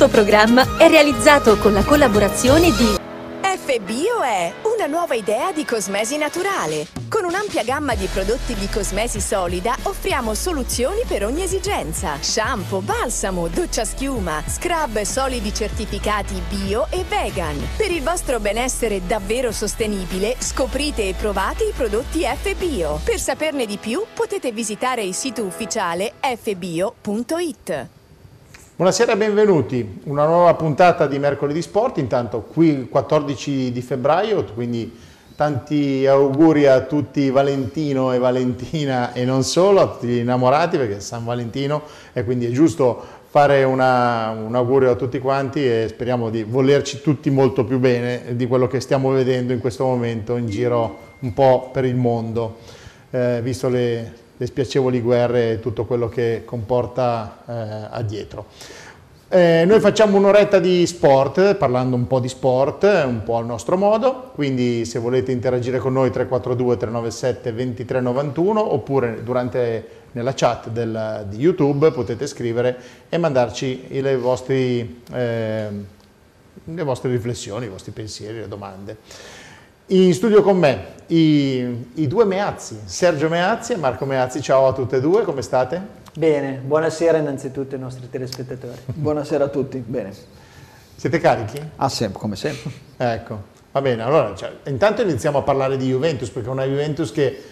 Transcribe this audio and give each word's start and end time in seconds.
Questo 0.00 0.18
programma 0.18 0.78
è 0.78 0.88
realizzato 0.88 1.58
con 1.58 1.74
la 1.74 1.84
collaborazione 1.84 2.70
di 2.70 2.96
FBio 3.42 4.22
è 4.22 4.50
una 4.62 4.86
nuova 4.86 5.14
idea 5.14 5.52
di 5.52 5.66
cosmesi 5.66 6.16
naturale. 6.16 6.86
Con 7.10 7.26
un'ampia 7.26 7.62
gamma 7.64 7.94
di 7.94 8.06
prodotti 8.06 8.54
di 8.54 8.66
cosmesi 8.70 9.20
solida 9.20 9.76
offriamo 9.82 10.32
soluzioni 10.32 11.02
per 11.06 11.26
ogni 11.26 11.42
esigenza. 11.42 12.16
Shampoo, 12.18 12.80
balsamo, 12.80 13.48
doccia 13.48 13.84
schiuma, 13.84 14.42
scrub 14.46 15.02
solidi 15.02 15.52
certificati 15.52 16.40
bio 16.48 16.86
e 16.88 17.04
vegan. 17.06 17.58
Per 17.76 17.90
il 17.90 18.02
vostro 18.02 18.40
benessere 18.40 19.06
davvero 19.06 19.52
sostenibile, 19.52 20.36
scoprite 20.38 21.08
e 21.08 21.12
provate 21.12 21.64
i 21.64 21.72
prodotti 21.76 22.24
FBio. 22.24 23.00
Per 23.04 23.20
saperne 23.20 23.66
di 23.66 23.76
più 23.76 24.02
potete 24.14 24.50
visitare 24.50 25.02
il 25.02 25.12
sito 25.12 25.42
ufficiale 25.42 26.14
fbio.it. 26.22 27.98
Buonasera 28.80 29.12
e 29.12 29.16
benvenuti, 29.18 30.00
una 30.04 30.24
nuova 30.24 30.54
puntata 30.54 31.06
di 31.06 31.18
Mercoledì 31.18 31.60
Sport, 31.60 31.98
intanto 31.98 32.40
qui 32.40 32.68
il 32.68 32.88
14 32.88 33.72
di 33.72 33.82
febbraio, 33.82 34.42
quindi 34.54 34.90
tanti 35.36 36.06
auguri 36.06 36.66
a 36.66 36.80
tutti 36.80 37.28
Valentino 37.28 38.14
e 38.14 38.18
Valentina 38.18 39.12
e 39.12 39.26
non 39.26 39.42
solo, 39.42 39.82
a 39.82 39.86
tutti 39.88 40.06
gli 40.06 40.16
innamorati 40.16 40.78
perché 40.78 40.96
è 40.96 41.00
San 41.00 41.26
Valentino 41.26 41.82
e 42.14 42.24
quindi 42.24 42.46
è 42.46 42.50
giusto 42.52 43.04
fare 43.28 43.64
una, 43.64 44.30
un 44.30 44.54
augurio 44.54 44.92
a 44.92 44.94
tutti 44.94 45.18
quanti 45.18 45.62
e 45.62 45.84
speriamo 45.86 46.30
di 46.30 46.42
volerci 46.42 47.02
tutti 47.02 47.28
molto 47.28 47.66
più 47.66 47.78
bene 47.78 48.34
di 48.34 48.46
quello 48.46 48.66
che 48.66 48.80
stiamo 48.80 49.10
vedendo 49.10 49.52
in 49.52 49.60
questo 49.60 49.84
momento 49.84 50.36
in 50.36 50.48
giro 50.48 50.96
un 51.18 51.34
po' 51.34 51.68
per 51.70 51.84
il 51.84 51.96
mondo, 51.96 52.56
eh, 53.10 53.40
visto 53.42 53.68
le, 53.68 54.19
le 54.40 54.46
spiacevoli 54.46 55.02
guerre 55.02 55.52
e 55.52 55.60
tutto 55.60 55.84
quello 55.84 56.08
che 56.08 56.44
comporta 56.46 57.42
eh, 57.46 57.88
addietro. 57.90 58.46
Eh, 59.28 59.64
noi 59.66 59.80
facciamo 59.80 60.16
un'oretta 60.16 60.58
di 60.58 60.86
sport, 60.86 61.56
parlando 61.56 61.94
un 61.94 62.06
po' 62.06 62.20
di 62.20 62.28
sport, 62.28 62.84
un 63.04 63.20
po' 63.22 63.36
al 63.36 63.44
nostro 63.44 63.76
modo, 63.76 64.30
quindi 64.34 64.86
se 64.86 64.98
volete 64.98 65.30
interagire 65.30 65.76
con 65.78 65.92
noi 65.92 66.10
342 66.10 66.76
397 66.78 67.52
2391 67.52 68.72
oppure 68.72 69.22
durante 69.22 69.88
nella 70.12 70.32
chat 70.34 70.70
del, 70.70 71.26
di 71.28 71.36
YouTube 71.36 71.92
potete 71.92 72.26
scrivere 72.26 72.78
e 73.10 73.18
mandarci 73.18 74.00
le, 74.00 74.16
vostri, 74.16 75.02
eh, 75.12 75.68
le 76.64 76.82
vostre 76.82 77.10
riflessioni, 77.10 77.66
i 77.66 77.68
vostri 77.68 77.92
pensieri, 77.92 78.38
le 78.38 78.48
domande. 78.48 78.96
In 79.92 80.14
studio 80.14 80.40
con 80.42 80.56
me 80.56 80.84
i, 81.08 81.88
i, 81.94 82.06
due 82.06 82.24
Meazzi, 82.24 82.78
Sergio 82.84 83.28
Meazzi 83.28 83.72
e 83.72 83.76
Marco 83.76 84.04
Meazzi. 84.04 84.40
Ciao 84.40 84.68
a 84.68 84.72
tutte 84.72 84.98
e 84.98 85.00
due, 85.00 85.24
come 85.24 85.42
state? 85.42 85.82
Bene, 86.14 86.60
buonasera 86.64 87.18
innanzitutto 87.18 87.74
ai 87.74 87.80
nostri 87.80 88.08
telespettatori. 88.08 88.78
buonasera 88.84 89.46
a 89.46 89.48
tutti, 89.48 89.78
bene. 89.84 90.12
Siete 90.94 91.18
carichi? 91.18 91.60
Ah, 91.74 91.88
sempre, 91.88 92.20
come 92.20 92.36
sempre. 92.36 92.70
Ecco, 92.96 93.42
va 93.72 93.80
bene. 93.80 94.02
Allora, 94.02 94.32
cioè, 94.36 94.52
intanto 94.66 95.02
iniziamo 95.02 95.38
a 95.38 95.42
parlare 95.42 95.76
di 95.76 95.88
Juventus, 95.88 96.28
perché 96.28 96.48
è 96.48 96.52
una 96.52 96.66
Juventus 96.66 97.10
che 97.10 97.42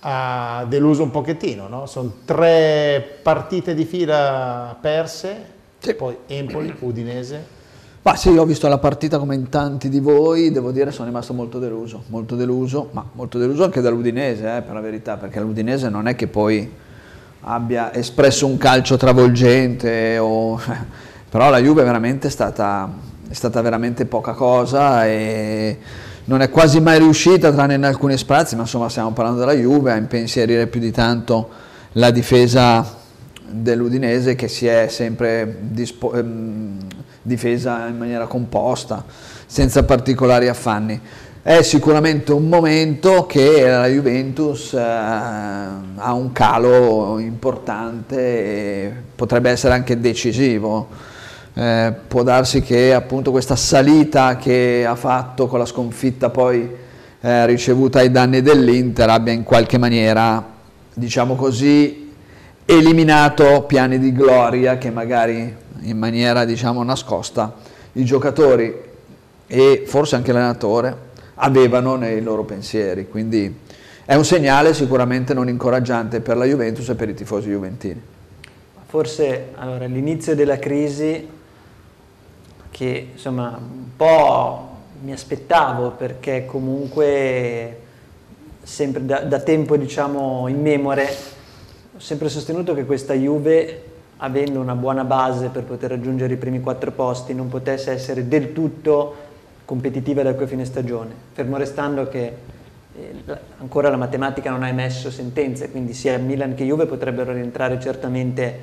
ha 0.00 0.64
deluso 0.66 1.02
un 1.02 1.10
pochettino, 1.10 1.68
no? 1.68 1.84
Sono 1.84 2.14
tre 2.24 3.18
partite 3.20 3.74
di 3.74 3.84
fila 3.84 4.74
perse, 4.80 5.36
sì. 5.80 5.92
poi 5.92 6.16
Empoli, 6.28 6.74
Udinese, 6.78 7.44
ma 8.04 8.16
sì, 8.16 8.28
ho 8.28 8.44
visto 8.44 8.68
la 8.68 8.76
partita 8.76 9.18
come 9.18 9.34
in 9.34 9.48
tanti 9.48 9.88
di 9.88 9.98
voi, 9.98 10.50
devo 10.50 10.72
dire 10.72 10.90
sono 10.90 11.06
rimasto 11.06 11.32
molto 11.32 11.58
deluso, 11.58 12.02
molto 12.08 12.36
deluso, 12.36 12.90
ma 12.92 13.02
molto 13.12 13.38
deluso 13.38 13.64
anche 13.64 13.80
dall'Udinese, 13.80 14.58
eh, 14.58 14.60
per 14.60 14.74
la 14.74 14.80
verità, 14.80 15.16
perché 15.16 15.40
l'Udinese 15.40 15.88
non 15.88 16.06
è 16.06 16.14
che 16.14 16.26
poi 16.26 16.70
abbia 17.40 17.94
espresso 17.94 18.46
un 18.46 18.58
calcio 18.58 18.98
travolgente, 18.98 20.18
o... 20.18 20.60
però 21.30 21.48
la 21.48 21.58
Juve 21.58 21.82
veramente 21.82 22.26
è 22.26 22.30
stata, 22.30 22.92
è 23.26 23.32
stata 23.32 23.62
veramente 23.62 24.04
poca 24.04 24.32
cosa 24.32 25.06
e 25.06 25.78
non 26.24 26.42
è 26.42 26.50
quasi 26.50 26.80
mai 26.80 26.98
riuscita, 26.98 27.52
tranne 27.52 27.76
in 27.76 27.84
alcuni 27.84 28.18
spazi, 28.18 28.54
ma 28.54 28.62
insomma 28.62 28.90
stiamo 28.90 29.12
parlando 29.12 29.40
della 29.40 29.54
Juve, 29.54 29.92
a 29.92 29.96
impensierire 29.96 30.66
più 30.66 30.78
di 30.78 30.90
tanto 30.90 31.48
la 31.92 32.10
difesa 32.10 33.02
dell'Udinese 33.62 34.34
che 34.34 34.48
si 34.48 34.66
è 34.66 34.88
sempre 34.88 35.58
ehm, 36.12 36.78
difesa 37.22 37.86
in 37.86 37.96
maniera 37.96 38.26
composta, 38.26 39.04
senza 39.46 39.84
particolari 39.84 40.48
affanni. 40.48 41.00
È 41.42 41.60
sicuramente 41.62 42.32
un 42.32 42.48
momento 42.48 43.26
che 43.26 43.66
la 43.66 43.86
Juventus 43.86 44.72
eh, 44.72 44.78
ha 44.80 46.12
un 46.14 46.32
calo 46.32 47.18
importante 47.18 48.16
e 48.16 48.92
potrebbe 49.14 49.50
essere 49.50 49.74
anche 49.74 50.00
decisivo. 50.00 50.88
Eh, 51.52 51.92
può 52.08 52.22
darsi 52.22 52.62
che 52.62 52.94
appunto 52.94 53.30
questa 53.30 53.56
salita 53.56 54.36
che 54.36 54.84
ha 54.88 54.96
fatto 54.96 55.46
con 55.46 55.60
la 55.60 55.66
sconfitta 55.66 56.30
poi 56.30 56.68
eh, 57.20 57.46
ricevuta 57.46 58.00
ai 58.00 58.10
danni 58.10 58.42
dell'Inter 58.42 59.08
abbia 59.08 59.32
in 59.32 59.44
qualche 59.44 59.78
maniera, 59.78 60.44
diciamo 60.94 61.36
così, 61.36 62.03
eliminato 62.66 63.62
piani 63.62 63.98
di 63.98 64.12
gloria 64.12 64.78
che 64.78 64.90
magari 64.90 65.54
in 65.80 65.98
maniera 65.98 66.44
diciamo 66.44 66.82
nascosta 66.82 67.54
i 67.92 68.04
giocatori 68.04 68.74
e 69.46 69.84
forse 69.86 70.16
anche 70.16 70.32
l'allenatore 70.32 71.12
avevano 71.34 71.96
nei 71.96 72.22
loro 72.22 72.44
pensieri, 72.44 73.08
quindi 73.08 73.62
è 74.04 74.14
un 74.14 74.24
segnale 74.24 74.74
sicuramente 74.74 75.34
non 75.34 75.48
incoraggiante 75.48 76.20
per 76.20 76.36
la 76.36 76.44
Juventus 76.44 76.88
e 76.88 76.94
per 76.94 77.08
i 77.08 77.14
tifosi 77.14 77.50
juventini. 77.50 78.00
Forse 78.86 79.48
allora, 79.56 79.86
l'inizio 79.86 80.34
della 80.34 80.58
crisi 80.58 81.28
che 82.70 83.08
insomma 83.12 83.58
un 83.58 83.96
po' 83.96 84.68
mi 85.02 85.12
aspettavo 85.12 85.90
perché 85.92 86.44
comunque 86.46 87.80
sempre 88.62 89.04
da, 89.04 89.20
da 89.20 89.40
tempo 89.40 89.76
diciamo 89.76 90.48
in 90.48 90.60
memore 90.60 91.33
sempre 92.04 92.28
sostenuto 92.28 92.74
che 92.74 92.84
questa 92.84 93.14
Juve 93.14 93.82
avendo 94.18 94.60
una 94.60 94.74
buona 94.74 95.04
base 95.04 95.48
per 95.48 95.62
poter 95.62 95.88
raggiungere 95.88 96.34
i 96.34 96.36
primi 96.36 96.60
quattro 96.60 96.90
posti, 96.90 97.32
non 97.32 97.48
potesse 97.48 97.92
essere 97.92 98.28
del 98.28 98.52
tutto 98.52 99.14
competitiva 99.64 100.22
da 100.22 100.34
qui 100.34 100.44
a 100.44 100.46
fine 100.46 100.66
stagione, 100.66 101.12
fermo 101.32 101.56
restando 101.56 102.06
che 102.06 102.32
eh, 102.94 103.14
ancora 103.58 103.88
la 103.88 103.96
matematica 103.96 104.50
non 104.50 104.62
ha 104.62 104.68
emesso 104.68 105.10
sentenze, 105.10 105.70
quindi 105.70 105.94
sia 105.94 106.18
Milan 106.18 106.54
che 106.54 106.64
Juve 106.64 106.84
potrebbero 106.84 107.32
rientrare 107.32 107.80
certamente 107.80 108.54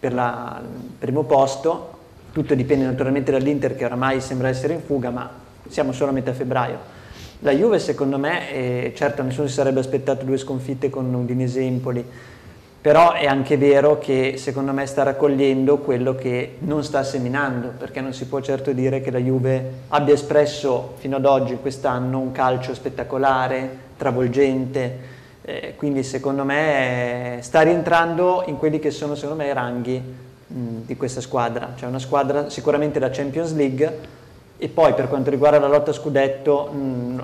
per 0.00 0.12
il 0.12 0.90
primo 0.98 1.24
posto, 1.24 1.90
tutto 2.32 2.54
dipende 2.54 2.86
naturalmente 2.86 3.30
dall'Inter 3.30 3.76
che 3.76 3.84
oramai 3.84 4.22
sembra 4.22 4.48
essere 4.48 4.72
in 4.72 4.80
fuga, 4.80 5.10
ma 5.10 5.30
siamo 5.68 5.92
solo 5.92 6.12
a 6.12 6.14
metà 6.14 6.32
febbraio. 6.32 6.96
La 7.40 7.52
Juve 7.52 7.80
secondo 7.80 8.16
me, 8.16 8.50
eh, 8.50 8.92
certo 8.96 9.22
nessuno 9.22 9.46
si 9.46 9.52
sarebbe 9.52 9.80
aspettato 9.80 10.24
due 10.24 10.38
sconfitte 10.38 10.88
con 10.88 11.12
Udinese 11.12 11.60
Empoli, 11.60 12.02
però 12.80 13.12
è 13.12 13.26
anche 13.26 13.56
vero 13.56 13.98
che 13.98 14.34
secondo 14.36 14.72
me 14.72 14.86
sta 14.86 15.02
raccogliendo 15.02 15.78
quello 15.78 16.14
che 16.14 16.56
non 16.60 16.84
sta 16.84 17.02
seminando, 17.02 17.72
perché 17.76 18.00
non 18.00 18.12
si 18.12 18.26
può 18.26 18.40
certo 18.40 18.72
dire 18.72 19.00
che 19.00 19.10
la 19.10 19.18
Juve 19.18 19.72
abbia 19.88 20.14
espresso 20.14 20.94
fino 20.98 21.16
ad 21.16 21.24
oggi, 21.24 21.56
quest'anno, 21.60 22.20
un 22.20 22.30
calcio 22.30 22.74
spettacolare, 22.74 23.86
travolgente, 23.96 24.98
eh, 25.42 25.74
quindi 25.76 26.02
secondo 26.04 26.44
me 26.44 27.38
sta 27.40 27.62
rientrando 27.62 28.44
in 28.46 28.56
quelli 28.58 28.78
che 28.78 28.90
sono 28.90 29.14
secondo 29.16 29.42
me 29.42 29.48
i 29.48 29.52
ranghi 29.52 30.00
mh, 30.46 30.86
di 30.86 30.96
questa 30.96 31.20
squadra, 31.20 31.72
cioè 31.76 31.88
una 31.88 31.98
squadra 31.98 32.48
sicuramente 32.48 32.98
da 32.98 33.10
Champions 33.10 33.54
League 33.54 34.16
e 34.58 34.68
poi 34.68 34.92
per 34.94 35.08
quanto 35.08 35.30
riguarda 35.30 35.60
la 35.60 35.68
lotta 35.68 35.92
a 35.92 35.94
scudetto, 35.94 36.70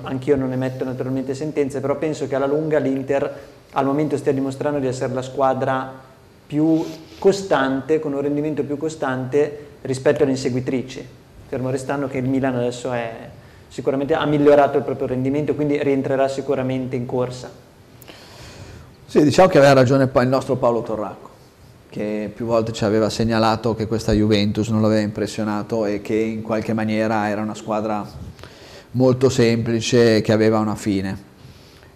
anch'io 0.03 0.37
non 0.37 0.53
emetto 0.53 0.85
naturalmente 0.85 1.33
sentenze, 1.35 1.81
però 1.81 1.97
penso 1.97 2.27
che 2.27 2.35
alla 2.35 2.47
lunga 2.47 2.79
l'Inter 2.79 3.39
al 3.73 3.85
momento 3.85 4.15
stia 4.15 4.31
dimostrando 4.31 4.79
di 4.79 4.87
essere 4.87 5.13
la 5.13 5.21
squadra 5.21 5.91
più 6.47 6.85
costante, 7.19 7.99
con 7.99 8.13
un 8.13 8.21
rendimento 8.21 8.63
più 8.63 8.77
costante 8.77 9.67
rispetto 9.81 10.23
alle 10.23 10.31
inseguitrici, 10.31 11.05
fermo 11.47 11.69
restando 11.69 12.07
che 12.07 12.19
il 12.19 12.27
Milan 12.29 12.55
adesso 12.55 12.93
è, 12.93 13.11
sicuramente 13.67 14.13
ha 14.13 14.25
migliorato 14.25 14.77
il 14.77 14.83
proprio 14.83 15.07
rendimento, 15.07 15.55
quindi 15.55 15.81
rientrerà 15.83 16.29
sicuramente 16.29 16.95
in 16.95 17.05
corsa. 17.05 17.51
Sì, 19.05 19.23
diciamo 19.23 19.49
che 19.49 19.57
aveva 19.57 19.73
ragione 19.73 20.07
poi 20.07 20.23
il 20.23 20.29
nostro 20.29 20.55
Paolo 20.55 20.81
Torracco, 20.83 21.29
che 21.95 22.29
più 22.35 22.45
volte 22.45 22.73
ci 22.73 22.83
aveva 22.83 23.09
segnalato 23.09 23.73
che 23.73 23.87
questa 23.87 24.11
Juventus 24.11 24.67
non 24.67 24.81
l'aveva 24.81 24.99
impressionato 24.99 25.85
e 25.85 26.01
che 26.01 26.13
in 26.13 26.41
qualche 26.41 26.73
maniera 26.73 27.29
era 27.29 27.39
una 27.39 27.55
squadra 27.55 28.05
molto 28.91 29.29
semplice 29.29 30.19
che 30.19 30.33
aveva 30.33 30.59
una 30.59 30.75
fine. 30.75 31.17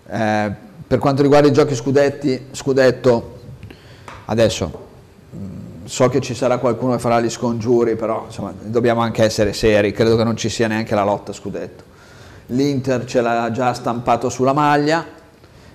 Eh, 0.07 0.51
per 0.87 0.99
quanto 0.99 1.21
riguarda 1.21 1.49
i 1.49 1.51
giochi 1.51 1.75
scudetti, 1.75 2.45
scudetto, 2.51 3.39
adesso 4.27 4.87
mm, 5.35 5.83
so 5.83 6.07
che 6.07 6.21
ci 6.21 6.33
sarà 6.33 6.59
qualcuno 6.59 6.93
che 6.93 6.99
farà 6.99 7.19
gli 7.19 7.29
scongiuri, 7.29 7.97
però 7.97 8.23
insomma, 8.27 8.53
dobbiamo 8.57 9.01
anche 9.01 9.25
essere 9.25 9.51
seri, 9.51 9.91
credo 9.91 10.15
che 10.15 10.23
non 10.23 10.37
ci 10.37 10.47
sia 10.47 10.67
neanche 10.67 10.95
la 10.95 11.03
lotta 11.03 11.33
scudetto. 11.33 11.83
L'Inter 12.45 13.03
ce 13.03 13.19
l'ha 13.19 13.51
già 13.51 13.73
stampato 13.73 14.29
sulla 14.29 14.53
maglia, 14.53 15.05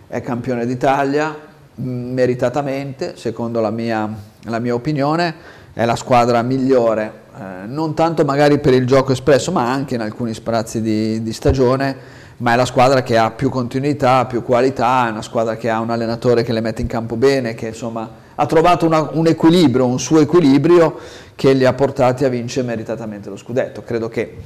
è 0.06 0.23
campione 0.23 0.65
d'Italia, 0.65 1.53
meritatamente, 1.76 3.15
secondo 3.17 3.61
la 3.61 3.71
mia, 3.71 4.09
la 4.43 4.59
mia 4.59 4.75
opinione, 4.75 5.35
è 5.73 5.85
la 5.85 5.97
squadra 5.97 6.43
migliore 6.43 7.23
eh, 7.37 7.67
non 7.67 7.94
tanto 7.94 8.25
magari 8.25 8.61
per 8.61 8.75
il 8.75 8.87
gioco 8.87 9.11
espresso, 9.11 9.50
ma 9.50 9.69
anche 9.69 9.97
in 9.97 10.00
alcuni 10.00 10.35
sprazzi 10.35 10.81
di, 10.81 11.21
di, 11.21 11.32
stagione, 11.32 11.97
ma 12.37 12.53
è 12.53 12.56
la 12.56 12.65
squadra 12.65 13.03
che 13.03 13.19
ha 13.19 13.32
più 13.32 13.49
continuità, 13.49 14.25
più 14.26 14.44
qualità, 14.44 15.09
è 15.09 15.11
una 15.11 15.23
squadra 15.23 15.56
che 15.56 15.69
ha 15.69 15.81
un 15.81 15.91
allenatore 15.91 16.44
che 16.44 16.53
le 16.53 16.61
mette 16.61 16.82
in 16.82 16.87
campo 16.87 17.17
bene, 17.17 17.55
che 17.55 17.69
insomma 17.69 18.09
ha 18.37 18.47
trovato 18.47 18.87
una, 18.87 19.11
un 19.15 19.27
equilibrio, 19.27 19.85
un 19.85 19.99
suo 19.99 20.20
equilibrio 20.20 20.97
che 21.35 21.53
li 21.55 21.65
ha 21.65 21.73
portati 21.73 22.25
a 22.25 22.29
vincere 22.29 22.67
meritatamente 22.67 23.29
lo 23.31 23.37
scudetto. 23.37 23.82
Credo 23.82 24.09
che 24.09 24.37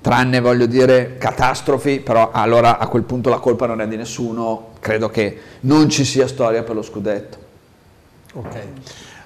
tranne 0.00 0.38
voglio 0.38 0.66
dire 0.66 1.16
catastrofi, 1.18 1.98
però 1.98 2.30
allora 2.32 2.78
a 2.78 2.86
quel 2.86 3.02
punto 3.02 3.28
la 3.28 3.38
colpa 3.38 3.66
non 3.66 3.80
è 3.80 3.88
di 3.88 3.96
nessuno, 3.96 4.74
credo 4.86 5.08
che 5.08 5.36
non 5.62 5.90
ci 5.90 6.04
sia 6.04 6.28
storia 6.28 6.62
per 6.62 6.76
lo 6.76 6.82
scudetto. 6.82 7.38
Ok. 8.34 8.58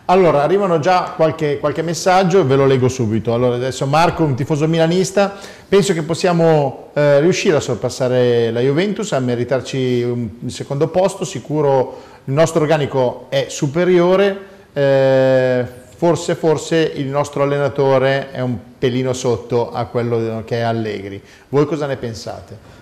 Allora, 0.06 0.42
arrivano 0.42 0.78
già 0.78 1.12
qualche, 1.14 1.58
qualche 1.58 1.82
messaggio, 1.82 2.46
ve 2.46 2.56
lo 2.56 2.64
leggo 2.64 2.88
subito. 2.88 3.34
Allora, 3.34 3.56
adesso 3.56 3.84
Marco, 3.86 4.24
un 4.24 4.34
tifoso 4.34 4.66
milanista, 4.66 5.36
penso 5.68 5.92
che 5.92 6.02
possiamo 6.02 6.88
eh, 6.94 7.20
riuscire 7.20 7.56
a 7.56 7.60
sorpassare 7.60 8.50
la 8.50 8.60
Juventus, 8.60 9.12
a 9.12 9.20
meritarci 9.20 10.02
un, 10.02 10.48
secondo 10.48 10.88
posto, 10.88 11.26
sicuro 11.26 12.00
il 12.24 12.32
nostro 12.32 12.62
organico 12.62 13.26
è 13.28 13.46
superiore, 13.50 14.38
eh, 14.72 15.64
forse, 15.94 16.36
forse 16.36 16.90
il 16.94 17.06
nostro 17.06 17.42
allenatore 17.42 18.30
è 18.30 18.40
un 18.40 18.56
pelino 18.78 19.12
sotto 19.12 19.70
a 19.70 19.84
quello 19.84 20.42
che 20.46 20.56
è 20.56 20.62
Allegri. 20.62 21.22
Voi 21.50 21.66
cosa 21.66 21.84
ne 21.84 21.96
pensate? 21.98 22.78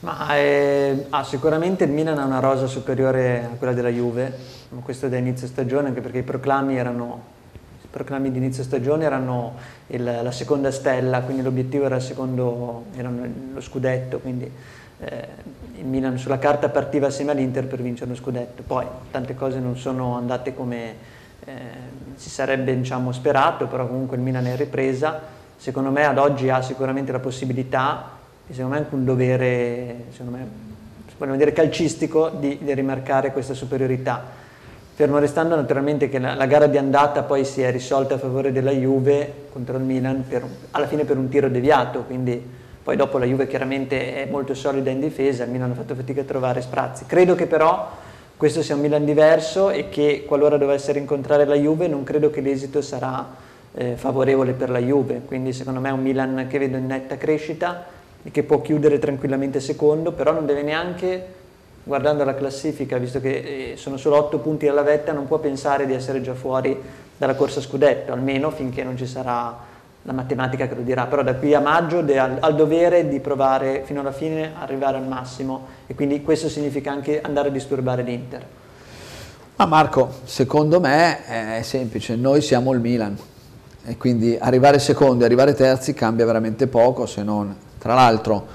Ma 0.00 0.34
eh, 0.34 1.06
ah, 1.10 1.24
sicuramente 1.24 1.84
il 1.84 1.90
Milan 1.90 2.18
ha 2.18 2.24
una 2.24 2.40
rosa 2.40 2.66
superiore 2.66 3.44
a 3.44 3.56
quella 3.56 3.74
della 3.74 3.90
Juve, 3.90 4.34
questo 4.82 5.08
da 5.08 5.18
inizio 5.18 5.46
stagione, 5.46 5.88
anche 5.88 6.00
perché 6.00 6.18
i 6.18 6.22
proclami 6.22 6.76
erano 6.78 7.38
i 7.82 7.86
proclami 7.90 8.30
di 8.30 8.38
inizio 8.38 8.62
stagione 8.62 9.04
erano 9.04 9.56
il, 9.88 10.04
la 10.04 10.30
seconda 10.30 10.70
stella, 10.70 11.20
quindi 11.20 11.42
l'obiettivo 11.42 11.84
era, 11.84 12.00
secondo, 12.00 12.84
era 12.96 13.10
lo 13.52 13.60
scudetto, 13.60 14.20
quindi 14.20 14.50
eh, 15.00 15.28
il 15.76 15.84
Milan 15.84 16.16
sulla 16.16 16.38
carta 16.38 16.68
partiva 16.68 17.08
assieme 17.08 17.32
all'Inter 17.32 17.66
per 17.66 17.82
vincere 17.82 18.10
lo 18.10 18.16
scudetto. 18.16 18.62
Poi 18.66 18.86
tante 19.10 19.34
cose 19.34 19.58
non 19.58 19.76
sono 19.76 20.16
andate 20.16 20.54
come 20.54 20.94
eh, 21.44 21.52
si 22.14 22.30
sarebbe 22.30 22.74
diciamo, 22.74 23.12
sperato, 23.12 23.66
però 23.66 23.86
comunque 23.86 24.16
il 24.16 24.22
Milan 24.22 24.46
è 24.46 24.56
ripresa. 24.56 25.20
Secondo 25.56 25.90
me 25.90 26.04
ad 26.04 26.16
oggi 26.16 26.48
ha 26.48 26.62
sicuramente 26.62 27.12
la 27.12 27.18
possibilità 27.18 28.18
e 28.50 28.52
secondo 28.52 28.74
me 28.74 28.80
è 28.80 28.84
anche 28.84 28.94
un 28.96 29.04
dovere, 29.04 29.96
secondo 30.10 30.36
me, 30.36 30.46
vogliamo 31.16 31.38
dire 31.38 31.52
calcistico, 31.52 32.30
di, 32.30 32.58
di 32.60 32.74
rimarcare 32.74 33.30
questa 33.30 33.54
superiorità. 33.54 34.38
Fermo 34.94 35.18
restando 35.18 35.54
naturalmente 35.54 36.08
che 36.08 36.18
la, 36.18 36.34
la, 36.34 36.46
gara 36.46 36.66
di 36.66 36.76
andata 36.76 37.22
poi 37.22 37.44
si 37.44 37.62
è 37.62 37.70
risolta 37.70 38.16
a 38.16 38.18
favore 38.18 38.50
della 38.50 38.72
Juve 38.72 39.46
contro 39.52 39.76
il 39.76 39.84
Milan, 39.84 40.24
per, 40.28 40.44
alla 40.72 40.88
fine 40.88 41.04
per 41.04 41.16
un 41.16 41.28
tiro 41.28 41.48
deviato, 41.48 42.02
quindi 42.02 42.44
poi 42.82 42.96
dopo 42.96 43.18
la 43.18 43.24
Juve 43.24 43.46
chiaramente 43.46 44.24
è 44.24 44.28
molto 44.28 44.54
solida 44.54 44.90
in 44.90 44.98
difesa, 44.98 45.44
il 45.44 45.50
Milan 45.50 45.70
ha 45.70 45.74
fatto 45.74 45.94
fatica 45.94 46.22
a 46.22 46.24
trovare 46.24 46.60
sprazzi. 46.60 47.06
Credo 47.06 47.36
che 47.36 47.46
però 47.46 47.88
questo 48.36 48.62
sia 48.62 48.74
un 48.74 48.80
Milan 48.80 49.04
diverso 49.04 49.70
e 49.70 49.88
che 49.90 50.24
qualora 50.26 50.56
dovessero 50.56 50.98
incontrare 50.98 51.44
la 51.44 51.54
Juve 51.54 51.86
non 51.86 52.02
credo 52.02 52.30
che 52.30 52.40
l'esito 52.40 52.82
sarà 52.82 53.28
eh, 53.74 53.94
favorevole 53.94 54.54
per 54.54 54.70
la 54.70 54.80
Juve, 54.80 55.22
quindi 55.24 55.52
secondo 55.52 55.78
me 55.78 55.90
è 55.90 55.92
un 55.92 56.02
Milan 56.02 56.46
che 56.48 56.58
vedo 56.58 56.76
in 56.76 56.86
netta 56.86 57.16
crescita, 57.16 57.98
e 58.22 58.30
che 58.30 58.42
può 58.42 58.60
chiudere 58.60 58.98
tranquillamente 58.98 59.60
secondo, 59.60 60.12
però 60.12 60.32
non 60.32 60.46
deve 60.46 60.62
neanche, 60.62 61.26
guardando 61.82 62.24
la 62.24 62.34
classifica, 62.34 62.98
visto 62.98 63.20
che 63.20 63.72
eh, 63.72 63.76
sono 63.76 63.96
solo 63.96 64.16
8 64.16 64.38
punti 64.38 64.68
alla 64.68 64.82
vetta, 64.82 65.12
non 65.12 65.26
può 65.26 65.38
pensare 65.38 65.86
di 65.86 65.94
essere 65.94 66.20
già 66.20 66.34
fuori 66.34 66.78
dalla 67.16 67.34
corsa 67.34 67.60
scudetto, 67.60 68.12
almeno 68.12 68.50
finché 68.50 68.82
non 68.84 68.96
ci 68.96 69.06
sarà 69.06 69.68
la 70.02 70.12
matematica 70.12 70.66
che 70.66 70.74
lo 70.74 70.82
dirà, 70.82 71.06
però 71.06 71.22
da 71.22 71.34
qui 71.34 71.54
a 71.54 71.60
maggio 71.60 71.98
ha 71.98 72.36
al 72.40 72.54
dovere 72.54 73.08
di 73.08 73.20
provare 73.20 73.82
fino 73.84 74.00
alla 74.00 74.12
fine 74.12 74.52
arrivare 74.58 74.96
al 74.96 75.06
massimo 75.06 75.66
e 75.86 75.94
quindi 75.94 76.22
questo 76.22 76.48
significa 76.48 76.90
anche 76.90 77.20
andare 77.20 77.48
a 77.48 77.50
disturbare 77.50 78.02
l'Inter. 78.02 78.46
Ma 79.56 79.66
Marco, 79.66 80.10
secondo 80.24 80.80
me 80.80 81.58
è 81.58 81.60
semplice, 81.62 82.16
noi 82.16 82.40
siamo 82.40 82.72
il 82.72 82.80
Milan 82.80 83.14
e 83.84 83.96
quindi 83.98 84.38
arrivare 84.40 84.78
secondi, 84.78 85.24
arrivare 85.24 85.52
terzi 85.52 85.92
cambia 85.92 86.24
veramente 86.24 86.66
poco 86.66 87.04
se 87.04 87.22
non 87.22 87.54
tra 87.80 87.94
l'altro 87.94 88.46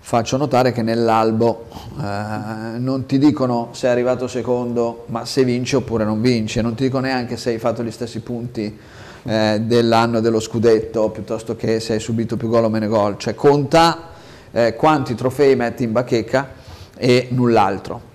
faccio 0.00 0.36
notare 0.36 0.72
che 0.72 0.82
nell'albo 0.82 1.66
eh, 1.98 2.76
non 2.78 3.06
ti 3.06 3.18
dicono 3.18 3.68
se 3.70 3.86
è 3.86 3.90
arrivato 3.90 4.26
secondo, 4.26 5.04
ma 5.06 5.24
se 5.24 5.44
vinci 5.44 5.76
oppure 5.76 6.04
non 6.04 6.20
vinci, 6.20 6.60
non 6.60 6.74
ti 6.74 6.82
dicono 6.82 7.06
neanche 7.06 7.36
se 7.36 7.50
hai 7.50 7.58
fatto 7.58 7.84
gli 7.84 7.90
stessi 7.92 8.18
punti 8.18 8.76
eh, 9.22 9.60
dell'anno 9.62 10.18
dello 10.20 10.40
scudetto, 10.40 11.08
piuttosto 11.10 11.54
che 11.54 11.78
se 11.78 11.92
hai 11.94 12.00
subito 12.00 12.36
più 12.36 12.48
gol 12.48 12.64
o 12.64 12.68
meno 12.68 12.88
gol, 12.88 13.16
cioè 13.16 13.34
conta 13.36 14.10
eh, 14.50 14.74
quanti 14.74 15.14
trofei 15.14 15.54
metti 15.54 15.84
in 15.84 15.92
bacheca 15.92 16.48
e 16.96 17.28
null'altro. 17.30 18.12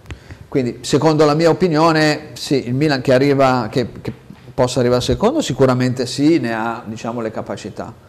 Quindi 0.50 0.80
secondo 0.82 1.24
la 1.24 1.36
mia 1.36 1.50
opinione 1.50 2.32
sì, 2.34 2.68
il 2.68 2.74
Milan 2.74 3.00
che, 3.00 3.14
arriva, 3.14 3.70
che, 3.72 3.88
che 4.02 4.12
possa 4.54 4.82
arrivare 4.82 5.02
secondo 5.02 5.42
sicuramente 5.42 6.06
sì, 6.06 6.38
ne 6.38 6.54
ha 6.54 6.84
diciamo, 6.86 7.22
le 7.22 7.32
capacità 7.32 8.08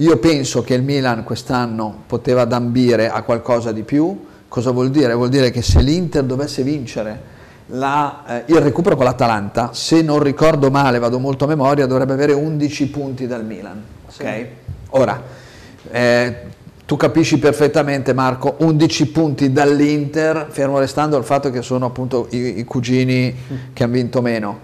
io 0.00 0.16
penso 0.18 0.62
che 0.62 0.74
il 0.74 0.82
Milan 0.82 1.24
quest'anno 1.24 2.02
poteva 2.06 2.42
ambire 2.48 3.10
a 3.10 3.22
qualcosa 3.22 3.72
di 3.72 3.82
più. 3.82 4.26
Cosa 4.46 4.70
vuol 4.70 4.90
dire? 4.90 5.12
Vuol 5.12 5.28
dire 5.28 5.50
che 5.50 5.60
se 5.60 5.80
l'Inter 5.80 6.22
dovesse 6.22 6.62
vincere 6.62 7.36
la, 7.66 8.24
eh, 8.26 8.42
il 8.46 8.60
recupero 8.60 8.94
con 8.94 9.04
l'Atalanta, 9.04 9.70
se 9.72 10.00
non 10.02 10.22
ricordo 10.22 10.70
male, 10.70 11.00
vado 11.00 11.18
molto 11.18 11.44
a 11.44 11.48
memoria, 11.48 11.86
dovrebbe 11.86 12.12
avere 12.12 12.32
11 12.32 12.88
punti 12.90 13.26
dal 13.26 13.44
Milan. 13.44 13.82
Okay? 14.14 14.48
Ora, 14.90 15.20
eh, 15.90 16.36
tu 16.86 16.96
capisci 16.96 17.38
perfettamente 17.38 18.12
Marco, 18.12 18.54
11 18.58 19.08
punti 19.08 19.52
dall'Inter, 19.52 20.46
fermo 20.48 20.78
restando 20.78 21.18
il 21.18 21.24
fatto 21.24 21.50
che 21.50 21.60
sono 21.60 21.86
appunto 21.86 22.28
i, 22.30 22.60
i 22.60 22.64
cugini 22.64 23.34
che 23.72 23.82
hanno 23.82 23.92
vinto 23.94 24.22
meno, 24.22 24.58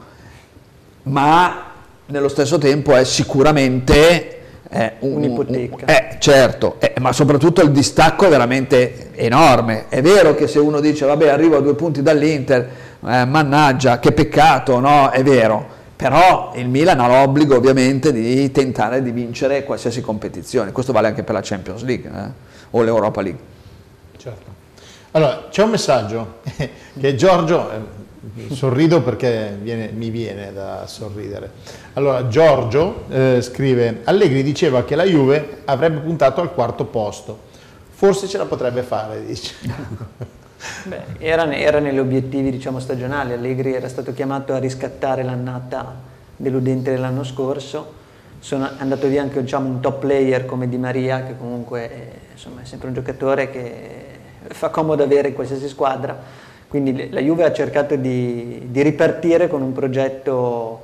ma 1.03 1.73
nello 2.07 2.29
stesso 2.29 2.57
tempo 2.57 2.95
è 2.95 3.05
sicuramente 3.05 4.34
è 4.69 4.95
un, 5.01 5.17
un'ipoteca. 5.17 5.87
Eh, 5.87 6.17
certo, 6.19 6.77
eh, 6.79 6.95
ma 7.01 7.13
soprattutto 7.13 7.63
il 7.63 7.71
distacco 7.71 8.27
è 8.27 8.29
veramente 8.29 9.11
enorme. 9.15 9.87
È 9.89 10.03
vero 10.03 10.35
che 10.35 10.47
se 10.47 10.59
uno 10.59 10.81
dice 10.81 11.07
vabbè 11.07 11.29
arrivo 11.29 11.57
a 11.57 11.61
due 11.61 11.75
punti 11.75 12.03
dall'Inter, 12.03 12.69
eh, 13.07 13.25
mannaggia, 13.25 13.99
che 13.99 14.13
peccato, 14.13 14.81
no? 14.81 15.11
È 15.11 15.23
vero, 15.23 15.67
però 15.97 16.53
il 16.57 16.69
Milan 16.69 17.01
ha 17.01 17.07
l'obbligo 17.07 17.57
ovviamente 17.57 18.13
di 18.13 18.51
tentare 18.51 19.03
di 19.03 19.11
vincere 19.11 19.65
qualsiasi 19.65 20.01
competizione. 20.01 20.73
Questo 20.73 20.93
vale 20.93 21.09
anche 21.09 21.23
per 21.23 21.35
la 21.35 21.41
Champions 21.43 21.83
League 21.83 22.11
eh, 22.11 22.31
o 22.71 22.83
l'Europa 22.83 23.21
League. 23.21 23.41
Certo. 24.17 24.53
Allora, 25.13 25.47
c'è 25.51 25.63
un 25.63 25.71
messaggio 25.71 26.41
che 26.99 27.15
Giorgio 27.15 27.71
eh, 27.71 28.04
sorrido 28.51 29.03
perché 29.03 29.57
viene, 29.61 29.91
mi 29.93 30.11
viene 30.11 30.53
da 30.53 30.87
sorridere. 30.87 31.51
Allora, 31.95 32.27
Giorgio 32.29 33.05
eh, 33.09 33.41
scrive, 33.43 34.01
Allegri 34.05 34.43
diceva 34.43 34.85
che 34.85 34.97
la 34.97 35.05
Juve 35.05 35.63
avrebbe 35.65 36.01
puntato 36.01 36.41
al 36.41 36.53
quarto 36.53 36.85
posto, 36.85 37.39
forse 37.91 38.27
ce 38.29 38.39
la 38.39 38.47
potrebbe 38.47 38.83
fare, 38.83 39.25
dice. 39.25 39.55
Beh, 40.85 41.03
era, 41.19 41.53
era 41.55 41.79
negli 41.79 41.99
obiettivi 41.99 42.51
diciamo, 42.51 42.79
stagionali, 42.79 43.33
Allegri 43.33 43.75
era 43.75 43.89
stato 43.89 44.15
chiamato 44.15 44.55
a 44.55 44.59
riscattare 44.59 45.23
l'annata 45.23 45.95
deludente 46.37 46.91
dell'anno 46.91 47.23
scorso, 47.23 48.03
Sono, 48.41 48.69
andato 48.79 49.07
via 49.09 49.23
anche 49.23 49.41
diciamo, 49.41 49.69
un 49.69 49.81
top 49.81 50.01
player 50.01 50.47
come 50.47 50.69
Di 50.69 50.79
Maria, 50.79 51.25
che 51.25 51.37
comunque 51.37 52.11
insomma, 52.33 52.63
è 52.63 52.65
sempre 52.65 52.89
un 52.89 52.95
giocatore 52.95 53.51
che 53.51 54.05
fa 54.49 54.69
comodo 54.69 55.03
avere 55.03 55.29
in 55.29 55.35
qualsiasi 55.35 55.69
squadra 55.69 56.44
quindi 56.75 57.09
la 57.11 57.21
Juve 57.21 57.45
ha 57.45 57.53
cercato 57.53 57.95
di, 57.95 58.63
di 58.69 58.83
ripartire 58.83 59.47
con 59.47 59.63
un 59.63 59.73
progetto 59.73 60.81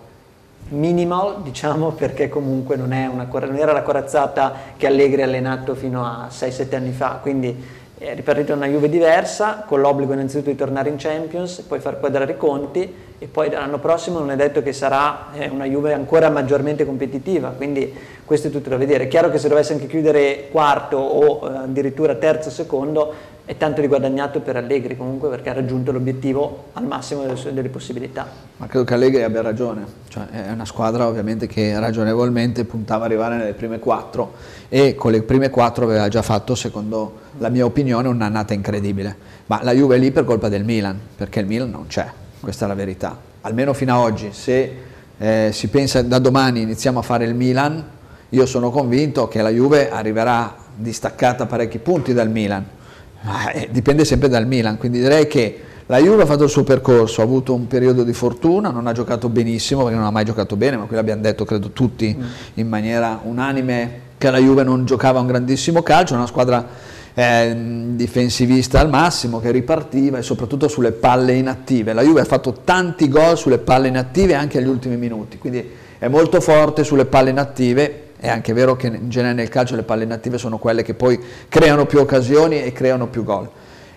minimal, 0.69 1.43
diciamo, 1.43 1.91
perché 1.99 2.29
comunque 2.29 2.77
non, 2.77 2.93
una, 2.93 3.27
non, 3.29 3.57
era 3.57 3.73
la 3.73 3.83
corazzata 3.83 4.55
che 4.77 4.87
Allegri 4.87 5.23
ha 5.23 5.25
allenato 5.25 5.75
fino 5.75 6.05
a 6.05 6.29
6-7 6.31 6.77
anni 6.77 6.93
fa, 6.93 7.19
quindi 7.21 7.79
è 7.99 8.15
ripartita 8.15 8.55
una 8.55 8.69
Juve 8.69 8.89
diversa, 8.89 9.65
con 9.67 9.81
l'obbligo 9.81 10.13
innanzitutto 10.13 10.51
di 10.51 10.57
tornare 10.57 10.91
in 10.91 10.97
Champions, 10.97 11.59
poi 11.63 11.81
far 11.81 11.99
quadrare 11.99 12.35
i 12.35 12.37
conti 12.37 12.95
e 13.19 13.27
poi 13.27 13.51
l'anno 13.51 13.81
prossimo 13.81 14.21
non 14.21 14.31
è 14.31 14.37
detto 14.37 14.63
che 14.63 14.73
sarà 14.73 15.33
eh, 15.35 15.49
una 15.49 15.65
Juve 15.65 15.93
ancora 15.93 16.31
maggiormente 16.31 16.87
competitiva, 16.87 17.49
quindi 17.49 17.93
questo 18.25 18.47
è 18.47 18.51
tutto 18.53 18.69
da 18.69 18.77
vedere. 18.77 19.05
È 19.05 19.09
chiaro 19.09 19.29
che 19.29 19.39
se 19.39 19.49
dovesse 19.49 19.73
anche 19.73 19.89
chiudere 19.89 20.51
quarto 20.53 20.99
o 20.99 21.49
eh, 21.49 21.57
addirittura 21.57 22.15
terzo 22.15 22.49
o 22.49 22.53
secondo 22.53 23.39
è 23.51 23.57
tanto 23.57 23.81
riguadagnato 23.81 24.39
per 24.43 24.55
Allegri 24.55 24.97
comunque 24.97 25.29
perché 25.29 25.51
ha 25.51 25.55
raggiunto 25.55 25.91
l'obiettivo 25.91 26.67
al 26.75 26.87
massimo 26.87 27.23
delle, 27.23 27.35
sue, 27.35 27.53
delle 27.53 27.69
possibilità. 27.69 28.25
Ma 28.59 28.69
credo 28.69 28.85
che 28.85 28.95
Allegri 28.95 29.25
abbia 29.25 29.43
ragione, 29.43 29.85
cioè, 30.07 30.29
è 30.29 30.53
una 30.53 30.65
squadra 30.65 31.09
ovviamente 31.09 31.49
che 31.49 31.77
ragionevolmente 31.81 32.65
puntava 32.65 33.07
ad 33.07 33.11
arrivare 33.11 33.37
nelle 33.39 33.55
prime 33.55 33.81
quattro 33.81 34.35
e 34.69 34.95
con 34.95 35.11
le 35.11 35.23
prime 35.23 35.51
quattro 35.51 35.85
aveva 35.85 36.07
già 36.07 36.23
fatto, 36.23 36.55
secondo 36.55 37.23
la 37.39 37.49
mia 37.49 37.65
opinione, 37.65 38.07
un'annata 38.07 38.55
incredibile. 38.55 39.17
Ma 39.47 39.59
la 39.65 39.73
Juve 39.73 39.97
è 39.97 39.99
lì 39.99 40.13
per 40.13 40.23
colpa 40.23 40.49
del 40.49 40.63
Milan, 40.63 40.97
perché 41.17 41.41
il 41.41 41.47
Milan 41.47 41.71
non 41.71 41.89
c'è, 41.89 42.07
questa 42.39 42.67
è 42.67 42.69
la 42.69 42.75
verità. 42.75 43.19
Almeno 43.41 43.73
fino 43.73 43.93
ad 43.97 44.13
oggi, 44.13 44.29
se 44.31 44.77
eh, 45.19 45.51
si 45.53 45.67
pensa 45.67 46.03
da 46.03 46.21
domani 46.21 46.61
iniziamo 46.61 47.01
a 47.01 47.03
fare 47.03 47.25
il 47.25 47.35
Milan, 47.35 47.85
io 48.29 48.47
sono 48.47 48.71
convinto 48.71 49.27
che 49.27 49.43
la 49.43 49.51
Juve 49.51 49.91
arriverà 49.91 50.55
distaccata 50.77 51.47
parecchi 51.47 51.79
punti 51.79 52.13
dal 52.13 52.31
Milan, 52.31 52.79
ma 53.23 53.51
eh, 53.53 53.69
dipende 53.71 54.05
sempre 54.05 54.29
dal 54.29 54.47
Milan, 54.47 54.79
quindi 54.79 55.01
direi 55.01 55.27
che 55.27 55.61
la 55.87 55.99
Juve 55.99 56.23
ha 56.23 56.27
fatto 56.27 56.45
il 56.45 56.51
suo 56.51 56.63
percorso, 56.63 57.21
ha 57.21 57.25
avuto 57.25 57.53
un 57.53 57.67
periodo 57.67 58.05
di 58.05 58.13
fortuna, 58.13 58.71
non 58.71 58.87
ha 58.87 58.93
giocato 58.93 59.29
benissimo 59.29 59.83
perché 59.83 59.97
non 59.97 60.07
ha 60.07 60.13
mai 60.13 60.25
giocato 60.25 60.55
bene, 60.55 60.77
ma 60.77 60.85
qui 60.85 60.95
l'abbiamo 60.95 61.21
detto 61.21 61.45
credo 61.45 61.71
tutti 61.71 62.17
mm. 62.17 62.25
in 62.55 62.69
maniera 62.69 63.21
unanime 63.25 64.09
che 64.17 64.31
la 64.31 64.39
Juve 64.39 64.63
non 64.63 64.85
giocava 64.85 65.19
un 65.19 65.27
grandissimo 65.27 65.83
calcio, 65.83 66.15
una 66.15 66.27
squadra 66.27 66.65
eh, 67.13 67.57
difensivista 67.95 68.79
al 68.79 68.89
massimo 68.89 69.41
che 69.41 69.51
ripartiva 69.51 70.19
e 70.19 70.23
soprattutto 70.23 70.69
sulle 70.69 70.93
palle 70.93 71.35
inattive. 71.35 71.93
La 71.93 72.03
Juve 72.03 72.21
ha 72.21 72.25
fatto 72.25 72.61
tanti 72.63 73.09
gol 73.09 73.37
sulle 73.37 73.59
palle 73.59 73.89
inattive 73.89 74.35
anche 74.35 74.59
agli 74.59 74.69
ultimi 74.69 74.97
minuti, 74.97 75.39
quindi 75.39 75.69
è 75.99 76.07
molto 76.07 76.41
forte 76.41 76.85
sulle 76.85 77.05
palle 77.05 77.31
inattive 77.31 78.10
è 78.21 78.29
anche 78.29 78.53
vero 78.53 78.77
che 78.77 78.89
in 78.89 79.09
genere 79.09 79.33
nel 79.33 79.49
calcio 79.49 79.75
le 79.75 79.83
palle 79.83 80.05
inattive 80.05 80.37
sono 80.37 80.59
quelle 80.59 80.83
che 80.83 80.93
poi 80.93 81.19
creano 81.49 81.87
più 81.87 82.01
occasioni 82.01 82.63
e 82.63 82.71
creano 82.71 83.07
più 83.07 83.25
gol. 83.25 83.49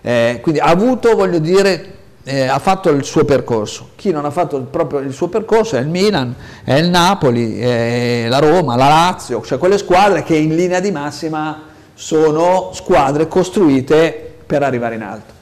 Eh, 0.02 0.40
quindi 0.42 0.62
ha 0.62 0.68
avuto, 0.68 1.14
voglio 1.14 1.40
dire, 1.40 1.94
eh, 2.24 2.48
ha 2.48 2.60
fatto 2.60 2.90
il 2.90 3.04
suo 3.04 3.26
percorso. 3.26 3.90
Chi 3.96 4.12
non 4.12 4.24
ha 4.24 4.32
fatto 4.32 4.56
il, 4.56 4.64
proprio 4.64 5.00
il 5.00 5.12
suo 5.12 5.28
percorso 5.28 5.76
è 5.76 5.82
il 5.82 5.90
Milan, 5.90 6.34
è 6.64 6.76
il 6.76 6.88
Napoli, 6.88 7.60
è 7.60 8.28
la 8.30 8.40
Roma, 8.40 8.78
la 8.78 8.88
Lazio, 8.88 9.42
cioè 9.42 9.58
quelle 9.58 9.78
squadre 9.78 10.24
che 10.24 10.36
in 10.36 10.56
linea 10.56 10.80
di 10.80 10.92
massima 10.92 11.62
sono 11.94 12.72
squadre 12.74 13.28
costruite 13.28 14.36
per 14.46 14.64
arrivare 14.64 14.96
in 14.96 15.02
alto. 15.02 15.34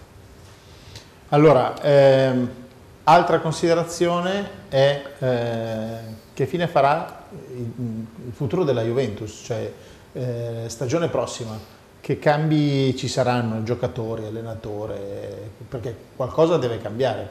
Allora, 1.29 1.79
ehm, 1.83 2.49
altra 3.03 3.39
considerazione 3.39 4.49
è 4.69 5.01
eh, 5.19 5.97
che 6.33 6.45
fine 6.47 6.67
farà 6.67 7.20
il 7.55 8.33
futuro 8.33 8.63
della 8.63 8.83
Juventus, 8.83 9.41
cioè 9.43 9.71
eh, 10.13 10.63
stagione 10.67 11.07
prossima, 11.07 11.57
che 12.01 12.17
cambi 12.17 12.95
ci 12.97 13.07
saranno, 13.07 13.63
giocatori, 13.63 14.25
allenatore, 14.25 15.51
perché 15.69 15.95
qualcosa 16.15 16.57
deve 16.57 16.81
cambiare. 16.81 17.29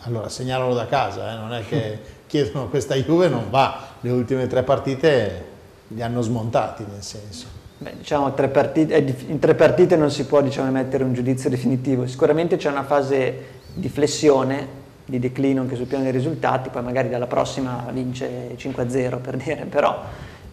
Allora 0.00 0.28
segnalano 0.28 0.74
da 0.74 0.86
casa, 0.86 1.32
eh, 1.32 1.36
non 1.36 1.54
è 1.54 1.64
che 1.64 1.98
chiedono 2.26 2.68
questa 2.68 2.94
Juve 2.96 3.28
non 3.28 3.48
va, 3.48 3.88
le 4.00 4.10
ultime 4.10 4.46
tre 4.48 4.62
partite 4.62 5.50
li 5.88 6.02
hanno 6.02 6.20
smontati 6.20 6.84
nel 6.90 7.02
senso. 7.02 7.46
Beh, 7.78 7.96
diciamo, 7.98 8.32
tre 8.34 8.48
partite, 8.48 8.96
in 9.26 9.38
tre 9.38 9.54
partite 9.54 9.96
non 9.96 10.10
si 10.10 10.24
può 10.24 10.40
diciamo, 10.40 10.68
emettere 10.68 11.04
un 11.04 11.12
giudizio 11.14 11.48
definitivo, 11.48 12.06
sicuramente 12.06 12.56
c'è 12.56 12.70
una 12.70 12.84
fase 12.84 13.60
di 13.74 13.88
flessione 13.88 14.80
di 15.04 15.18
declino 15.18 15.60
anche 15.60 15.76
sul 15.76 15.86
piano 15.86 16.04
dei 16.04 16.12
risultati, 16.12 16.68
poi 16.70 16.82
magari 16.82 17.08
dalla 17.08 17.26
prossima 17.26 17.86
vince 17.92 18.56
5-0 18.56 19.20
per 19.20 19.36
dire, 19.36 19.66
però 19.68 20.00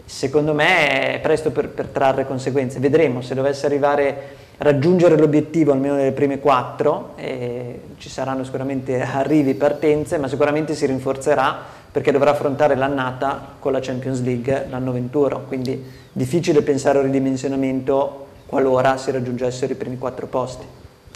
secondo 0.06 0.54
me 0.54 1.14
è 1.14 1.20
presto 1.20 1.52
per, 1.52 1.70
per 1.70 1.88
trarre 1.88 2.26
conseguenze. 2.26 2.80
Vedremo 2.80 3.22
se 3.22 3.36
dovesse 3.36 3.66
arrivare 3.66 4.48
raggiungere 4.58 5.18
l'obiettivo 5.18 5.72
almeno 5.72 5.96
nelle 5.96 6.12
prime 6.12 6.40
quattro, 6.40 7.14
eh, 7.16 7.82
ci 7.98 8.10
saranno 8.10 8.44
sicuramente 8.44 9.02
arrivi, 9.02 9.54
partenze, 9.54 10.18
ma 10.18 10.28
sicuramente 10.28 10.74
si 10.74 10.86
rinforzerà 10.86 11.78
perché 11.92 12.12
dovrà 12.12 12.32
affrontare 12.32 12.76
l'annata 12.76 13.56
con 13.60 13.72
la 13.72 13.80
Champions 13.80 14.22
League 14.22 14.68
l'anno 14.70 14.92
21, 14.92 15.44
quindi 15.48 15.82
difficile 16.12 16.62
pensare 16.62 16.98
a 16.98 17.02
un 17.02 17.08
ridimensionamento 17.08 18.28
qualora 18.46 18.98
si 18.98 19.12
raggiungessero 19.12 19.74
i 19.74 19.76
primi 19.76 19.98
quattro 19.98 20.26
posti. 20.28 20.66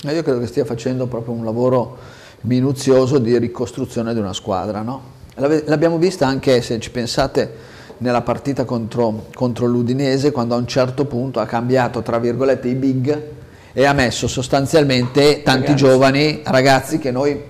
Io 0.04 0.22
credo 0.22 0.40
che 0.40 0.48
stia 0.48 0.66
facendo 0.66 1.08
proprio 1.08 1.34
un 1.34 1.44
lavoro 1.44 1.98
minuzioso 2.44 3.20
di 3.20 3.38
ricostruzione 3.38 4.14
di 4.14 4.20
una 4.20 4.34
squadra. 4.34 4.82
No? 4.82 5.12
L'abbiamo 5.36 5.98
vista 5.98 6.28
anche, 6.28 6.62
se 6.62 6.80
ci 6.80 6.92
pensate, 6.92 7.72
nella 7.98 8.22
partita 8.22 8.66
contro, 8.66 9.28
contro 9.34 9.66
l'Udinese, 9.66 10.32
quando 10.32 10.56
a 10.56 10.58
un 10.58 10.68
certo 10.68 11.06
punto 11.06 11.40
ha 11.40 11.46
cambiato, 11.46 12.02
tra 12.02 12.20
virgolette, 12.20 12.68
i 12.68 12.76
big 12.76 13.22
e 13.72 13.86
ha 13.86 13.94
messo 13.94 14.28
sostanzialmente 14.28 15.42
tanti 15.42 15.68
ragazzi. 15.68 15.76
giovani 15.76 16.42
ragazzi 16.44 17.00
che 17.00 17.12
noi 17.12 17.42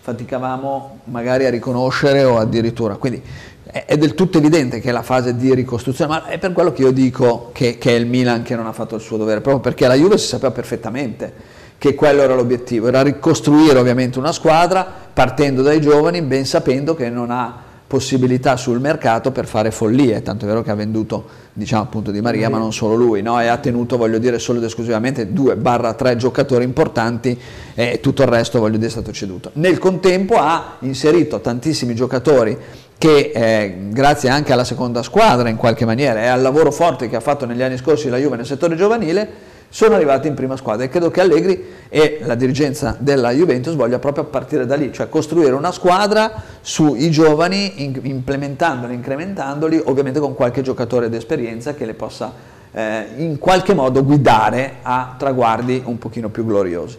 faticavamo 0.00 0.98
magari 1.04 1.46
a 1.46 1.50
riconoscere 1.50 2.24
o 2.24 2.38
addirittura. 2.38 2.96
Quindi 2.96 3.22
è 3.64 3.96
del 3.96 4.14
tutto 4.14 4.38
evidente 4.38 4.80
che 4.80 4.90
è 4.90 4.92
la 4.92 5.02
fase 5.02 5.36
di 5.36 5.54
ricostruzione, 5.54 6.10
ma 6.10 6.26
è 6.26 6.38
per 6.38 6.52
quello 6.52 6.72
che 6.72 6.82
io 6.82 6.90
dico 6.90 7.50
che, 7.52 7.78
che 7.78 7.92
è 7.92 7.98
il 7.98 8.06
Milan 8.06 8.42
che 8.42 8.56
non 8.56 8.66
ha 8.66 8.72
fatto 8.72 8.96
il 8.96 9.00
suo 9.00 9.16
dovere, 9.16 9.40
proprio 9.40 9.62
perché 9.62 9.86
la 9.86 9.94
Juve 9.94 10.18
si 10.18 10.26
sapeva 10.26 10.50
perfettamente 10.50 11.51
che 11.82 11.96
quello 11.96 12.22
era 12.22 12.36
l'obiettivo, 12.36 12.86
era 12.86 13.02
ricostruire 13.02 13.76
ovviamente 13.76 14.20
una 14.20 14.30
squadra 14.30 14.86
partendo 15.12 15.62
dai 15.62 15.80
giovani, 15.80 16.22
ben 16.22 16.46
sapendo 16.46 16.94
che 16.94 17.10
non 17.10 17.32
ha 17.32 17.52
possibilità 17.88 18.56
sul 18.56 18.78
mercato 18.78 19.32
per 19.32 19.46
fare 19.46 19.72
follie, 19.72 20.22
tanto 20.22 20.44
è 20.44 20.48
vero 20.48 20.62
che 20.62 20.70
ha 20.70 20.76
venduto 20.76 21.24
diciamo 21.52 21.82
appunto 21.82 22.12
Di 22.12 22.20
Maria, 22.20 22.48
ma 22.48 22.58
non 22.58 22.72
solo 22.72 22.94
lui, 22.94 23.20
no? 23.20 23.40
e 23.40 23.48
ha 23.48 23.56
tenuto 23.56 23.96
voglio 23.96 24.18
dire 24.18 24.38
solo 24.38 24.58
ed 24.58 24.64
esclusivamente 24.64 25.32
2-3 25.32 26.14
giocatori 26.14 26.62
importanti 26.62 27.36
e 27.74 27.98
tutto 28.00 28.22
il 28.22 28.28
resto 28.28 28.60
voglio 28.60 28.76
dire 28.76 28.86
è 28.86 28.90
stato 28.90 29.10
ceduto. 29.10 29.50
Nel 29.54 29.78
contempo 29.78 30.36
ha 30.36 30.76
inserito 30.82 31.40
tantissimi 31.40 31.96
giocatori 31.96 32.56
che 32.96 33.32
eh, 33.34 33.76
grazie 33.88 34.28
anche 34.28 34.52
alla 34.52 34.62
seconda 34.62 35.02
squadra 35.02 35.48
in 35.48 35.56
qualche 35.56 35.84
maniera 35.84 36.22
e 36.22 36.28
al 36.28 36.42
lavoro 36.42 36.70
forte 36.70 37.08
che 37.08 37.16
ha 37.16 37.20
fatto 37.20 37.44
negli 37.44 37.62
anni 37.62 37.76
scorsi 37.76 38.08
la 38.08 38.18
Juve 38.18 38.36
nel 38.36 38.46
settore 38.46 38.76
giovanile 38.76 39.50
sono 39.72 39.94
arrivati 39.94 40.28
in 40.28 40.34
prima 40.34 40.54
squadra 40.54 40.84
e 40.84 40.90
credo 40.90 41.10
che 41.10 41.22
Allegri 41.22 41.64
e 41.88 42.20
la 42.24 42.34
dirigenza 42.34 42.94
della 42.98 43.30
Juventus 43.30 43.74
voglia 43.74 43.98
proprio 43.98 44.24
partire 44.24 44.66
da 44.66 44.74
lì, 44.74 44.92
cioè 44.92 45.08
costruire 45.08 45.52
una 45.52 45.72
squadra 45.72 46.42
sui 46.60 47.10
giovani 47.10 47.82
implementandoli, 47.82 48.92
incrementandoli, 48.92 49.80
ovviamente 49.86 50.20
con 50.20 50.34
qualche 50.34 50.60
giocatore 50.60 51.08
d'esperienza 51.08 51.72
che 51.72 51.86
le 51.86 51.94
possa 51.94 52.34
eh, 52.70 53.06
in 53.16 53.38
qualche 53.38 53.72
modo 53.72 54.04
guidare 54.04 54.74
a 54.82 55.14
traguardi 55.16 55.80
un 55.86 55.96
pochino 55.96 56.28
più 56.28 56.44
gloriosi. 56.44 56.98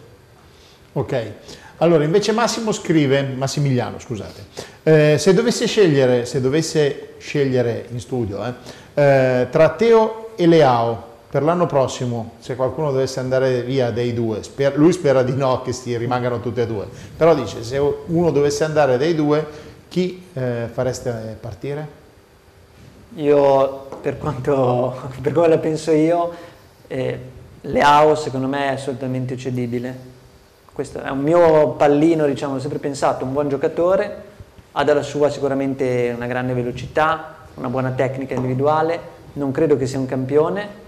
Ok, 0.94 1.32
allora 1.76 2.02
invece 2.02 2.32
Massimo 2.32 2.72
scrive, 2.72 3.22
Massimiliano 3.22 4.00
scusate, 4.00 4.44
eh, 4.82 5.16
se, 5.16 5.32
dovesse 5.32 5.68
scegliere, 5.68 6.26
se 6.26 6.40
dovesse 6.40 7.14
scegliere 7.18 7.86
in 7.92 8.00
studio 8.00 8.44
eh, 8.44 8.52
eh 8.94 9.46
tra 9.48 9.68
Teo 9.70 10.30
e 10.34 10.46
Leao, 10.48 11.12
per 11.34 11.42
l'anno 11.42 11.66
prossimo, 11.66 12.34
se 12.38 12.54
qualcuno 12.54 12.92
dovesse 12.92 13.18
andare 13.18 13.62
via 13.62 13.90
dei 13.90 14.14
due, 14.14 14.40
sper 14.44 14.76
lui 14.76 14.92
spera 14.92 15.24
di 15.24 15.34
no 15.34 15.62
che 15.62 15.72
si 15.72 15.96
rimangano 15.96 16.38
tutti 16.38 16.60
e 16.60 16.66
due, 16.68 16.86
però 17.16 17.34
dice 17.34 17.64
se 17.64 17.76
uno 17.76 18.30
dovesse 18.30 18.62
andare 18.62 18.98
dei 18.98 19.16
due, 19.16 19.44
chi 19.88 20.26
eh, 20.32 20.68
fareste 20.70 21.36
partire? 21.40 21.88
Io, 23.16 23.88
per, 24.00 24.16
quanto, 24.16 24.94
per 25.20 25.32
come 25.32 25.48
la 25.48 25.58
penso 25.58 25.90
io, 25.90 26.30
eh, 26.86 27.18
Leao 27.62 28.14
secondo 28.14 28.46
me 28.46 28.68
è 28.68 28.74
assolutamente 28.74 29.36
cedibile. 29.36 29.98
Questo 30.72 31.02
è 31.02 31.10
un 31.10 31.18
mio 31.18 31.70
pallino, 31.70 32.26
diciamo, 32.26 32.54
ho 32.54 32.60
sempre 32.60 32.78
pensato, 32.78 33.24
un 33.24 33.32
buon 33.32 33.48
giocatore, 33.48 34.22
ha 34.70 34.84
dalla 34.84 35.02
sua 35.02 35.30
sicuramente 35.30 36.12
una 36.14 36.28
grande 36.28 36.52
velocità, 36.52 37.38
una 37.54 37.68
buona 37.68 37.90
tecnica 37.90 38.34
individuale, 38.34 39.00
non 39.32 39.50
credo 39.50 39.76
che 39.76 39.88
sia 39.88 39.98
un 39.98 40.06
campione, 40.06 40.82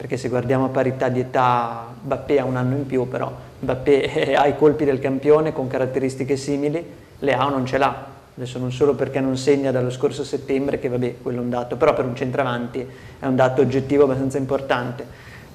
perché 0.00 0.16
se 0.16 0.30
guardiamo 0.30 0.64
a 0.64 0.68
parità 0.68 1.10
di 1.10 1.20
età 1.20 1.88
Bappé 2.00 2.40
ha 2.40 2.44
un 2.46 2.56
anno 2.56 2.74
in 2.74 2.86
più, 2.86 3.06
però 3.06 3.30
Bappé 3.58 4.32
ha 4.34 4.46
i 4.46 4.56
colpi 4.56 4.86
del 4.86 4.98
campione 4.98 5.52
con 5.52 5.66
caratteristiche 5.66 6.38
simili, 6.38 6.82
Leao 7.18 7.50
non 7.50 7.66
ce 7.66 7.76
l'ha. 7.76 8.06
Adesso 8.34 8.58
non 8.58 8.72
solo 8.72 8.94
perché 8.94 9.20
non 9.20 9.36
segna 9.36 9.70
dallo 9.70 9.90
scorso 9.90 10.24
settembre, 10.24 10.78
che 10.78 10.88
vabbè, 10.88 11.16
quello 11.20 11.40
è 11.40 11.42
un 11.42 11.50
dato, 11.50 11.76
però 11.76 11.92
per 11.92 12.06
un 12.06 12.16
centravanti 12.16 12.86
è 13.18 13.26
un 13.26 13.36
dato 13.36 13.60
oggettivo 13.60 14.04
abbastanza 14.04 14.38
importante, 14.38 15.04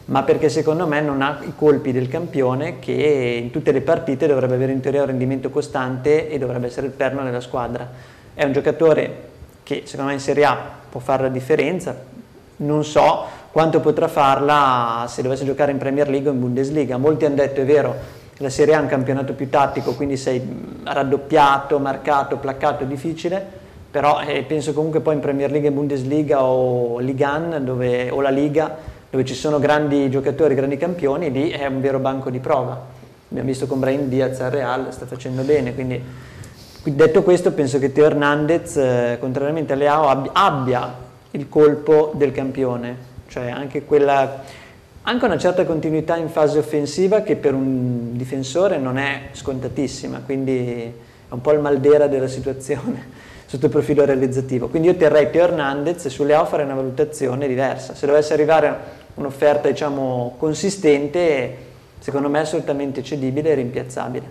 ma 0.06 0.22
perché 0.22 0.48
secondo 0.50 0.86
me 0.86 1.02
non 1.02 1.24
ha 1.24 1.40
i 1.42 1.54
colpi 1.56 1.92
del 1.92 2.08
campione 2.08 2.78
che 2.78 3.40
in 3.42 3.50
tutte 3.50 3.72
le 3.72 3.82
partite 3.82 4.28
dovrebbe 4.28 4.54
avere 4.54 4.74
in 4.74 4.80
teoria 4.80 5.02
un 5.02 5.08
rendimento 5.08 5.50
costante 5.50 6.30
e 6.30 6.38
dovrebbe 6.38 6.68
essere 6.68 6.86
il 6.86 6.94
perno 6.94 7.24
della 7.24 7.42
squadra. 7.42 7.90
È 8.36 8.44
un 8.44 8.52
giocatore 8.52 9.24
che 9.64 9.82
secondo 9.86 10.12
me 10.12 10.18
in 10.18 10.22
Serie 10.22 10.46
A 10.46 10.56
può 10.88 11.00
fare 11.00 11.24
la 11.24 11.30
differenza, 11.30 12.14
non 12.58 12.86
so 12.86 13.44
quanto 13.56 13.80
potrà 13.80 14.10
farla 14.10 15.06
se 15.08 15.22
dovesse 15.22 15.46
giocare 15.46 15.72
in 15.72 15.78
Premier 15.78 16.10
League 16.10 16.30
o 16.30 16.34
in 16.34 16.42
Bundesliga. 16.42 16.98
Molti 16.98 17.24
hanno 17.24 17.36
detto, 17.36 17.62
è 17.62 17.64
vero, 17.64 17.96
la 18.40 18.50
Serie 18.50 18.76
A 18.76 18.80
è 18.80 18.82
un 18.82 18.90
campionato 18.90 19.32
più 19.32 19.50
tattico, 19.50 19.94
quindi 19.94 20.18
sei 20.18 20.42
raddoppiato, 20.84 21.80
marcato, 21.80 22.36
placcato, 22.36 22.84
difficile, 22.84 23.42
però 23.90 24.20
eh, 24.20 24.44
penso 24.44 24.74
comunque 24.74 25.00
poi 25.00 25.14
in 25.14 25.22
Premier 25.22 25.50
League 25.52 25.70
e 25.70 25.72
Bundesliga 25.72 26.44
o 26.44 27.00
Ligan 27.00 27.64
dove, 27.64 28.10
o 28.10 28.20
la 28.20 28.30
Liga, 28.30 28.76
dove 29.10 29.24
ci 29.24 29.34
sono 29.34 29.58
grandi 29.58 30.10
giocatori, 30.10 30.54
grandi 30.54 30.76
campioni, 30.76 31.32
lì 31.32 31.50
è 31.52 31.66
un 31.66 31.80
vero 31.80 32.00
banco 32.00 32.30
di 32.30 32.40
prova. 32.40 32.78
Abbiamo 33.30 33.48
visto 33.48 33.68
con 33.68 33.80
Brian 33.80 34.10
Diaz 34.10 34.42
al 34.42 34.52
Real, 34.52 34.88
sta 34.92 35.06
facendo 35.06 35.44
bene, 35.44 35.74
quindi 35.74 36.04
detto 36.84 37.24
questo 37.24 37.54
penso 37.54 37.80
che 37.80 37.94
Teo 37.94 38.04
Hernandez, 38.04 38.76
eh, 38.76 39.18
contrariamente 39.18 39.72
a 39.72 39.76
Leao, 39.78 40.30
abbia 40.34 40.94
il 41.32 41.48
colpo 41.48 42.12
del 42.16 42.34
campione, 42.34 43.14
cioè 43.28 43.50
anche, 43.50 43.84
quella, 43.84 44.44
anche 45.04 45.26
una 45.26 45.38
certa 45.38 45.66
continuità 45.66 46.18
in 46.18 46.30
fase 46.30 46.60
offensiva 46.60 47.22
che 47.22 47.36
per 47.36 47.54
un 47.54 48.16
difensore 48.16 48.78
non 48.78 48.98
è 48.98 49.30
scontatissima, 49.32 50.22
quindi 50.26 50.82
è 50.82 51.34
un 51.34 51.42
po' 51.42 51.52
il 51.52 51.60
maldera 51.60 52.08
della 52.08 52.28
situazione. 52.28 53.24
sotto 53.46 53.66
il 53.66 53.72
profilo 53.72 54.04
realizzativo. 54.06 54.68
Quindi 54.68 54.90
io 54.90 54.96
terrei 54.96 55.30
Teo 55.30 55.44
Hernandez 55.44 56.06
e 56.06 56.10
sulle 56.10 56.34
A 56.34 56.46
fare 56.46 56.64
una 56.64 56.74
valutazione 56.74 57.48
diversa. 57.48 57.94
Se 57.94 58.06
dovesse 58.06 58.34
arrivare 58.34 58.76
un'offerta 59.16 59.70
diciamo, 59.70 60.36
consistente, 60.38 61.56
secondo 62.00 62.28
me 62.28 62.40
è 62.40 62.42
assolutamente 62.42 63.04
cedibile 63.04 63.52
e 63.52 63.54
rimpiazzabile. 63.56 64.26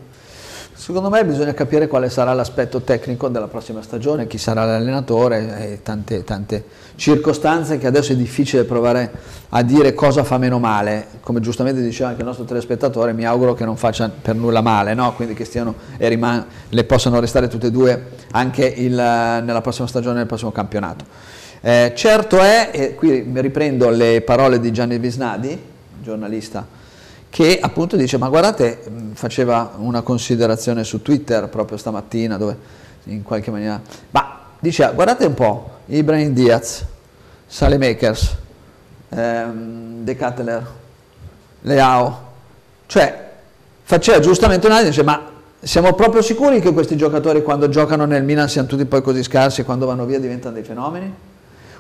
Secondo 0.77 1.09
me 1.09 1.25
bisogna 1.25 1.55
capire 1.55 1.87
quale 1.87 2.11
sarà 2.11 2.33
l'aspetto 2.33 2.81
tecnico 2.81 3.29
della 3.29 3.47
prossima 3.47 3.81
stagione, 3.81 4.27
chi 4.27 4.39
sarà 4.39 4.65
l'allenatore 4.65 5.71
e 5.71 5.83
tante, 5.83 6.25
tante, 6.25 6.65
circostanze 6.97 7.79
che 7.79 7.87
adesso 7.87 8.13
è 8.13 8.17
difficile 8.17 8.65
provare 8.65 9.13
a 9.51 9.63
dire 9.63 9.95
cosa 9.95 10.25
fa 10.25 10.37
meno 10.37 10.59
male. 10.59 11.07
Come 11.21 11.39
giustamente 11.39 11.81
diceva 11.81 12.09
anche 12.09 12.23
il 12.23 12.27
nostro 12.27 12.45
telespettatore, 12.45 13.13
mi 13.13 13.25
auguro 13.25 13.55
che 13.55 13.65
non 13.65 13.77
faccia 13.77 14.11
per 14.11 14.35
nulla 14.35 14.63
male, 14.63 14.95
no? 14.95 15.15
quindi 15.15 15.33
che 15.35 15.45
stiano 15.45 15.77
e 15.97 16.09
riman- 16.09 16.45
le 16.69 16.85
possano 16.85 17.21
restare 17.21 17.47
tutte 17.47 17.69
e 17.69 17.71
due 17.71 18.07
anche 18.33 18.67
il, 18.67 18.95
nella 18.95 19.61
prossima 19.61 19.87
stagione, 19.87 20.17
nel 20.17 20.27
prossimo 20.27 20.51
campionato. 20.51 21.05
Eh, 21.61 21.93
certo 21.95 22.41
è, 22.41 22.71
e 22.73 22.95
qui 22.97 23.25
riprendo 23.33 23.91
le 23.91 24.23
parole 24.23 24.59
di 24.59 24.73
Gianni 24.73 24.99
Visnadi, 24.99 25.57
giornalista 26.03 26.83
che 27.35 27.59
appunto 27.61 27.97
dice 27.97 28.17
ma 28.17 28.29
guardate, 28.29 28.79
faceva 29.15 29.73
una 29.79 30.03
considerazione 30.03 30.85
su 30.85 31.03
Twitter 31.03 31.49
proprio 31.49 31.77
stamattina 31.77 32.37
dove 32.37 32.57
in 33.07 33.25
qualche 33.25 33.51
maniera, 33.51 33.81
ma 34.13 34.39
dice 34.61 34.89
guardate 34.95 35.25
un 35.25 35.35
po', 35.35 35.71
Ibrahim 35.87 36.33
Diaz, 36.33 36.85
Sale 37.45 37.77
Makers, 37.77 38.37
ehm, 39.09 40.05
De 40.05 40.17
Cutler, 40.17 40.67
Leao, 41.63 42.23
cioè 42.87 43.33
faceva 43.83 44.21
giustamente 44.21 44.67
un'analisi, 44.67 44.93
dice 44.93 45.03
ma 45.03 45.21
siamo 45.59 45.93
proprio 45.95 46.23
sicuri 46.23 46.61
che 46.61 46.73
questi 46.73 46.97
giocatori 46.97 47.43
quando 47.43 47.69
giocano 47.69 48.05
nel 48.05 48.23
Milan 48.23 48.49
siano 48.49 48.69
tutti 48.69 48.85
poi 48.85 49.03
così 49.03 49.25
scarsi 49.25 49.63
e 49.63 49.65
quando 49.65 49.87
vanno 49.87 50.05
via 50.05 50.21
diventano 50.21 50.55
dei 50.55 50.63
fenomeni? 50.63 51.13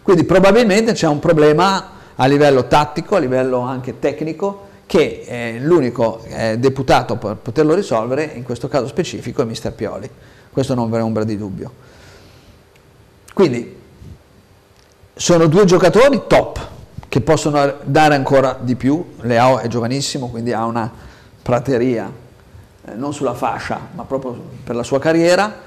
Quindi 0.02 0.24
probabilmente 0.24 0.94
c'è 0.94 1.06
un 1.06 1.20
problema 1.20 1.90
a 2.16 2.26
livello 2.26 2.66
tattico, 2.66 3.14
a 3.14 3.20
livello 3.20 3.60
anche 3.60 4.00
tecnico, 4.00 4.72
che 4.86 5.24
eh, 5.26 5.58
l'unico 5.60 6.22
eh, 6.26 6.58
deputato 6.58 7.16
per 7.16 7.36
poterlo 7.36 7.74
risolvere, 7.74 8.24
in 8.34 8.42
questo 8.42 8.68
caso 8.68 8.86
specifico, 8.86 9.42
è 9.42 9.44
Mister 9.44 9.72
Pioli. 9.72 10.08
Questo 10.52 10.74
non 10.74 10.90
ve 10.90 11.00
ombra 11.00 11.24
di 11.24 11.36
dubbio. 11.36 11.72
Quindi 13.32 13.76
sono 15.14 15.46
due 15.46 15.64
giocatori 15.64 16.22
top 16.26 16.68
che 17.08 17.20
possono 17.20 17.78
dare 17.82 18.14
ancora 18.14 18.58
di 18.60 18.76
più. 18.76 19.14
Leao 19.20 19.58
è 19.58 19.68
giovanissimo, 19.68 20.28
quindi 20.28 20.52
ha 20.52 20.64
una 20.64 20.90
prateria, 21.42 22.10
eh, 22.84 22.94
non 22.94 23.12
sulla 23.12 23.34
fascia, 23.34 23.88
ma 23.94 24.04
proprio 24.04 24.40
per 24.62 24.76
la 24.76 24.82
sua 24.82 24.98
carriera. 24.98 25.60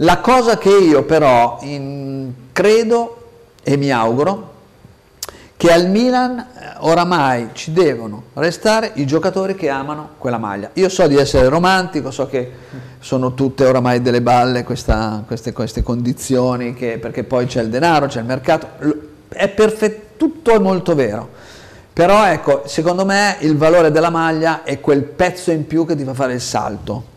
La 0.00 0.18
cosa 0.18 0.58
che 0.58 0.70
io 0.70 1.04
però 1.04 1.58
in, 1.62 2.32
credo 2.52 3.22
e 3.62 3.76
mi 3.76 3.90
auguro 3.90 4.54
che 5.56 5.72
al 5.72 5.88
Milan 5.88 6.46
oramai 6.80 7.50
ci 7.52 7.72
devono 7.72 8.24
restare 8.34 8.92
i 8.94 9.06
giocatori 9.06 9.54
che 9.54 9.68
amano 9.68 10.10
quella 10.18 10.38
maglia. 10.38 10.70
Io 10.74 10.88
so 10.88 11.06
di 11.06 11.16
essere 11.16 11.48
romantico, 11.48 12.10
so 12.10 12.26
che 12.26 12.52
sono 12.98 13.34
tutte 13.34 13.64
oramai 13.64 14.02
delle 14.02 14.22
balle 14.22 14.64
questa, 14.64 15.22
queste, 15.26 15.52
queste, 15.52 15.82
condizioni, 15.82 16.74
che, 16.74 16.98
perché 16.98 17.24
poi 17.24 17.46
c'è 17.46 17.62
il 17.62 17.68
denaro, 17.68 18.06
c'è 18.06 18.20
il 18.20 18.26
mercato, 18.26 18.68
è 19.28 19.48
perfetto, 19.48 20.14
tutto 20.16 20.52
è 20.52 20.58
molto 20.58 20.94
vero. 20.94 21.28
Però 21.92 22.26
ecco, 22.26 22.64
secondo 22.66 23.04
me 23.04 23.36
il 23.40 23.56
valore 23.56 23.90
della 23.90 24.10
maglia 24.10 24.64
è 24.64 24.80
quel 24.80 25.02
pezzo 25.02 25.50
in 25.50 25.66
più 25.66 25.86
che 25.86 25.96
ti 25.96 26.04
fa 26.04 26.14
fare 26.14 26.34
il 26.34 26.40
salto. 26.40 27.14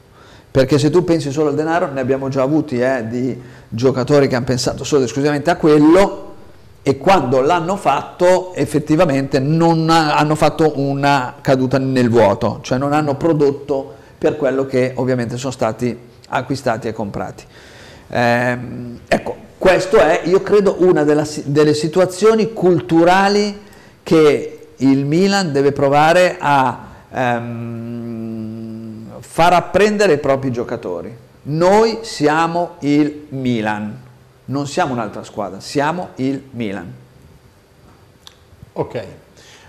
Perché 0.51 0.79
se 0.79 0.89
tu 0.89 1.03
pensi 1.03 1.31
solo 1.31 1.49
al 1.49 1.55
denaro, 1.55 1.91
ne 1.91 1.99
abbiamo 1.99 2.29
già 2.29 2.41
avuti 2.41 2.79
eh, 2.79 3.05
di 3.07 3.39
giocatori 3.67 4.27
che 4.27 4.35
hanno 4.35 4.45
pensato 4.45 4.83
solo 4.83 5.01
ed 5.01 5.07
esclusivamente 5.07 5.49
a 5.49 5.57
quello, 5.57 6.28
e 6.89 6.97
quando 6.97 7.41
l'hanno 7.41 7.75
fatto 7.75 8.55
effettivamente 8.55 9.37
non 9.37 9.91
hanno 9.91 10.33
fatto 10.33 10.79
una 10.79 11.35
caduta 11.39 11.77
nel 11.77 12.09
vuoto, 12.09 12.61
cioè 12.63 12.79
non 12.79 12.93
hanno 12.93 13.13
prodotto 13.13 13.93
per 14.17 14.35
quello 14.35 14.65
che 14.65 14.93
ovviamente 14.95 15.37
sono 15.37 15.51
stati 15.51 15.95
acquistati 16.29 16.87
e 16.87 16.93
comprati. 16.93 17.43
Eh, 18.09 18.57
ecco, 19.07 19.35
questo 19.59 19.97
è, 19.99 20.21
io 20.23 20.41
credo, 20.41 20.77
una 20.79 21.03
della, 21.03 21.27
delle 21.43 21.75
situazioni 21.75 22.53
culturali 22.53 23.61
che 24.01 24.69
il 24.77 25.05
Milan 25.05 25.51
deve 25.51 25.71
provare 25.71 26.37
a 26.39 26.87
ehm, 27.11 29.05
far 29.19 29.53
apprendere 29.53 30.13
ai 30.13 30.19
propri 30.19 30.51
giocatori. 30.51 31.15
Noi 31.43 31.99
siamo 32.01 32.77
il 32.79 33.27
Milan, 33.29 33.95
non 34.49 34.67
siamo 34.67 34.93
un'altra 34.93 35.23
squadra, 35.23 35.59
siamo 35.59 36.09
il 36.15 36.41
Milan. 36.51 36.91
Ok, 38.73 39.03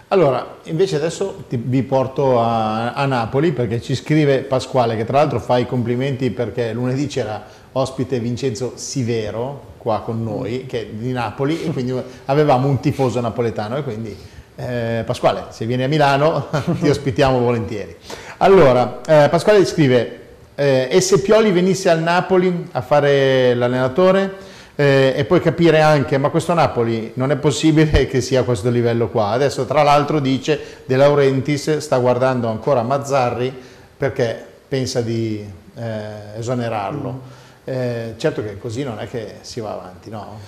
allora 0.08 0.56
invece 0.64 0.96
adesso 0.96 1.44
ti, 1.48 1.56
vi 1.56 1.82
porto 1.82 2.40
a, 2.40 2.92
a, 2.92 3.04
Napoli 3.06 3.52
perché 3.52 3.80
ci 3.80 3.94
scrive 3.94 4.40
Pasquale 4.40 4.96
che 4.96 5.04
tra 5.04 5.18
l'altro 5.18 5.40
fa 5.40 5.58
i 5.58 5.66
complimenti 5.66 6.30
perché 6.30 6.72
lunedì 6.72 7.06
c'era 7.06 7.42
ospite 7.72 8.20
Vincenzo 8.20 8.72
Sivero 8.74 9.68
qua 9.78 10.00
con 10.00 10.22
noi 10.22 10.66
che 10.66 10.80
è 10.80 10.86
di 10.86 11.12
Napoli 11.12 11.62
e 11.62 11.70
quindi 11.72 11.94
avevamo 12.26 12.68
un 12.68 12.80
tifoso 12.80 13.20
napoletano 13.20 13.76
e 13.76 13.82
quindi 13.82 14.16
eh, 14.56 15.02
Pasquale 15.06 15.46
se 15.50 15.64
vieni 15.66 15.82
a 15.84 15.88
Milano 15.88 16.48
ti 16.80 16.88
ospitiamo 16.88 17.38
volentieri. 17.38 17.96
Allora 18.38 19.00
eh, 19.06 19.28
Pasquale 19.28 19.64
scrive 19.64 20.18
eh, 20.54 20.88
e 20.90 21.00
se 21.00 21.20
Pioli 21.20 21.50
venisse 21.52 21.88
al 21.88 22.00
Napoli 22.00 22.68
a 22.72 22.80
fare 22.80 23.54
l'allenatore 23.54 24.48
eh, 24.80 25.12
e 25.14 25.24
poi 25.26 25.42
capire 25.42 25.82
anche, 25.82 26.16
ma 26.16 26.30
questo 26.30 26.54
Napoli 26.54 27.12
non 27.16 27.30
è 27.30 27.36
possibile 27.36 28.06
che 28.08 28.22
sia 28.22 28.40
a 28.40 28.44
questo 28.44 28.70
livello 28.70 29.08
qua. 29.08 29.28
Adesso 29.28 29.66
tra 29.66 29.82
l'altro 29.82 30.20
dice 30.20 30.58
De 30.86 30.96
Laurentiis 30.96 31.76
sta 31.76 31.98
guardando 31.98 32.48
ancora 32.48 32.82
Mazzarri 32.82 33.52
perché 33.94 34.42
pensa 34.66 35.02
di 35.02 35.44
eh, 35.74 36.38
esonerarlo. 36.38 37.12
Mm. 37.12 37.18
Eh, 37.64 38.14
certo 38.16 38.42
che 38.42 38.56
così 38.56 38.82
non 38.82 38.98
è 39.00 39.06
che 39.06 39.34
si 39.42 39.60
va 39.60 39.72
avanti, 39.72 40.08
no? 40.08 40.38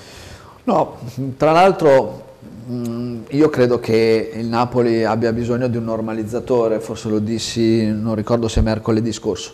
No, 0.64 0.96
tra 1.36 1.52
l'altro 1.52 2.36
mm, 2.70 3.24
io 3.28 3.50
credo 3.50 3.80
che 3.80 4.30
il 4.34 4.46
Napoli 4.46 5.04
abbia 5.04 5.34
bisogno 5.34 5.68
di 5.68 5.76
un 5.76 5.84
normalizzatore, 5.84 6.80
forse 6.80 7.10
lo 7.10 7.18
dissi, 7.18 7.84
non 7.92 8.14
ricordo 8.14 8.48
se 8.48 8.62
mercoledì 8.62 9.12
scorso, 9.12 9.52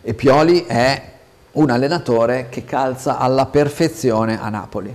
e 0.00 0.14
Pioli 0.14 0.64
è 0.64 1.12
un 1.54 1.70
allenatore 1.70 2.46
che 2.48 2.64
calza 2.64 3.18
alla 3.18 3.46
perfezione 3.46 4.40
a 4.40 4.48
Napoli, 4.48 4.94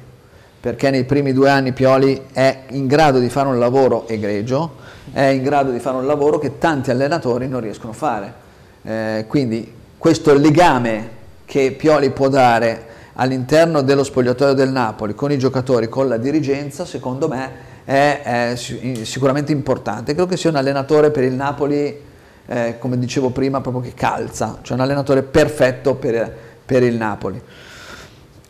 perché 0.59 0.89
nei 0.89 1.05
primi 1.05 1.31
due 1.31 1.49
anni 1.49 1.71
Pioli 1.71 2.27
è 2.33 2.63
in 2.69 2.87
grado 2.87 3.19
di 3.19 3.29
fare 3.29 3.47
un 3.47 3.59
lavoro 3.59 4.07
egregio, 4.07 4.75
è 5.11 5.23
in 5.23 5.41
grado 5.41 5.71
di 5.71 5.79
fare 5.79 5.97
un 5.97 6.05
lavoro 6.05 6.37
che 6.37 6.57
tanti 6.57 6.91
allenatori 6.91 7.47
non 7.47 7.61
riescono 7.61 7.91
a 7.91 7.95
fare. 7.95 8.33
Eh, 8.81 9.25
quindi 9.27 9.73
questo 9.97 10.33
legame 10.33 11.17
che 11.45 11.71
Pioli 11.77 12.09
può 12.11 12.27
dare 12.27 12.87
all'interno 13.13 13.81
dello 13.81 14.03
spogliatoio 14.03 14.53
del 14.53 14.69
Napoli 14.69 15.15
con 15.15 15.31
i 15.31 15.37
giocatori, 15.37 15.89
con 15.89 16.07
la 16.07 16.17
dirigenza, 16.17 16.85
secondo 16.85 17.27
me 17.27 17.51
è, 17.85 18.51
è 18.51 18.55
sicuramente 18.55 19.51
importante. 19.51 20.13
Credo 20.13 20.29
che 20.29 20.37
sia 20.37 20.49
un 20.49 20.57
allenatore 20.57 21.09
per 21.09 21.23
il 21.23 21.33
Napoli, 21.33 22.01
eh, 22.45 22.75
come 22.79 22.97
dicevo 22.97 23.29
prima, 23.29 23.61
proprio 23.61 23.81
che 23.81 23.93
calza, 23.93 24.59
cioè 24.61 24.75
un 24.75 24.83
allenatore 24.83 25.23
perfetto 25.23 25.95
per 25.95 26.47
per 26.69 26.83
il 26.83 26.93
Napoli. 26.97 27.41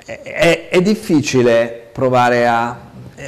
È, 0.03 0.67
è, 0.69 0.81
difficile 0.81 1.87
provare 1.93 2.45
a... 2.45 2.77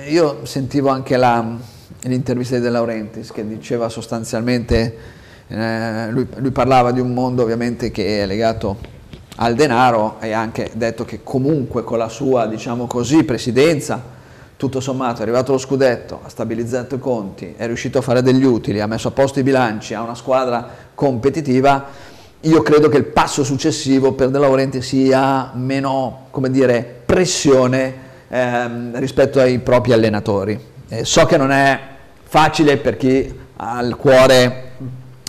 Io 0.09 0.45
sentivo 0.45 0.89
anche 0.89 1.17
l'intervista 1.17 2.55
di 2.55 2.61
De 2.61 2.69
Laurentiis 2.69 3.31
che 3.31 3.47
diceva 3.47 3.87
sostanzialmente, 3.87 4.97
eh, 5.47 6.11
lui, 6.11 6.27
lui 6.35 6.51
parlava 6.51 6.91
di 6.91 6.99
un 6.99 7.13
mondo 7.13 7.41
ovviamente 7.41 7.89
che 7.89 8.21
è 8.21 8.25
legato 8.25 8.79
al 9.37 9.55
denaro 9.55 10.17
e 10.19 10.33
ha 10.33 10.41
anche 10.41 10.71
detto 10.73 11.05
che 11.05 11.21
comunque 11.23 11.85
con 11.85 11.97
la 11.97 12.09
sua, 12.09 12.47
diciamo 12.47 12.85
così, 12.85 13.23
presidenza, 13.23 14.19
tutto 14.57 14.81
sommato 14.81 15.19
è 15.19 15.21
arrivato 15.21 15.53
lo 15.53 15.57
scudetto, 15.57 16.19
ha 16.21 16.27
stabilizzato 16.27 16.95
i 16.95 16.99
conti, 16.99 17.53
è 17.55 17.65
riuscito 17.65 17.99
a 17.99 18.01
fare 18.01 18.21
degli 18.21 18.43
utili, 18.43 18.81
ha 18.81 18.87
messo 18.87 19.07
a 19.07 19.11
posto 19.11 19.39
i 19.39 19.43
bilanci, 19.43 19.93
ha 19.93 20.01
una 20.01 20.15
squadra 20.15 20.67
competitiva, 20.93 21.85
io 22.41 22.61
credo 22.63 22.89
che 22.89 22.97
il 22.97 23.03
passo 23.03 23.43
successivo 23.43 24.13
per 24.13 24.29
De 24.29 24.39
Laurenti 24.39 24.81
sia 24.81 25.51
meno, 25.53 26.27
come 26.31 26.49
dire, 26.49 27.01
pressione 27.05 27.93
ehm, 28.27 28.97
rispetto 28.97 29.39
ai 29.39 29.59
propri 29.59 29.93
allenatori. 29.93 30.59
Eh, 30.87 31.05
so 31.05 31.25
che 31.25 31.37
non 31.37 31.51
è 31.51 31.79
facile 32.23 32.77
per 32.77 32.97
chi 32.97 33.39
ha 33.57 33.81
il 33.81 33.95
cuore 33.95 34.71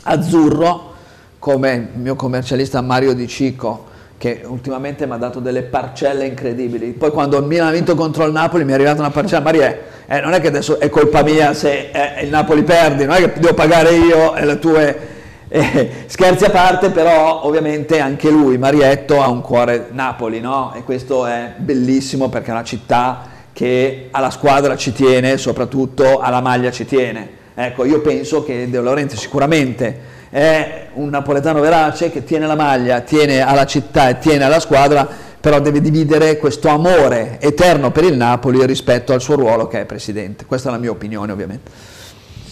azzurro, 0.05 0.91
come 1.39 1.91
il 1.95 2.01
mio 2.01 2.15
commercialista 2.15 2.81
Mario 2.81 3.13
Di 3.13 3.29
Cicco, 3.29 3.91
che 4.17 4.41
ultimamente 4.47 5.05
mi 5.05 5.13
ha 5.13 5.17
dato 5.17 5.39
delle 5.39 5.65
parcelle 5.65 6.25
incredibili. 6.25 6.93
Poi 6.93 7.11
quando 7.11 7.37
il 7.37 7.45
Milan 7.45 7.69
ha 7.69 7.73
vinto 7.73 7.95
contro 7.95 8.25
il 8.25 8.33
Napoli 8.33 8.65
mi 8.65 8.71
è 8.71 8.75
arrivata 8.75 9.01
una 9.01 9.11
parcella, 9.11 9.43
Mario, 9.43 9.63
eh, 10.07 10.21
non 10.21 10.33
è 10.33 10.41
che 10.41 10.47
adesso 10.47 10.81
è 10.81 10.89
colpa 10.89 11.23
mia 11.23 11.53
se 11.53 11.91
eh, 11.93 12.25
il 12.25 12.31
Napoli 12.31 12.63
perdi, 12.63 13.05
non 13.05 13.17
è 13.17 13.33
che 13.33 13.39
devo 13.39 13.53
pagare 13.53 13.91
io 13.97 14.35
e 14.35 14.47
le 14.47 14.59
tue 14.59 15.11
Eh, 15.63 16.05
scherzi 16.07 16.47
a 16.47 16.51
parte, 16.51 16.89
però 16.89 17.45
ovviamente 17.45 18.01
anche 18.01 18.31
lui, 18.31 18.57
Marietto, 18.57 19.21
ha 19.21 19.29
un 19.29 19.43
cuore 19.43 19.89
Napoli, 19.91 20.41
no? 20.41 20.73
E 20.75 20.83
questo 20.83 21.27
è 21.27 21.53
bellissimo 21.59 22.31
perché 22.31 22.49
è 22.49 22.53
una 22.53 22.65
città 22.65 23.29
che 23.53 24.09
alla 24.11 24.31
squadra 24.31 24.77
ci 24.77 24.95
tiene, 24.95 25.37
soprattutto 25.37 26.21
alla 26.21 26.41
maglia 26.41 26.71
ci 26.71 26.87
tiene. 26.87 27.41
Ecco, 27.55 27.85
io 27.85 28.01
penso 28.01 28.43
che 28.43 28.71
De 28.71 28.81
Laurenti 28.81 29.15
sicuramente 29.15 30.01
è 30.31 30.87
un 30.95 31.11
napoletano 31.11 31.61
verace 31.61 32.11
che 32.11 32.25
tiene 32.25 32.47
la 32.47 32.57
maglia, 32.57 33.01
tiene 33.01 33.43
alla 33.43 33.67
città 33.67 34.09
e 34.09 34.19
tiene 34.19 34.45
alla 34.45 34.59
squadra, 34.59 35.07
però 35.39 35.61
deve 35.61 35.83
dividere 35.83 36.39
questo 36.39 36.69
amore 36.69 37.37
eterno 37.41 37.91
per 37.91 38.05
il 38.05 38.17
Napoli 38.17 38.65
rispetto 38.65 39.13
al 39.13 39.21
suo 39.21 39.35
ruolo 39.35 39.69
che 39.69 39.83
è 39.83 39.85
presidente. 39.85 40.47
Questa 40.47 40.71
è 40.71 40.73
la 40.73 40.79
mia 40.79 40.91
opinione 40.91 41.31
ovviamente. 41.31 41.92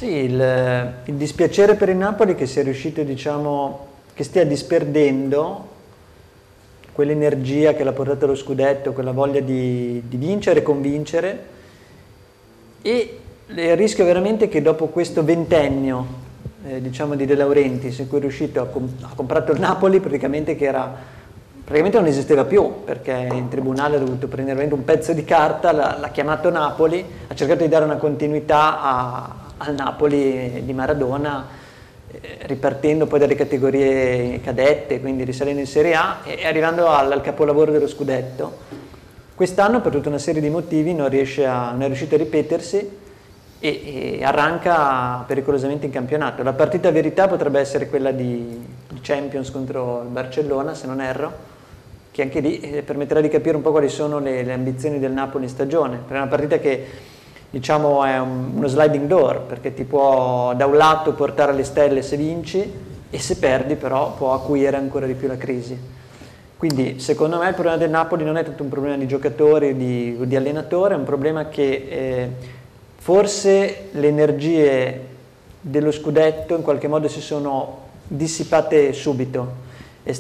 Sì, 0.01 0.15
il, 0.15 0.95
il 1.05 1.15
dispiacere 1.17 1.75
per 1.75 1.91
il 1.91 1.97
Napoli 1.97 2.35
che 2.35 2.47
sia 2.47 2.63
riuscito, 2.63 3.03
diciamo, 3.03 3.89
che 4.15 4.25
stia 4.25 4.47
disperdendo 4.47 5.69
quell'energia 6.93 7.75
che 7.75 7.85
l'ha 7.85 7.93
portato 7.93 8.25
allo 8.25 8.35
scudetto, 8.35 8.95
quella 8.95 9.13
voglia 9.13 9.41
di, 9.41 10.03
di 10.09 10.17
vincere 10.17 10.61
e 10.61 10.63
convincere. 10.63 11.45
E 12.81 13.19
il 13.49 13.77
rischio 13.77 14.07
veramente 14.07 14.49
che 14.49 14.63
dopo 14.63 14.87
questo 14.87 15.23
ventennio 15.23 16.07
eh, 16.67 16.81
diciamo 16.81 17.15
di 17.15 17.27
De 17.27 17.35
Laurentiis 17.35 17.99
in 17.99 18.09
cui 18.09 18.17
è 18.17 18.21
riuscito 18.23 18.63
a, 18.63 18.69
com- 18.69 18.95
ha 19.03 19.13
comprato 19.15 19.53
il 19.53 19.61
Napoli 19.61 20.01
praticamente 20.01 20.57
che 20.57 20.65
era 20.65 20.97
praticamente 21.63 21.99
non 21.99 22.07
esisteva 22.07 22.45
più 22.45 22.85
perché 22.87 23.29
in 23.31 23.49
tribunale 23.49 23.97
ha 23.97 23.99
dovuto 23.99 24.29
prendere 24.29 24.65
un 24.73 24.83
pezzo 24.83 25.13
di 25.13 25.27
carta, 25.27 25.73
l'ha 25.73 26.11
chiamato 26.11 26.49
Napoli, 26.49 27.05
ha 27.29 27.35
cercato 27.35 27.65
di 27.65 27.69
dare 27.69 27.85
una 27.85 27.97
continuità 27.97 28.81
a, 28.81 29.40
al 29.63 29.75
Napoli 29.75 30.63
di 30.65 30.73
Maradona 30.73 31.47
eh, 32.13 32.39
ripartendo 32.43 33.07
poi 33.07 33.19
dalle 33.19 33.35
categorie 33.35 34.41
cadette, 34.41 35.01
quindi 35.01 35.25
risalendo 35.25 35.61
in 35.61 35.67
Serie 35.67 35.95
A 35.95 36.21
e 36.25 36.47
arrivando 36.47 36.89
al, 36.89 37.13
al 37.13 37.21
capolavoro 37.21 37.71
dello 37.71 37.87
scudetto. 37.87 38.89
Quest'anno 39.35 39.81
per 39.81 39.93
tutta 39.93 40.09
una 40.09 40.19
serie 40.19 40.41
di 40.41 40.51
motivi 40.51 40.93
non, 40.93 41.07
a, 41.07 41.71
non 41.71 41.83
è 41.83 41.87
riuscito 41.87 42.15
a 42.15 42.19
ripetersi 42.19 42.99
e, 43.59 44.19
e, 44.19 44.25
arranca 44.25 45.25
pericolosamente 45.27 45.87
in 45.87 45.93
campionato. 45.93 46.43
La 46.43 46.53
partita 46.53 46.91
verità 46.91 47.29
potrebbe 47.29 47.61
essere 47.61 47.89
quella 47.89 48.11
di, 48.11 48.67
di, 48.89 48.99
Champions 49.01 49.51
contro 49.51 50.03
il 50.03 50.09
Barcellona, 50.09 50.75
se 50.75 50.87
non 50.87 51.01
erro, 51.01 51.33
che 52.11 52.23
anche 52.23 52.41
lì 52.41 52.61
eh, 52.61 52.83
permetterà 52.83 53.21
di 53.21 53.29
capire 53.29 53.57
un 53.57 53.63
po' 53.63 53.71
quali 53.71 53.89
sono 53.89 54.19
le, 54.19 54.43
le, 54.43 54.53
ambizioni 54.53 54.99
del 54.99 55.13
Napoli 55.13 55.45
in 55.45 55.51
stagione. 55.51 56.01
Per 56.07 56.17
una 56.17 56.27
partita 56.27 56.59
che 56.59 56.87
diciamo 57.51 58.05
è 58.05 58.19
un, 58.19 58.53
uno 58.55 58.67
sliding 58.67 59.07
door, 59.07 59.41
perché 59.41 59.75
ti 59.75 59.85
può 59.85 60.55
da 60.55 60.67
un 60.67 60.77
lato 60.77 61.13
portare 61.13 61.53
alle 61.53 61.65
stelle 61.65 62.03
se 62.03 62.17
vinci 62.17 62.73
e 63.11 63.19
se 63.19 63.37
perdi 63.37 63.75
però 63.75 64.15
può 64.15 64.33
acuire 64.33 64.77
ancora 64.77 65.07
di 65.07 65.15
più 65.15 65.29
la 65.29 65.37
crisi. 65.37 65.79
Quindi 66.57 67.01
secondo 67.01 67.39
me 67.39 67.49
il 67.49 67.55
problema 67.55 67.79
del 67.79 67.91
Napoli 67.91 68.25
non 68.25 68.37
è 68.37 68.45
tanto 68.45 68.63
un 68.63 68.69
problema 68.69 68.97
di 68.97 69.07
giocatori 69.07 70.17
o 70.19 70.25
di, 70.25 70.37
allenatore, 70.37 70.95
è 70.95 70.97
un 70.97 71.05
problema 71.05 71.49
che... 71.49 71.87
Eh, 71.89 72.59
Forse 73.01 73.89
le 73.93 74.09
energie 74.09 75.07
dello 75.59 75.91
scudetto 75.91 76.55
in 76.55 76.61
qualche 76.61 76.87
modo 76.87 77.09
si 77.09 77.23
sono 77.23 77.79
dissipate 78.07 78.93
subito. 78.93 79.53
È 80.03 80.13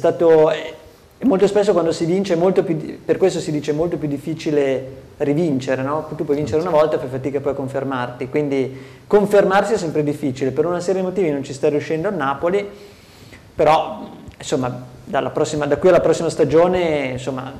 stato, 1.21 1.27
molto 1.27 1.47
spesso 1.47 1.73
quando 1.73 1.93
si 1.93 2.05
vince, 2.07 2.37
più, 2.37 3.01
per 3.05 3.19
questo 3.19 3.41
si 3.41 3.51
dice 3.51 3.73
molto 3.73 3.99
più 3.99 4.09
difficile 4.09 5.09
rivincere, 5.19 5.83
no? 5.83 6.07
tu 6.17 6.25
puoi 6.25 6.37
vincere 6.37 6.63
una 6.63 6.71
volta 6.71 6.97
e 6.97 6.99
fai 6.99 7.09
fatica 7.09 7.41
poi 7.41 7.53
a 7.53 7.55
confermarti, 7.55 8.29
quindi 8.31 8.79
confermarsi 9.07 9.75
è 9.75 9.77
sempre 9.77 10.03
difficile, 10.03 10.51
per 10.51 10.65
una 10.65 10.81
serie 10.81 11.03
di 11.03 11.07
motivi 11.07 11.31
non 11.31 11.45
ci 11.45 11.53
sta 11.53 11.69
riuscendo 11.69 12.09
a 12.09 12.11
Napoli, 12.11 12.67
però 13.55 14.09
insomma 14.39 14.87
prossima, 15.31 15.67
da 15.67 15.77
qui 15.77 15.89
alla 15.89 16.01
prossima 16.01 16.31
stagione 16.31 17.11
insomma, 17.13 17.53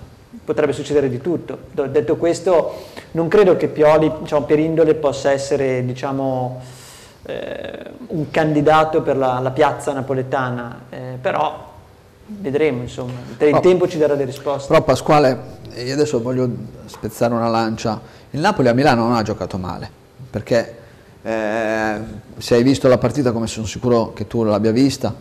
potrebbe 0.44 0.73
succedere 0.73 1.11
di 1.11 1.20
tutto. 1.20 1.59
Detto 1.73 2.16
questo, 2.16 2.85
non 3.12 3.29
credo 3.29 3.57
che 3.57 3.68
Pioli, 3.68 4.11
diciamo, 4.20 4.46
per 4.46 4.59
indole, 4.59 4.94
possa 4.94 5.33
essere 5.33 5.85
diciamo, 5.85 6.61
eh, 7.27 7.90
un 8.07 8.31
candidato 8.31 9.03
per 9.03 9.16
la, 9.16 9.40
la 9.40 9.51
piazza 9.51 9.92
napoletana, 9.92 10.83
eh, 10.88 11.18
però 11.20 11.69
vedremo, 12.38 12.82
insomma, 12.82 13.12
il 13.38 13.54
oh, 13.54 13.60
tempo 13.60 13.88
ci 13.88 13.98
darà 13.98 14.14
le 14.14 14.24
risposte. 14.24 14.68
Però 14.68 14.82
Pasquale, 14.82 15.58
io 15.84 15.92
adesso 15.92 16.20
voglio 16.20 16.48
spezzare 16.86 17.34
una 17.34 17.48
lancia, 17.48 18.00
il 18.30 18.40
Napoli 18.40 18.68
a 18.68 18.74
Milano 18.74 19.06
non 19.06 19.16
ha 19.16 19.22
giocato 19.22 19.58
male, 19.58 19.90
perché 20.30 20.78
eh, 21.22 22.00
se 22.38 22.54
hai 22.54 22.62
visto 22.62 22.88
la 22.88 22.98
partita, 22.98 23.32
come 23.32 23.46
sono 23.46 23.66
sicuro 23.66 24.12
che 24.12 24.26
tu 24.26 24.42
l'abbia 24.44 24.72
vista, 24.72 25.14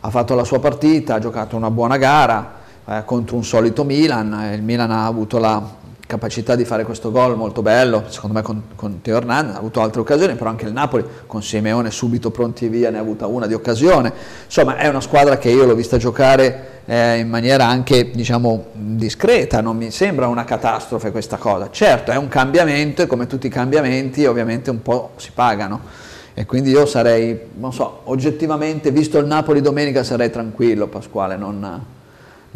ha 0.00 0.10
fatto 0.10 0.34
la 0.34 0.44
sua 0.44 0.60
partita, 0.60 1.14
ha 1.14 1.18
giocato 1.18 1.56
una 1.56 1.70
buona 1.70 1.96
gara, 1.96 2.54
eh, 2.86 3.02
contro 3.04 3.36
un 3.36 3.44
solito 3.44 3.84
Milan, 3.84 4.52
il 4.52 4.62
Milan 4.62 4.90
ha 4.90 5.06
avuto 5.06 5.38
la 5.38 5.84
capacità 6.06 6.54
di 6.54 6.64
fare 6.64 6.84
questo 6.84 7.10
gol 7.10 7.36
molto 7.36 7.62
bello, 7.62 8.04
secondo 8.08 8.36
me 8.36 8.42
con, 8.42 8.62
con 8.76 9.00
Teo 9.02 9.16
Hernandez, 9.16 9.56
ha 9.56 9.58
avuto 9.58 9.80
altre 9.80 10.00
occasioni, 10.00 10.34
però 10.34 10.50
anche 10.50 10.64
il 10.64 10.72
Napoli 10.72 11.04
con 11.26 11.42
Simeone 11.42 11.90
subito 11.90 12.30
pronti 12.30 12.68
via 12.68 12.90
ne 12.90 12.98
ha 12.98 13.00
avuta 13.00 13.26
una 13.26 13.46
di 13.46 13.54
occasione, 13.54 14.12
insomma 14.44 14.76
è 14.76 14.86
una 14.86 15.00
squadra 15.00 15.36
che 15.36 15.50
io 15.50 15.64
l'ho 15.64 15.74
vista 15.74 15.96
giocare 15.96 16.82
eh, 16.86 17.18
in 17.18 17.28
maniera 17.28 17.66
anche 17.66 18.10
diciamo 18.12 18.66
discreta, 18.72 19.60
non 19.60 19.76
mi 19.76 19.90
sembra 19.90 20.28
una 20.28 20.44
catastrofe 20.44 21.10
questa 21.10 21.38
cosa, 21.38 21.70
certo 21.70 22.12
è 22.12 22.16
un 22.16 22.28
cambiamento 22.28 23.02
e 23.02 23.06
come 23.06 23.26
tutti 23.26 23.48
i 23.48 23.50
cambiamenti 23.50 24.24
ovviamente 24.26 24.70
un 24.70 24.82
po' 24.82 25.10
si 25.16 25.32
pagano. 25.34 26.04
E 26.38 26.44
quindi 26.44 26.68
io 26.68 26.84
sarei, 26.84 27.48
non 27.54 27.72
so, 27.72 28.00
oggettivamente 28.04 28.90
visto 28.90 29.16
il 29.16 29.24
Napoli 29.24 29.62
domenica 29.62 30.04
sarei 30.04 30.30
tranquillo 30.30 30.86
Pasquale, 30.86 31.36
non 31.36 31.94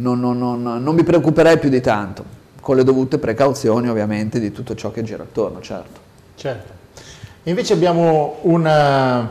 non, 0.01 0.19
non, 0.19 0.39
non, 0.39 0.63
non 0.63 0.95
mi 0.95 1.03
preoccuperei 1.03 1.59
più 1.59 1.69
di 1.69 1.81
tanto, 1.81 2.25
con 2.61 2.77
le 2.77 2.85
dovute 2.85 3.19
precauzioni 3.19 3.89
ovviamente 3.89 4.39
di 4.39 4.53
tutto 4.53 4.75
ciò 4.75 4.91
che 4.91 5.03
gira 5.03 5.23
attorno, 5.23 5.61
certo. 5.61 6.01
Certo. 6.37 6.73
Invece 7.45 7.73
abbiamo 7.73 8.39
una, 8.43 9.29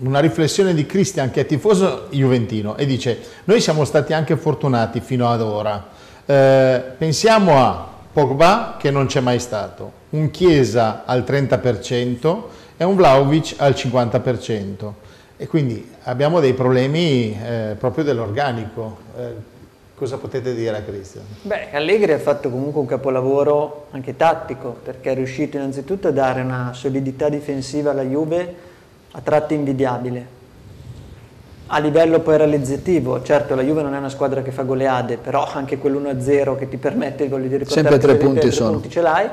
una 0.00 0.20
riflessione 0.20 0.74
di 0.74 0.86
Cristian 0.86 1.30
che 1.30 1.42
è 1.42 1.46
tifoso 1.46 2.08
juventino 2.10 2.76
e 2.76 2.86
dice 2.86 3.18
noi 3.44 3.60
siamo 3.60 3.84
stati 3.84 4.12
anche 4.12 4.36
fortunati 4.36 5.00
fino 5.00 5.28
ad 5.30 5.40
ora, 5.40 5.88
eh, 6.24 6.82
pensiamo 6.96 7.58
a 7.58 7.94
Pogba 8.12 8.76
che 8.78 8.90
non 8.90 9.06
c'è 9.06 9.20
mai 9.20 9.38
stato, 9.38 9.92
un 10.10 10.30
Chiesa 10.30 11.02
al 11.04 11.22
30% 11.22 12.42
e 12.76 12.84
un 12.84 12.94
Vlaovic 12.96 13.54
al 13.58 13.72
50% 13.72 14.92
e 15.38 15.46
quindi 15.46 15.90
abbiamo 16.04 16.40
dei 16.40 16.54
problemi 16.54 17.38
eh, 17.38 17.76
proprio 17.78 18.04
dell'organico. 18.04 18.96
Eh, 19.18 19.54
Cosa 19.96 20.18
potete 20.18 20.54
dire 20.54 20.76
a 20.76 20.82
Cristian? 20.82 21.24
Beh, 21.40 21.70
Allegri 21.72 22.12
ha 22.12 22.18
fatto 22.18 22.50
comunque 22.50 22.82
un 22.82 22.86
capolavoro 22.86 23.86
anche 23.92 24.14
tattico, 24.14 24.76
perché 24.84 25.12
è 25.12 25.14
riuscito 25.14 25.56
innanzitutto 25.56 26.08
a 26.08 26.10
dare 26.10 26.42
una 26.42 26.72
solidità 26.74 27.30
difensiva 27.30 27.92
alla 27.92 28.02
Juve 28.02 28.54
a 29.12 29.20
tratti 29.22 29.54
invidiabile. 29.54 30.34
A 31.68 31.78
livello 31.78 32.20
poi 32.20 32.36
realizzativo, 32.36 33.22
certo 33.22 33.54
la 33.54 33.62
Juve 33.62 33.80
non 33.80 33.94
è 33.94 33.98
una 33.98 34.10
squadra 34.10 34.42
che 34.42 34.50
fa 34.50 34.64
goleade, 34.64 35.16
però 35.16 35.50
anche 35.50 35.78
quell'1-0 35.78 36.58
che 36.58 36.68
ti 36.68 36.76
permette 36.76 37.26
di 37.26 37.34
riportare 37.34 37.66
sempre 37.66 37.96
tre 37.96 38.16
punti, 38.16 38.40
tre 38.40 38.50
sono. 38.50 38.72
punti 38.72 38.90
ce 38.90 39.00
l'hai. 39.00 39.30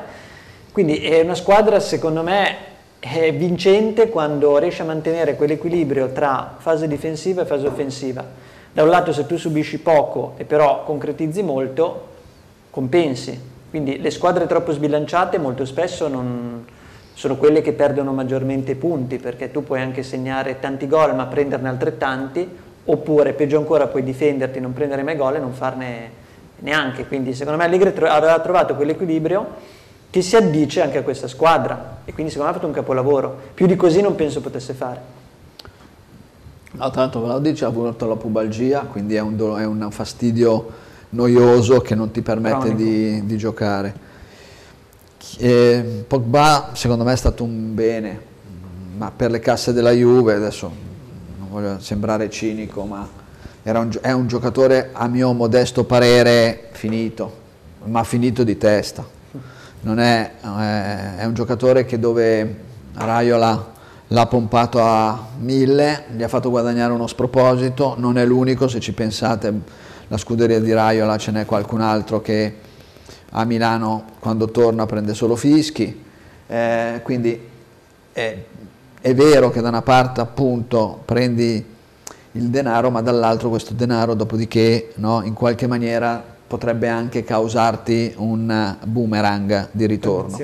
Quindi 0.71 0.95
è 0.95 1.19
una 1.19 1.36
squadra 1.36 1.82
secondo 1.82 2.23
me 2.23 2.56
è 2.99 3.34
vincente 3.34 4.08
quando 4.08 4.58
riesce 4.60 4.82
a 4.82 4.86
mantenere 4.86 5.36
quell'equilibrio 5.36 6.13
tra 6.13 6.56
fase 6.58 6.88
difensiva 6.88 7.41
e 7.41 7.45
fase 7.45 7.67
offensiva 7.67 8.52
da 8.73 8.83
un 8.83 8.89
lato 8.89 9.13
se 9.13 9.25
tu 9.25 9.38
subisci 9.38 9.79
poco 9.79 10.33
e 10.38 10.45
però 10.45 10.83
concretizzi 10.83 11.43
molto, 11.43 12.07
compensi. 12.69 13.51
Quindi 13.69 14.01
le 14.01 14.12
squadre 14.12 14.47
troppo 14.47 14.71
sbilanciate 14.71 15.38
molto 15.38 15.65
spesso 15.65 16.07
non, 16.07 16.65
sono 17.13 17.38
quelle 17.38 17.62
che 17.62 17.73
perdono 17.73 18.12
maggiormente 18.12 18.75
punti, 18.75 19.17
perché 19.17 19.51
tu 19.51 19.63
puoi 19.63 19.81
anche 19.81 20.03
segnare 20.03 20.59
tanti 20.59 20.88
gol 20.88 21.15
ma 21.15 21.25
prenderne 21.27 21.69
altrettanti, 21.69 22.49
oppure 22.86 23.33
peggio 23.33 23.57
ancora 23.57 23.88
puoi 23.88 24.03
difenderti, 24.03 24.59
non 24.59 24.73
prendere 24.73 25.03
mai 25.03 25.15
gol 25.15 25.36
e 25.36 25.39
non 25.39 25.53
farne 25.53 26.21
neanche. 26.59 27.05
Quindi 27.05 27.33
secondo 27.33 27.59
me 27.59 27.65
Allegri 27.65 27.93
aveva 28.07 28.39
trovato 28.39 28.75
quell'equilibrio 28.75 29.71
che 30.09 30.21
si 30.21 30.36
addice 30.36 30.81
anche 30.81 30.97
a 30.97 31.03
questa 31.03 31.27
squadra 31.27 32.01
e 32.05 32.13
quindi 32.13 32.31
secondo 32.31 32.51
me 32.51 32.57
ha 32.57 32.59
fatto 32.59 32.67
un 32.67 32.77
capolavoro. 32.77 33.39
Più 33.53 33.67
di 33.67 33.75
così 33.75 34.01
non 34.01 34.15
penso 34.15 34.41
potesse 34.41 34.73
fare. 34.73 35.12
No, 36.75 36.89
tra 36.89 37.01
l'altro 37.01 37.21
Vlaovic 37.21 37.62
ha 37.62 37.67
avuto 37.67 38.07
la 38.07 38.15
pubalgia, 38.15 38.81
quindi 38.81 39.13
è 39.13 39.19
un, 39.19 39.38
è 39.38 39.63
un, 39.63 39.88
fastidio 39.91 40.71
noioso 41.09 41.81
che 41.81 41.93
non 41.93 42.09
ti 42.09 42.23
permette 42.23 42.73
di, 42.73 43.23
di, 43.25 43.38
giocare. 43.38 44.12
E 45.38 46.03
Pogba 46.07 46.71
secondo 46.73 47.03
me 47.03 47.13
è 47.13 47.15
stato 47.15 47.43
un 47.43 47.75
bene, 47.75 48.19
ma 48.97 49.12
per 49.15 49.29
le 49.29 49.39
casse 49.39 49.71
della 49.71 49.91
Juve, 49.91 50.33
adesso 50.33 50.71
non 51.38 51.47
voglio 51.49 51.79
sembrare 51.79 52.27
cinico, 52.31 52.86
ma 52.86 53.07
un, 53.62 53.97
è 54.01 54.12
un 54.12 54.27
giocatore 54.27 54.89
a 54.93 55.07
mio 55.07 55.31
modesto 55.33 55.83
parere 55.83 56.69
finito, 56.71 57.38
ma 57.83 58.03
finito 58.03 58.43
di 58.43 58.57
testa. 58.57 59.05
È, 59.83 60.31
è, 61.17 61.25
un 61.25 61.33
giocatore 61.33 61.86
che 61.86 61.99
dove 61.99 62.55
Raiola 62.93 63.72
l'ha 64.07 64.25
pompato 64.27 64.81
a 64.81 65.27
mille, 65.39 66.05
gli 66.15 66.23
ha 66.23 66.27
fatto 66.27 66.49
guadagnare 66.49 66.93
uno 66.93 67.07
sproposito, 67.07 67.95
non 67.97 68.17
è 68.17 68.25
l'unico, 68.25 68.67
se 68.67 68.79
ci 68.79 68.93
pensate 68.93 69.53
la 70.07 70.17
scuderia 70.17 70.59
di 70.59 70.73
Raiola 70.73 71.17
ce 71.17 71.31
n'è 71.31 71.45
qualcun 71.45 71.81
altro 71.81 72.21
che 72.21 72.55
a 73.31 73.45
Milano 73.45 74.05
quando 74.19 74.51
torna 74.51 74.85
prende 74.85 75.13
solo 75.13 75.35
fischi, 75.35 76.03
eh, 76.47 76.99
quindi 77.03 77.49
è, 78.11 78.43
è 79.01 79.15
vero 79.15 79.49
che 79.49 79.61
da 79.61 79.69
una 79.69 79.81
parte 79.81 80.21
appunto 80.21 81.01
prendi 81.05 81.65
il 82.33 82.49
denaro, 82.49 82.89
ma 82.89 83.01
dall'altro 83.01 83.49
questo 83.49 83.73
denaro 83.73 84.13
dopodiché 84.13 84.91
no, 84.95 85.21
in 85.23 85.33
qualche 85.33 85.67
maniera 85.67 86.23
potrebbe 86.45 86.87
anche 86.87 87.23
causarti 87.23 88.13
un 88.17 88.77
boomerang 88.85 89.69
di 89.71 89.85
ritorno. 89.87 90.37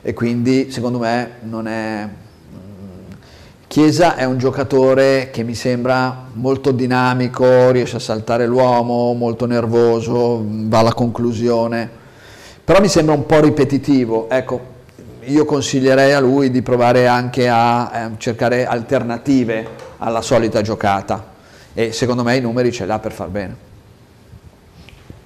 E 0.00 0.14
quindi 0.14 0.70
secondo 0.70 0.98
me 0.98 1.32
non 1.42 1.66
è... 1.66 2.08
Chiesa 3.72 4.16
è 4.16 4.24
un 4.24 4.36
giocatore 4.36 5.30
che 5.32 5.44
mi 5.44 5.54
sembra 5.54 6.26
molto 6.34 6.72
dinamico, 6.72 7.70
riesce 7.70 7.96
a 7.96 8.00
saltare 8.00 8.44
l'uomo, 8.44 9.14
molto 9.14 9.46
nervoso, 9.46 10.44
va 10.46 10.80
alla 10.80 10.92
conclusione, 10.92 11.88
però 12.62 12.82
mi 12.82 12.88
sembra 12.88 13.14
un 13.14 13.24
po' 13.24 13.40
ripetitivo. 13.40 14.28
Ecco, 14.28 14.60
io 15.20 15.46
consiglierei 15.46 16.12
a 16.12 16.20
lui 16.20 16.50
di 16.50 16.60
provare 16.60 17.06
anche 17.06 17.48
a 17.48 17.90
eh, 17.94 18.10
cercare 18.18 18.66
alternative 18.66 19.66
alla 19.96 20.20
solita 20.20 20.60
giocata 20.60 21.30
e 21.72 21.92
secondo 21.92 22.22
me 22.22 22.36
i 22.36 22.42
numeri 22.42 22.70
ce 22.72 22.84
l'ha 22.84 22.98
per 22.98 23.12
far 23.12 23.28
bene. 23.28 23.56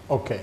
Ok, 0.06 0.38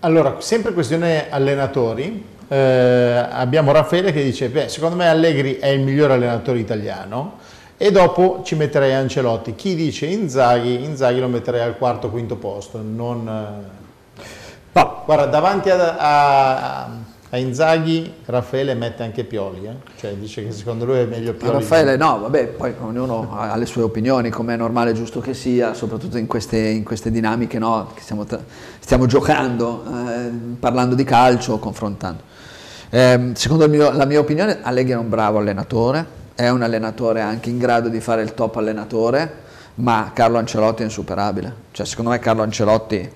allora 0.00 0.36
sempre 0.40 0.72
questione 0.72 1.28
allenatori, 1.28 2.24
eh, 2.48 3.26
abbiamo 3.30 3.72
Raffaele 3.72 4.12
che 4.12 4.22
dice 4.22 4.48
beh, 4.48 4.68
secondo 4.68 4.96
me 4.96 5.08
Allegri 5.08 5.56
è 5.56 5.68
il 5.68 5.80
miglior 5.80 6.10
allenatore 6.10 6.58
italiano 6.58 7.38
e 7.76 7.90
dopo 7.90 8.42
ci 8.44 8.54
metterei 8.54 8.94
Ancelotti, 8.94 9.54
chi 9.54 9.74
dice 9.74 10.06
Inzaghi, 10.06 10.84
Inzaghi 10.84 11.20
lo 11.20 11.28
metterei 11.28 11.60
al 11.60 11.76
quarto 11.76 12.10
quinto 12.10 12.36
posto, 12.36 12.80
non... 12.82 13.28
Eh... 13.28 13.84
Guarda, 15.06 15.26
davanti 15.26 15.70
a, 15.70 15.96
a 15.96 16.90
a 17.30 17.38
Inzaghi 17.38 18.12
Raffaele 18.24 18.74
mette 18.74 19.02
anche 19.02 19.24
Pioli, 19.24 19.66
eh? 19.66 19.74
cioè 19.96 20.14
dice 20.14 20.44
che 20.44 20.52
secondo 20.52 20.84
lui 20.84 20.98
è 20.98 21.04
meglio 21.06 21.34
Pioli. 21.34 21.54
Raffaele 21.54 21.96
no, 21.96 22.20
vabbè, 22.20 22.46
poi 22.48 22.72
ognuno 22.80 23.36
ha 23.36 23.56
le 23.56 23.66
sue 23.66 23.82
opinioni, 23.82 24.30
come 24.30 24.54
è 24.54 24.56
normale 24.56 24.90
e 24.90 24.94
giusto 24.94 25.20
che 25.20 25.34
sia, 25.34 25.74
soprattutto 25.74 26.18
in 26.18 26.26
queste, 26.26 26.58
in 26.58 26.84
queste 26.84 27.10
dinamiche 27.10 27.58
no? 27.58 27.90
che 27.94 28.00
stiamo, 28.00 28.24
stiamo 28.78 29.06
giocando, 29.06 29.84
eh, 29.84 30.30
parlando 30.60 30.94
di 30.94 31.02
calcio, 31.02 31.58
confrontando. 31.58 32.34
Eh, 32.96 33.32
secondo 33.34 33.68
mio, 33.68 33.92
la 33.92 34.06
mia 34.06 34.18
opinione 34.18 34.60
Allegri 34.62 34.92
è 34.92 34.96
un 34.96 35.10
bravo 35.10 35.36
allenatore, 35.36 36.06
è 36.34 36.48
un 36.48 36.62
allenatore 36.62 37.20
anche 37.20 37.50
in 37.50 37.58
grado 37.58 37.90
di 37.90 38.00
fare 38.00 38.22
il 38.22 38.32
top 38.32 38.56
allenatore, 38.56 39.30
ma 39.74 40.12
Carlo 40.14 40.38
Ancelotti 40.38 40.80
è 40.80 40.86
insuperabile. 40.86 41.52
Cioè, 41.72 41.84
secondo 41.84 42.12
me 42.12 42.18
Carlo 42.20 42.40
Ancelotti 42.40 43.06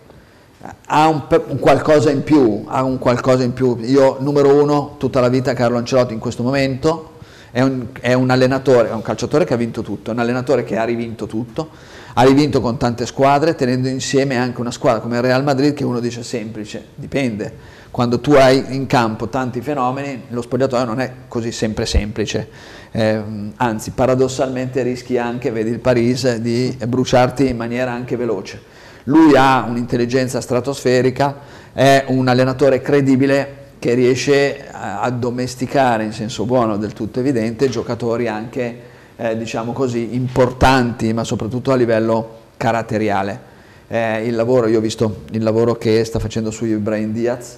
ha 0.84 1.08
un, 1.08 1.22
un, 1.46 1.58
qualcosa 1.58 2.10
in 2.10 2.22
più, 2.22 2.64
ha 2.66 2.82
un 2.82 2.98
qualcosa 2.98 3.42
in 3.42 3.54
più. 3.54 3.78
Io, 3.80 4.18
numero 4.20 4.62
uno, 4.62 4.96
tutta 4.98 5.18
la 5.20 5.30
vita 5.30 5.54
Carlo 5.54 5.78
Ancelotti 5.78 6.12
in 6.12 6.20
questo 6.20 6.42
momento 6.42 7.12
è 7.50 7.62
un, 7.62 7.86
è 8.02 8.12
un, 8.12 8.28
allenatore, 8.28 8.90
è 8.90 8.92
un 8.92 9.00
calciatore 9.00 9.46
che 9.46 9.54
ha 9.54 9.56
vinto 9.56 9.80
tutto, 9.80 10.10
è 10.10 10.12
un 10.12 10.20
allenatore 10.20 10.62
che 10.62 10.76
ha 10.76 10.84
rivinto 10.84 11.24
tutto, 11.24 11.70
ha 12.12 12.22
rivinto 12.24 12.60
con 12.60 12.76
tante 12.76 13.06
squadre, 13.06 13.54
tenendo 13.54 13.88
insieme 13.88 14.36
anche 14.36 14.60
una 14.60 14.72
squadra 14.72 15.00
come 15.00 15.16
il 15.16 15.22
Real 15.22 15.42
Madrid 15.42 15.72
che 15.72 15.84
uno 15.84 16.00
dice 16.00 16.22
semplice, 16.22 16.88
dipende. 16.96 17.78
Quando 17.90 18.20
tu 18.20 18.32
hai 18.32 18.74
in 18.74 18.86
campo 18.86 19.28
tanti 19.28 19.60
fenomeni, 19.60 20.22
lo 20.28 20.42
spogliatoio 20.42 20.84
non 20.84 21.00
è 21.00 21.12
così 21.28 21.50
sempre 21.52 21.86
semplice, 21.86 22.48
eh, 22.92 23.22
anzi 23.56 23.90
paradossalmente 23.90 24.82
rischi 24.82 25.18
anche, 25.18 25.50
vedi 25.50 25.70
il 25.70 25.80
Paris, 25.80 26.36
di 26.36 26.76
bruciarti 26.86 27.48
in 27.48 27.56
maniera 27.56 27.90
anche 27.92 28.16
veloce 28.16 28.78
lui 29.04 29.34
ha 29.36 29.64
un'intelligenza 29.66 30.40
stratosferica, 30.40 31.36
è 31.72 32.04
un 32.08 32.28
allenatore 32.28 32.80
credibile 32.80 33.56
che 33.78 33.94
riesce 33.94 34.68
a 34.70 35.08
domesticare 35.10 36.04
in 36.04 36.12
senso 36.12 36.44
buono 36.44 36.76
del 36.76 36.92
tutto 36.92 37.20
evidente 37.20 37.70
giocatori 37.70 38.28
anche 38.28 38.88
eh, 39.16 39.36
diciamo 39.38 39.72
così 39.72 40.14
importanti 40.14 41.12
ma 41.14 41.24
soprattutto 41.24 41.72
a 41.72 41.76
livello 41.76 42.38
caratteriale. 42.56 43.48
Eh, 43.88 44.26
il 44.26 44.34
lavoro, 44.34 44.66
io 44.66 44.78
ho 44.78 44.82
visto 44.82 45.22
il 45.32 45.42
lavoro 45.42 45.74
che 45.76 46.04
sta 46.04 46.18
facendo 46.18 46.50
su 46.50 46.64
Ibrahim 46.66 47.12
Diaz, 47.12 47.56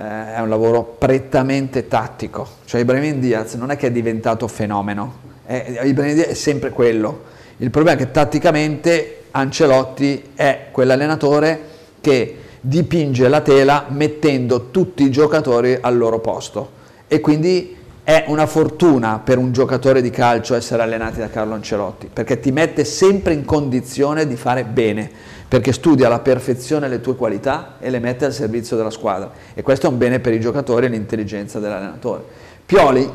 eh, 0.00 0.34
è 0.34 0.40
un 0.40 0.48
lavoro 0.48 0.82
prettamente 0.82 1.86
tattico, 1.86 2.46
cioè 2.64 2.80
Ibrahim 2.80 3.20
Diaz 3.20 3.52
non 3.54 3.70
è 3.70 3.76
che 3.76 3.88
è 3.88 3.90
diventato 3.92 4.48
fenomeno, 4.48 5.28
Ibrahim 5.46 6.14
Diaz 6.14 6.28
è 6.28 6.34
sempre 6.34 6.70
quello, 6.70 7.24
il 7.58 7.70
problema 7.70 7.98
è 7.98 8.00
che 8.00 8.10
tatticamente 8.10 9.24
Ancelotti 9.32 10.30
è 10.34 10.68
quell'allenatore 10.70 11.60
che 12.00 12.36
dipinge 12.60 13.28
la 13.28 13.42
tela 13.42 13.86
mettendo 13.88 14.70
tutti 14.70 15.02
i 15.02 15.10
giocatori 15.10 15.76
al 15.80 15.96
loro 15.96 16.20
posto. 16.20 16.78
E 17.06 17.20
quindi 17.20 17.76
è 18.02 18.24
una 18.28 18.46
fortuna 18.46 19.20
per 19.22 19.38
un 19.38 19.52
giocatore 19.52 20.02
di 20.02 20.10
calcio 20.10 20.54
essere 20.54 20.82
allenati 20.82 21.18
da 21.18 21.28
Carlo 21.28 21.54
Ancelotti 21.54 22.08
perché 22.12 22.40
ti 22.40 22.50
mette 22.50 22.84
sempre 22.84 23.34
in 23.34 23.44
condizione 23.44 24.26
di 24.26 24.36
fare 24.36 24.64
bene 24.64 25.10
perché 25.50 25.72
studia 25.72 26.06
alla 26.06 26.20
perfezione 26.20 26.86
le 26.86 27.00
tue 27.00 27.16
qualità 27.16 27.74
e 27.80 27.90
le 27.90 27.98
mette 27.98 28.24
al 28.24 28.32
servizio 28.32 28.76
della 28.76 28.88
squadra. 28.88 29.32
E 29.52 29.62
questo 29.62 29.86
è 29.86 29.88
un 29.90 29.98
bene 29.98 30.20
per 30.20 30.32
i 30.32 30.38
giocatori 30.38 30.86
e 30.86 30.88
l'intelligenza 30.88 31.58
dell'allenatore. 31.58 32.22
Pioli, 32.64 33.10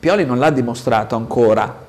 Pioli 0.00 0.24
non 0.24 0.40
l'ha 0.40 0.50
dimostrato 0.50 1.14
ancora. 1.14 1.84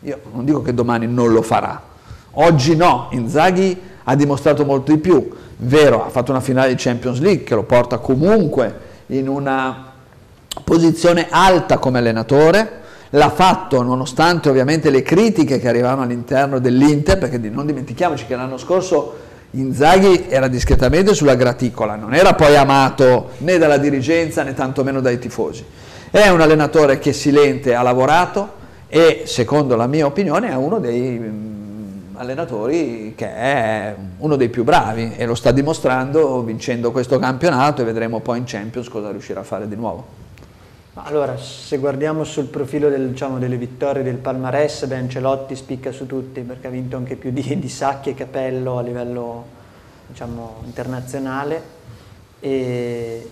Io 0.00 0.20
non 0.32 0.46
dico 0.46 0.62
che 0.62 0.72
domani 0.72 1.06
non 1.06 1.34
lo 1.34 1.42
farà. 1.42 1.82
Oggi 2.30 2.74
no, 2.76 3.08
Inzaghi 3.10 3.78
ha 4.04 4.14
dimostrato 4.14 4.64
molto 4.64 4.90
di 4.90 5.00
più, 5.00 5.28
vero, 5.58 6.06
ha 6.06 6.08
fatto 6.08 6.30
una 6.30 6.40
finale 6.40 6.70
di 6.70 6.76
Champions 6.82 7.20
League 7.20 7.44
che 7.44 7.54
lo 7.54 7.64
porta 7.64 7.98
comunque 7.98 8.74
in 9.08 9.28
una 9.28 9.92
posizione 10.64 11.26
alta 11.28 11.76
come 11.76 11.98
allenatore, 11.98 12.84
l'ha 13.10 13.30
fatto 13.30 13.82
nonostante 13.82 14.48
ovviamente 14.48 14.90
le 14.90 15.02
critiche 15.02 15.58
che 15.58 15.68
arrivavano 15.68 16.02
all'interno 16.02 16.58
dell'Inter, 16.58 17.18
perché 17.18 17.38
non 17.38 17.66
dimentichiamoci 17.66 18.26
che 18.26 18.36
l'anno 18.36 18.58
scorso 18.58 19.24
Inzaghi 19.52 20.26
era 20.28 20.48
discretamente 20.48 21.14
sulla 21.14 21.34
graticola, 21.34 21.94
non 21.94 22.14
era 22.14 22.34
poi 22.34 22.56
amato 22.56 23.30
né 23.38 23.56
dalla 23.58 23.78
dirigenza 23.78 24.42
né 24.42 24.52
tantomeno 24.52 25.00
dai 25.00 25.18
tifosi. 25.18 25.64
È 26.10 26.28
un 26.28 26.40
allenatore 26.40 26.98
che 26.98 27.12
silente 27.12 27.74
ha 27.74 27.82
lavorato 27.82 28.52
e 28.88 29.22
secondo 29.24 29.76
la 29.76 29.86
mia 29.86 30.04
opinione 30.04 30.50
è 30.50 30.54
uno 30.54 30.78
dei 30.78 31.54
allenatori 32.14 33.14
che 33.16 33.34
è 33.34 33.94
uno 34.18 34.36
dei 34.36 34.48
più 34.48 34.64
bravi 34.64 35.14
e 35.16 35.26
lo 35.26 35.34
sta 35.34 35.52
dimostrando 35.52 36.42
vincendo 36.42 36.90
questo 36.90 37.18
campionato 37.18 37.82
e 37.82 37.84
vedremo 37.84 38.20
poi 38.20 38.38
in 38.38 38.44
Champions 38.46 38.88
cosa 38.88 39.10
riuscirà 39.10 39.40
a 39.40 39.44
fare 39.44 39.68
di 39.68 39.76
nuovo. 39.76 40.25
Allora, 40.98 41.36
se 41.36 41.76
guardiamo 41.76 42.24
sul 42.24 42.46
profilo 42.46 42.88
del, 42.88 43.10
diciamo, 43.10 43.38
delle 43.38 43.58
vittorie 43.58 44.02
del 44.02 44.16
Palmarès, 44.16 44.86
beh, 44.86 44.96
Ancelotti 44.96 45.54
spicca 45.54 45.92
su 45.92 46.06
tutti 46.06 46.40
perché 46.40 46.68
ha 46.68 46.70
vinto 46.70 46.96
anche 46.96 47.16
più 47.16 47.30
di, 47.32 47.58
di 47.58 47.68
Sacchi 47.68 48.10
e 48.10 48.14
Capello 48.14 48.78
a 48.78 48.80
livello 48.80 49.44
diciamo, 50.06 50.62
internazionale. 50.64 51.62
E 52.40 53.28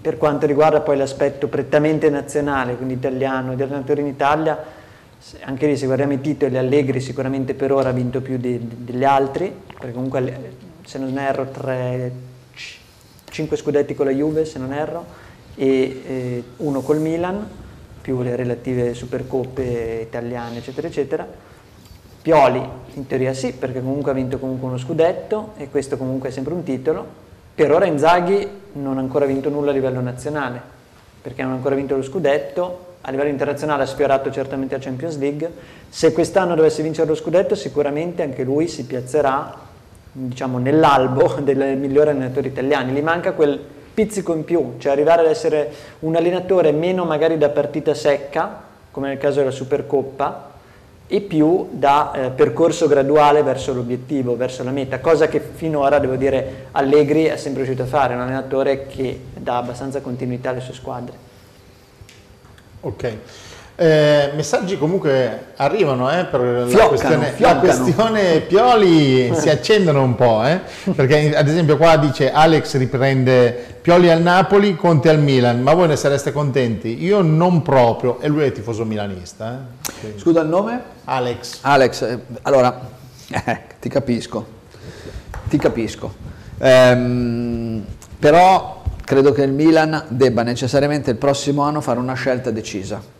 per 0.00 0.16
quanto 0.16 0.46
riguarda 0.46 0.80
poi 0.80 0.96
l'aspetto 0.96 1.48
prettamente 1.48 2.08
nazionale, 2.08 2.76
quindi 2.76 2.94
italiano, 2.94 3.56
di 3.56 3.62
allenatori 3.62 4.02
in 4.02 4.06
Italia, 4.06 4.56
anche 5.40 5.66
lì 5.66 5.76
se 5.76 5.86
guardiamo 5.86 6.12
i 6.12 6.20
titoli 6.20 6.56
Allegri 6.56 7.00
sicuramente 7.00 7.54
per 7.54 7.72
ora 7.72 7.88
ha 7.88 7.92
vinto 7.92 8.20
più 8.20 8.38
di, 8.38 8.58
di, 8.58 8.84
degli 8.84 9.04
altri 9.04 9.54
perché 9.68 9.92
comunque 9.92 10.54
se 10.86 10.98
non 10.98 11.18
erro 11.18 11.50
3, 11.50 12.12
5 13.28 13.56
scudetti 13.58 13.94
con 13.94 14.06
la 14.06 14.12
Juve 14.12 14.46
se 14.46 14.58
non 14.58 14.72
erro 14.72 15.28
e 15.60 16.02
eh, 16.06 16.44
uno 16.56 16.80
col 16.80 17.00
Milan 17.00 17.46
più 18.00 18.22
le 18.22 18.34
relative 18.34 18.94
supercoppe 18.94 20.06
italiane 20.08 20.56
eccetera 20.56 20.86
eccetera. 20.86 21.26
Pioli 22.22 22.66
in 22.94 23.06
teoria 23.06 23.34
sì 23.34 23.52
perché 23.52 23.82
comunque 23.82 24.10
ha 24.10 24.14
vinto 24.14 24.38
comunque 24.38 24.68
uno 24.68 24.78
scudetto 24.78 25.52
e 25.58 25.68
questo 25.68 25.98
comunque 25.98 26.30
è 26.30 26.32
sempre 26.32 26.54
un 26.54 26.62
titolo. 26.62 27.06
Per 27.54 27.70
ora 27.72 27.84
Inzaghi 27.84 28.48
non 28.72 28.96
ha 28.96 29.00
ancora 29.00 29.26
vinto 29.26 29.50
nulla 29.50 29.70
a 29.70 29.74
livello 29.74 30.00
nazionale 30.00 30.62
perché 31.20 31.42
non 31.42 31.52
ha 31.52 31.54
ancora 31.56 31.74
vinto 31.74 31.94
lo 31.94 32.02
scudetto. 32.02 32.86
A 33.02 33.10
livello 33.10 33.28
internazionale 33.28 33.82
ha 33.82 33.86
sfiorato 33.86 34.30
certamente 34.30 34.76
la 34.76 34.82
Champions 34.82 35.18
League, 35.18 35.50
se 35.88 36.12
quest'anno 36.12 36.54
dovesse 36.54 36.82
vincere 36.82 37.06
lo 37.08 37.14
scudetto 37.14 37.54
sicuramente 37.54 38.22
anche 38.22 38.44
lui 38.44 38.66
si 38.66 38.84
piazzerà 38.84 39.58
diciamo, 40.12 40.58
nell'albo 40.58 41.34
dei 41.42 41.54
migliori 41.76 42.10
allenatori 42.10 42.48
italiani, 42.48 42.92
gli 42.92 43.02
manca 43.02 43.32
quel 43.32 43.58
pizzico 43.92 44.34
in 44.34 44.44
più, 44.44 44.74
cioè 44.78 44.92
arrivare 44.92 45.22
ad 45.22 45.28
essere 45.28 45.72
un 46.00 46.16
allenatore 46.16 46.72
meno 46.72 47.04
magari 47.04 47.38
da 47.38 47.48
partita 47.48 47.94
secca, 47.94 48.62
come 48.90 49.08
nel 49.08 49.18
caso 49.18 49.38
della 49.38 49.50
Supercoppa, 49.50 50.48
e 51.12 51.20
più 51.20 51.68
da 51.72 52.12
eh, 52.12 52.30
percorso 52.30 52.86
graduale 52.86 53.42
verso 53.42 53.72
l'obiettivo, 53.72 54.36
verso 54.36 54.62
la 54.62 54.70
meta, 54.70 55.00
cosa 55.00 55.26
che 55.26 55.40
finora, 55.40 55.98
devo 55.98 56.14
dire, 56.14 56.66
Allegri 56.70 57.24
è 57.24 57.36
sempre 57.36 57.64
riuscito 57.64 57.82
a 57.82 57.90
fare, 57.90 58.14
un 58.14 58.20
allenatore 58.20 58.86
che 58.86 59.20
dà 59.34 59.56
abbastanza 59.56 60.00
continuità 60.00 60.50
alle 60.50 60.60
sue 60.60 60.74
squadre. 60.74 61.12
Ok. 62.82 63.16
Eh, 63.82 64.32
messaggi 64.34 64.76
comunque 64.76 65.52
arrivano 65.56 66.10
eh, 66.10 66.26
per 66.26 66.38
la 66.42 66.66
Fioccano, 66.66 66.88
questione, 66.88 67.34
la 67.38 67.56
questione 67.56 68.40
Pioli 68.40 69.32
si 69.34 69.48
accendono 69.48 70.02
un 70.02 70.14
po', 70.16 70.44
eh, 70.44 70.60
perché 70.94 71.34
ad 71.34 71.48
esempio 71.48 71.78
qua 71.78 71.96
dice 71.96 72.30
Alex 72.30 72.76
riprende 72.76 73.78
Pioli 73.80 74.10
al 74.10 74.20
Napoli, 74.20 74.76
Conte 74.76 75.08
al 75.08 75.18
Milan, 75.18 75.62
ma 75.62 75.72
voi 75.72 75.88
ne 75.88 75.96
sareste 75.96 76.30
contenti? 76.30 77.02
Io 77.02 77.22
non 77.22 77.62
proprio, 77.62 78.20
e 78.20 78.28
lui 78.28 78.42
è 78.44 78.52
tifoso 78.52 78.84
milanista. 78.84 79.66
eh. 79.86 79.98
Quindi, 80.00 80.18
Scusa 80.20 80.42
il 80.42 80.48
nome? 80.48 80.82
Alex, 81.04 81.60
Alex, 81.62 82.02
eh, 82.02 82.18
allora, 82.42 82.78
eh, 83.32 83.60
ti 83.80 83.88
capisco, 83.88 84.46
ti 85.48 85.56
capisco. 85.56 86.12
Ehm, 86.58 87.82
però 88.18 88.82
credo 89.06 89.32
che 89.32 89.40
il 89.42 89.52
Milan 89.52 90.04
debba 90.08 90.42
necessariamente 90.42 91.08
il 91.12 91.16
prossimo 91.16 91.62
anno 91.62 91.80
fare 91.80 91.98
una 91.98 92.12
scelta 92.12 92.50
decisa. 92.50 93.16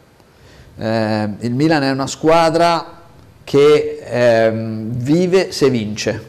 Eh, 0.77 1.29
il 1.41 1.55
Milan 1.55 1.83
è 1.83 1.91
una 1.91 2.07
squadra 2.07 2.99
che 3.45 4.01
ehm, 4.05 4.91
vive 4.93 5.53
se 5.53 5.71
vince, 5.71 6.29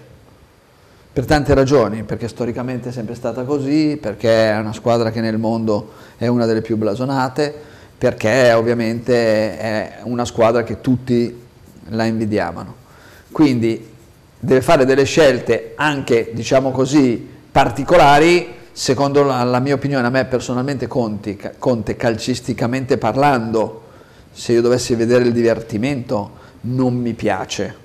per 1.14 1.26
tante 1.26 1.54
ragioni, 1.54 2.04
perché 2.04 2.28
storicamente 2.28 2.90
è 2.90 2.92
sempre 2.92 3.16
stata 3.16 3.44
così, 3.44 3.98
perché 4.02 4.50
è 4.52 4.58
una 4.58 4.74
squadra 4.74 5.12
che 5.12 5.20
nel 5.22 5.38
mondo 5.38 5.92
è 6.18 6.28
una 6.28 6.46
delle 6.46 6.62
più 6.62 6.78
blasonate, 6.78 7.54
perché 7.98 8.54
ovviamente 8.54 9.58
è 9.58 9.98
una 10.04 10.26
squadra 10.26 10.64
che 10.64 10.82
tutti 10.82 11.40
la 11.90 12.06
invidiavano. 12.06 12.76
Quindi 13.32 13.90
deve 14.40 14.62
fare 14.62 14.86
delle 14.86 15.04
scelte 15.04 15.74
anche, 15.76 16.32
diciamo 16.34 16.72
così, 16.72 17.30
particolari, 17.52 18.48
secondo 18.72 19.24
la, 19.24 19.44
la 19.44 19.60
mia 19.60 19.76
opinione, 19.76 20.08
a 20.08 20.10
me 20.10 20.26
personalmente 20.26 20.88
Conti, 20.88 21.40
Conte 21.60 21.96
calcisticamente 21.96 22.98
parlando, 22.98 23.84
se 24.32 24.54
io 24.54 24.62
dovessi 24.62 24.96
vedere 24.96 25.26
il 25.26 25.34
divertimento, 25.34 26.40
non 26.62 26.96
mi 26.96 27.14
piace. 27.14 27.76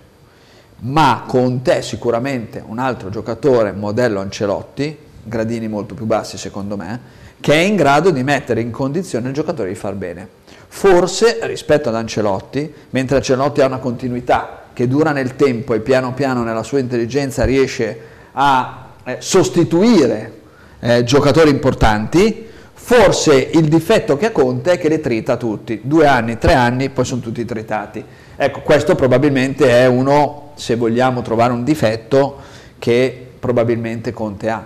Ma 0.78 1.24
Conte 1.26 1.78
è 1.78 1.80
sicuramente 1.80 2.62
un 2.64 2.78
altro 2.78 3.08
giocatore, 3.08 3.72
modello 3.72 4.20
Ancelotti, 4.20 4.96
gradini 5.22 5.68
molto 5.68 5.94
più 5.94 6.04
bassi 6.04 6.36
secondo 6.38 6.76
me, 6.76 7.00
che 7.40 7.52
è 7.52 7.58
in 7.58 7.76
grado 7.76 8.10
di 8.10 8.22
mettere 8.22 8.60
in 8.60 8.70
condizione 8.70 9.28
il 9.28 9.34
giocatore 9.34 9.70
di 9.70 9.74
far 9.74 9.94
bene. 9.94 10.28
Forse 10.68 11.38
rispetto 11.42 11.88
ad 11.88 11.94
Ancelotti, 11.94 12.72
mentre 12.90 13.16
Ancelotti 13.16 13.60
ha 13.60 13.66
una 13.66 13.78
continuità 13.78 14.64
che 14.72 14.86
dura 14.86 15.12
nel 15.12 15.36
tempo 15.36 15.72
e 15.72 15.80
piano 15.80 16.12
piano 16.12 16.42
nella 16.42 16.62
sua 16.62 16.78
intelligenza 16.78 17.44
riesce 17.44 17.98
a 18.32 18.88
eh, 19.04 19.16
sostituire 19.20 20.40
eh, 20.80 21.02
giocatori 21.04 21.48
importanti, 21.48 22.45
forse 22.86 23.34
il 23.34 23.66
difetto 23.66 24.16
che 24.16 24.26
ha 24.26 24.30
Conte 24.30 24.70
è 24.70 24.78
che 24.78 24.88
li 24.88 25.00
trita 25.00 25.36
tutti, 25.36 25.80
due 25.82 26.06
anni, 26.06 26.38
tre 26.38 26.54
anni, 26.54 26.88
poi 26.88 27.04
sono 27.04 27.20
tutti 27.20 27.44
tritati. 27.44 28.04
Ecco, 28.36 28.60
questo 28.60 28.94
probabilmente 28.94 29.68
è 29.68 29.86
uno, 29.86 30.52
se 30.54 30.76
vogliamo 30.76 31.20
trovare 31.20 31.52
un 31.52 31.64
difetto, 31.64 32.36
che 32.78 33.26
probabilmente 33.40 34.12
Conte 34.12 34.50
ha. 34.50 34.64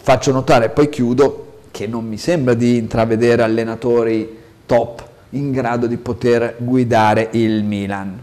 Faccio 0.00 0.32
notare, 0.32 0.70
poi 0.70 0.88
chiudo, 0.88 1.58
che 1.70 1.86
non 1.86 2.08
mi 2.08 2.18
sembra 2.18 2.54
di 2.54 2.76
intravedere 2.76 3.44
allenatori 3.44 4.38
top 4.66 5.06
in 5.30 5.52
grado 5.52 5.86
di 5.86 5.98
poter 5.98 6.56
guidare 6.58 7.28
il 7.30 7.62
Milan. 7.62 8.20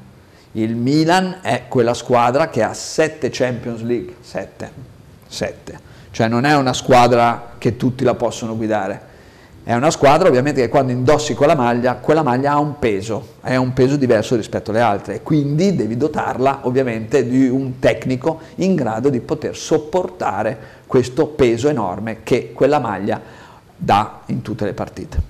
Il 0.51 0.75
Milan 0.75 1.37
è 1.41 1.63
quella 1.69 1.93
squadra 1.93 2.49
che 2.49 2.63
ha 2.63 2.73
sette 2.73 3.29
Champions 3.31 3.81
League, 3.81 4.15
sette, 4.19 4.69
sette. 5.25 5.87
Cioè 6.11 6.27
non 6.27 6.45
è 6.45 6.55
una 6.55 6.73
squadra 6.73 7.53
che 7.57 7.77
tutti 7.77 8.03
la 8.03 8.15
possono 8.15 8.55
guidare. 8.55 9.07
È 9.63 9.75
una 9.75 9.91
squadra 9.91 10.27
ovviamente 10.27 10.61
che 10.61 10.69
quando 10.69 10.91
indossi 10.91 11.35
quella 11.35 11.53
maglia, 11.53 11.95
quella 11.97 12.23
maglia 12.23 12.53
ha 12.53 12.59
un 12.59 12.79
peso, 12.79 13.35
è 13.41 13.55
un 13.55 13.71
peso 13.73 13.97
diverso 13.97 14.35
rispetto 14.35 14.71
alle 14.71 14.79
altre 14.79 15.21
quindi 15.21 15.75
devi 15.75 15.95
dotarla 15.95 16.61
ovviamente 16.63 17.27
di 17.27 17.47
un 17.47 17.77
tecnico 17.77 18.39
in 18.55 18.73
grado 18.73 19.09
di 19.09 19.19
poter 19.19 19.55
sopportare 19.55 20.57
questo 20.87 21.27
peso 21.27 21.69
enorme 21.69 22.23
che 22.23 22.51
quella 22.51 22.79
maglia 22.79 23.21
dà 23.75 24.21
in 24.27 24.41
tutte 24.41 24.65
le 24.65 24.73
partite. 24.73 25.21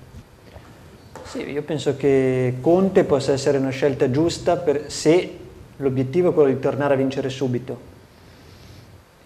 Sì, 1.24 1.50
io 1.50 1.62
penso 1.62 1.96
che 1.96 2.54
Conte 2.60 3.04
possa 3.04 3.32
essere 3.32 3.58
una 3.58 3.70
scelta 3.70 4.10
giusta 4.10 4.56
per, 4.56 4.84
se 4.86 5.36
l'obiettivo 5.76 6.30
è 6.30 6.32
quello 6.32 6.48
di 6.48 6.58
tornare 6.58 6.94
a 6.94 6.96
vincere 6.96 7.28
subito. 7.28 7.78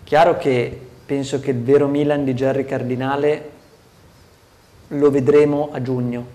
Chiaro 0.03 0.37
che 0.37 0.81
penso 1.07 1.41
che 1.41 1.51
il 1.51 1.63
vero 1.63 1.87
Milan 1.87 2.25
di 2.25 2.35
Gerry 2.35 2.65
Cardinale 2.65 3.51
lo 4.89 5.11
vedremo 5.11 5.71
a 5.73 5.83
giugno, 5.83 6.27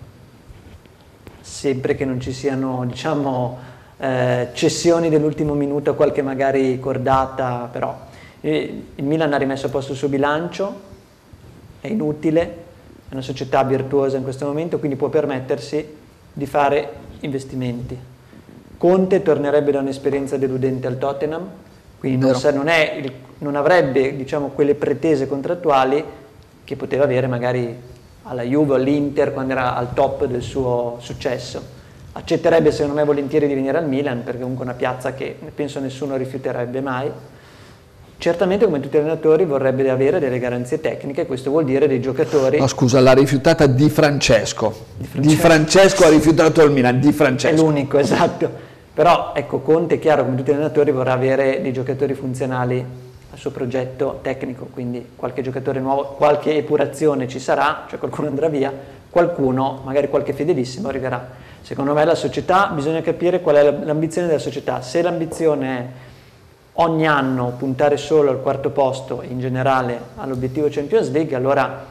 sempre 1.41 1.95
che 1.95 2.05
non 2.05 2.19
ci 2.19 2.31
siano 2.31 2.85
diciamo, 2.85 3.57
eh, 3.97 4.49
cessioni 4.53 5.09
dell'ultimo 5.09 5.53
minuto, 5.53 5.95
qualche 5.95 6.21
magari 6.21 6.79
cordata, 6.79 7.67
però. 7.71 8.07
Eh, 8.41 8.83
il 8.95 9.03
Milan 9.03 9.33
ha 9.33 9.37
rimesso 9.37 9.67
a 9.67 9.69
posto 9.69 9.91
il 9.91 9.97
suo 9.97 10.07
bilancio, 10.07 10.87
è 11.81 11.87
inutile, 11.87 12.41
è 13.09 13.13
una 13.13 13.21
società 13.21 13.63
virtuosa 13.63 14.17
in 14.17 14.23
questo 14.23 14.45
momento, 14.45 14.79
quindi 14.79 14.97
può 14.97 15.09
permettersi 15.09 15.95
di 16.31 16.45
fare 16.45 16.91
investimenti. 17.21 17.97
Conte 18.77 19.21
tornerebbe 19.21 19.71
da 19.71 19.79
un'esperienza 19.79 20.37
deludente 20.37 20.87
al 20.87 20.97
Tottenham, 20.97 21.49
quindi 21.99 22.25
non, 22.25 22.35
sa- 22.35 22.51
non 22.51 22.67
è 22.67 22.95
il- 23.01 23.11
non 23.39 23.55
avrebbe 23.55 24.15
diciamo, 24.15 24.47
quelle 24.49 24.75
pretese 24.75 25.27
contrattuali 25.27 26.03
che 26.63 26.75
poteva 26.75 27.03
avere 27.05 27.27
magari 27.27 27.73
alla 28.23 28.41
Juve 28.43 28.75
all'Inter 28.75 29.31
quando 29.33 29.53
era 29.53 29.75
al 29.75 29.93
top 29.93 30.25
del 30.25 30.41
suo 30.41 30.97
successo. 30.99 31.77
Accetterebbe 32.11 32.71
secondo 32.71 32.95
me 32.95 33.05
volentieri 33.05 33.47
di 33.47 33.53
venire 33.53 33.77
al 33.77 33.87
Milan 33.87 34.23
perché 34.23 34.41
comunque 34.41 34.65
è 34.65 34.67
una 34.69 34.77
piazza 34.77 35.13
che 35.13 35.37
penso 35.55 35.79
nessuno 35.79 36.15
rifiuterebbe 36.17 36.81
mai. 36.81 37.09
Certamente 38.17 38.65
come 38.65 38.81
tutti 38.81 38.97
gli 38.97 38.99
allenatori 38.99 39.45
vorrebbe 39.45 39.89
avere 39.89 40.19
delle 40.19 40.39
garanzie 40.39 40.81
tecniche, 40.81 41.25
questo 41.25 41.49
vuol 41.51 41.63
dire 41.63 41.87
dei 41.87 42.01
giocatori 42.01 42.59
No, 42.59 42.67
scusa, 42.67 42.99
l'ha 42.99 43.13
rifiutata 43.13 43.65
Di 43.65 43.89
Francesco. 43.89 44.75
Di 44.97 45.05
Francesco. 45.07 45.39
Francesco, 45.39 46.03
ha 46.03 46.09
rifiutato 46.09 46.61
il 46.63 46.71
Milan, 46.71 46.99
Di 46.99 47.07
È 47.07 47.11
Francesco. 47.13 47.63
l'unico, 47.63 47.97
esatto. 47.97 48.67
Però 48.99 49.31
ecco, 49.33 49.59
Conte 49.59 49.95
è 49.95 49.99
chiaro, 49.99 50.25
come 50.25 50.35
tutti 50.35 50.51
gli 50.51 50.55
allenatori, 50.55 50.91
vorrà 50.91 51.13
avere 51.13 51.61
dei 51.61 51.71
giocatori 51.71 52.13
funzionali 52.13 52.85
al 53.31 53.37
suo 53.37 53.49
progetto 53.49 54.19
tecnico, 54.21 54.67
quindi 54.73 55.11
qualche 55.15 55.41
giocatore 55.41 55.79
nuovo, 55.79 56.03
qualche 56.17 56.57
epurazione 56.57 57.25
ci 57.29 57.39
sarà, 57.39 57.85
cioè 57.87 57.97
qualcuno 57.97 58.27
andrà 58.27 58.49
via, 58.49 58.73
qualcuno, 59.09 59.79
magari 59.85 60.09
qualche 60.09 60.33
fedelissimo, 60.33 60.89
arriverà. 60.89 61.29
Secondo 61.61 61.93
me 61.93 62.03
la 62.03 62.13
società, 62.13 62.71
bisogna 62.73 63.01
capire 63.01 63.39
qual 63.39 63.55
è 63.55 63.63
la- 63.63 63.85
l'ambizione 63.85 64.27
della 64.27 64.37
società. 64.37 64.81
Se 64.81 65.01
l'ambizione 65.01 65.77
è 65.77 65.85
ogni 66.73 67.07
anno 67.07 67.53
puntare 67.57 67.95
solo 67.95 68.31
al 68.31 68.41
quarto 68.41 68.69
posto 68.71 69.23
in 69.25 69.39
generale 69.39 69.97
all'obiettivo 70.17 70.67
Champions 70.69 71.09
League, 71.09 71.37
allora 71.37 71.85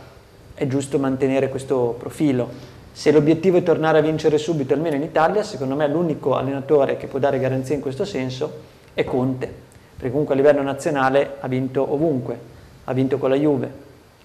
è 0.52 0.66
giusto 0.66 0.98
mantenere 0.98 1.48
questo 1.48 1.96
profilo. 1.98 2.67
Se 2.98 3.12
l'obiettivo 3.12 3.58
è 3.58 3.62
tornare 3.62 3.98
a 3.98 4.00
vincere 4.00 4.38
subito, 4.38 4.74
almeno 4.74 4.96
in 4.96 5.04
Italia, 5.04 5.44
secondo 5.44 5.76
me 5.76 5.86
l'unico 5.86 6.34
allenatore 6.34 6.96
che 6.96 7.06
può 7.06 7.20
dare 7.20 7.38
garanzie 7.38 7.76
in 7.76 7.80
questo 7.80 8.04
senso 8.04 8.52
è 8.92 9.04
Conte, 9.04 9.46
perché 9.94 10.10
comunque 10.10 10.34
a 10.34 10.36
livello 10.36 10.62
nazionale 10.62 11.36
ha 11.38 11.46
vinto 11.46 11.92
ovunque, 11.92 12.36
ha 12.82 12.92
vinto 12.92 13.18
con 13.18 13.30
la 13.30 13.36
Juve, 13.36 13.70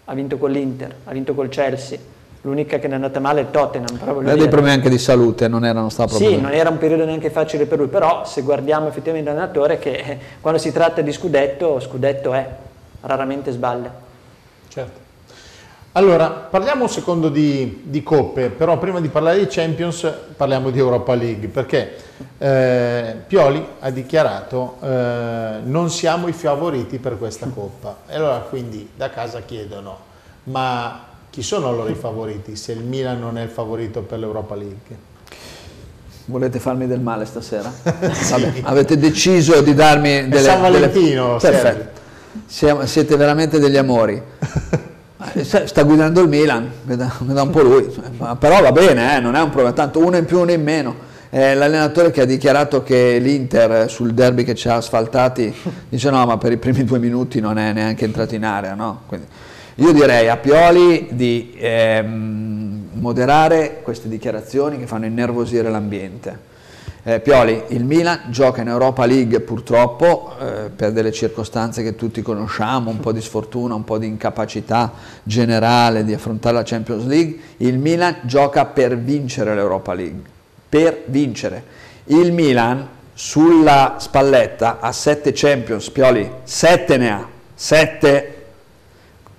ha 0.05 0.13
vinto 0.15 0.39
con 0.39 0.49
l'Inter, 0.49 0.91
ha 1.03 1.11
vinto 1.11 1.35
col 1.35 1.49
Chelsea, 1.49 1.99
l'unica 2.41 2.79
che 2.79 2.87
ne 2.87 2.93
è 2.93 2.95
andata 2.95 3.19
male 3.19 3.41
è 3.41 3.43
il 3.43 3.51
Tottenham. 3.51 3.95
Però 3.95 4.11
Aveva 4.13 4.33
dei 4.33 4.47
problemi 4.47 4.73
anche 4.73 4.89
di 4.89 4.97
salute, 4.97 5.47
non 5.47 5.65
erano 5.65 5.89
sta 5.89 6.07
proprio. 6.07 6.29
sì, 6.29 6.41
non 6.41 6.51
era 6.51 6.71
un 6.71 6.79
periodo 6.79 7.05
neanche 7.05 7.29
facile 7.29 7.67
per 7.67 7.77
lui, 7.77 7.89
però 7.89 8.25
se 8.25 8.41
guardiamo 8.41 8.87
effettivamente 8.87 9.29
l'allenatore 9.29 9.77
che 9.77 9.91
eh, 9.91 10.17
quando 10.41 10.59
si 10.59 10.71
tratta 10.71 11.01
di 11.01 11.11
scudetto, 11.11 11.79
scudetto 11.79 12.33
è, 12.33 12.49
raramente 13.01 13.51
sbaglia. 13.51 13.93
Certo. 14.67 15.02
Allora, 15.95 16.29
parliamo 16.29 16.83
un 16.83 16.89
secondo 16.89 17.29
di, 17.29 17.83
di 17.83 18.01
coppe, 18.01 18.49
però 18.49 18.79
prima 18.79 18.99
di 18.99 19.09
parlare 19.09 19.37
di 19.37 19.45
Champions 19.47 20.11
parliamo 20.35 20.71
di 20.71 20.79
Europa 20.79 21.13
League, 21.13 21.49
perché 21.49 21.95
eh, 22.39 23.15
Pioli 23.27 23.63
ha 23.79 23.91
dichiarato 23.91 24.77
eh, 24.81 25.59
non 25.63 25.91
siamo 25.91 26.27
i 26.27 26.31
favoriti 26.31 26.97
per 26.97 27.19
questa 27.19 27.45
coppa. 27.45 27.97
E 28.07 28.15
allora 28.15 28.39
quindi 28.39 28.89
da 28.95 29.11
casa 29.11 29.41
chiedono, 29.41 29.99
ma 30.45 30.99
chi 31.29 31.43
sono 31.43 31.67
allora 31.67 31.91
i 31.91 31.95
favoriti 31.95 32.55
se 32.55 32.71
il 32.71 32.81
Milan 32.81 33.19
non 33.19 33.37
è 33.37 33.43
il 33.43 33.49
favorito 33.49 34.01
per 34.01 34.17
l'Europa 34.17 34.55
League? 34.55 35.11
Volete 36.25 36.57
farmi 36.57 36.87
del 36.87 37.01
male 37.01 37.25
stasera? 37.25 37.71
Vabbè, 37.83 38.61
avete 38.63 38.97
deciso 38.97 39.61
di 39.61 39.75
darmi 39.75 40.27
delle... 40.27 40.41
San 40.41 40.63
delle- 40.63 40.79
Valentino, 40.79 41.37
Perfetto. 41.39 42.01
Siamo- 42.47 42.83
siete 42.87 43.15
veramente 43.15 43.59
degli 43.59 43.77
amori. 43.77 44.19
Sta 45.43 45.83
guidando 45.83 46.21
il 46.21 46.27
Milan, 46.27 46.69
guida 46.83 47.11
un 47.41 47.49
po' 47.49 47.61
lui, 47.61 47.87
però 48.39 48.61
va 48.61 48.71
bene, 48.71 49.17
eh, 49.17 49.19
non 49.19 49.35
è 49.35 49.41
un 49.41 49.49
problema, 49.49 49.71
tanto 49.71 49.99
uno 49.99 50.17
in 50.17 50.25
più, 50.25 50.39
uno 50.39 50.51
in 50.51 50.61
meno. 50.61 51.11
Eh, 51.29 51.55
l'allenatore 51.55 52.11
che 52.11 52.21
ha 52.21 52.25
dichiarato 52.25 52.83
che 52.83 53.17
l'Inter 53.19 53.71
eh, 53.71 53.87
sul 53.87 54.13
derby 54.13 54.43
che 54.43 54.53
ci 54.53 54.67
ha 54.67 54.75
asfaltati 54.75 55.51
dice 55.89 56.11
no, 56.11 56.23
ma 56.25 56.37
per 56.37 56.51
i 56.51 56.57
primi 56.57 56.83
due 56.83 56.99
minuti 56.99 57.39
non 57.39 57.57
è 57.57 57.73
neanche 57.73 58.05
entrato 58.05 58.35
in 58.35 58.45
area, 58.45 58.75
no? 58.75 59.01
Quindi 59.07 59.25
io 59.75 59.91
direi 59.91 60.29
a 60.29 60.37
Pioli 60.37 61.07
di 61.11 61.55
ehm, 61.57 62.89
moderare 62.93 63.79
queste 63.81 64.07
dichiarazioni 64.07 64.77
che 64.77 64.85
fanno 64.85 65.05
innervosire 65.05 65.71
l'ambiente. 65.71 66.51
Eh, 67.05 67.19
Pioli, 67.19 67.63
il 67.69 67.83
Milan 67.83 68.21
gioca 68.29 68.61
in 68.61 68.69
Europa 68.69 69.05
League 69.05 69.41
purtroppo 69.41 70.37
eh, 70.39 70.69
per 70.73 70.93
delle 70.93 71.11
circostanze 71.11 71.83
che 71.83 71.95
tutti 71.95 72.21
conosciamo, 72.21 72.89
un 72.89 73.01
po' 73.01 73.11
di 73.11 73.19
sfortuna, 73.19 73.75
un 73.75 73.83
po' 73.83 73.97
di 73.97 74.07
incapacità 74.07 74.93
generale 75.21 76.05
di 76.05 76.13
affrontare 76.13 76.55
la 76.55 76.63
Champions 76.63 77.05
League. 77.05 77.37
Il 77.57 77.77
Milan 77.77 78.19
gioca 78.21 78.63
per 78.63 78.97
vincere 78.97 79.53
l'Europa 79.53 79.93
League, 79.93 80.21
per 80.69 81.03
vincere. 81.07 81.63
Il 82.05 82.31
Milan 82.31 82.87
sulla 83.13 83.97
spalletta 83.99 84.79
ha 84.79 84.93
sette 84.93 85.33
Champions, 85.33 85.89
Pioli, 85.89 86.31
sette 86.43 86.95
ne 86.95 87.11
ha, 87.11 87.27
sette. 87.53 88.45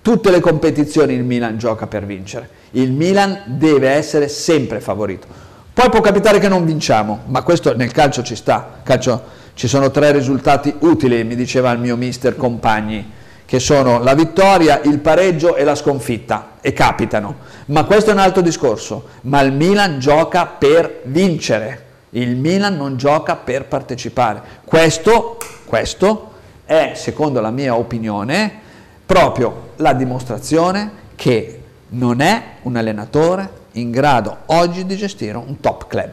Tutte 0.02 0.30
le 0.30 0.40
competizioni 0.40 1.14
il 1.14 1.24
Milan 1.24 1.56
gioca 1.56 1.86
per 1.86 2.04
vincere. 2.04 2.46
Il 2.72 2.92
Milan 2.92 3.40
deve 3.46 3.88
essere 3.88 4.28
sempre 4.28 4.80
favorito 4.80 5.43
poi 5.74 5.90
può 5.90 6.00
capitare 6.00 6.38
che 6.38 6.48
non 6.48 6.64
vinciamo, 6.64 7.22
ma 7.26 7.42
questo 7.42 7.74
nel 7.74 7.90
calcio 7.90 8.22
ci 8.22 8.36
sta. 8.36 8.78
Calcio, 8.84 9.22
ci 9.54 9.66
sono 9.66 9.90
tre 9.90 10.12
risultati 10.12 10.72
utili, 10.78 11.24
mi 11.24 11.34
diceva 11.34 11.72
il 11.72 11.80
mio 11.80 11.96
mister 11.96 12.36
Compagni, 12.36 13.10
che 13.44 13.58
sono 13.58 13.98
la 13.98 14.14
vittoria, 14.14 14.80
il 14.84 15.00
pareggio 15.00 15.56
e 15.56 15.64
la 15.64 15.74
sconfitta, 15.74 16.52
e 16.60 16.72
capitano. 16.72 17.38
Ma 17.66 17.82
questo 17.82 18.10
è 18.10 18.12
un 18.12 18.20
altro 18.20 18.40
discorso. 18.40 19.08
Ma 19.22 19.40
il 19.40 19.52
Milan 19.52 19.98
gioca 19.98 20.46
per 20.46 21.00
vincere, 21.06 21.84
il 22.10 22.36
Milan 22.36 22.76
non 22.76 22.96
gioca 22.96 23.34
per 23.34 23.64
partecipare. 23.64 24.42
Questo, 24.64 25.38
questo 25.64 26.34
è, 26.66 26.92
secondo 26.94 27.40
la 27.40 27.50
mia 27.50 27.74
opinione, 27.74 28.60
proprio 29.04 29.70
la 29.76 29.92
dimostrazione 29.92 31.02
che 31.16 31.62
non 31.88 32.20
è 32.20 32.42
un 32.62 32.76
allenatore 32.76 33.62
in 33.74 33.90
grado 33.90 34.38
oggi 34.46 34.84
di 34.84 34.96
gestire 34.96 35.36
un 35.36 35.60
top 35.60 35.86
club. 35.86 36.10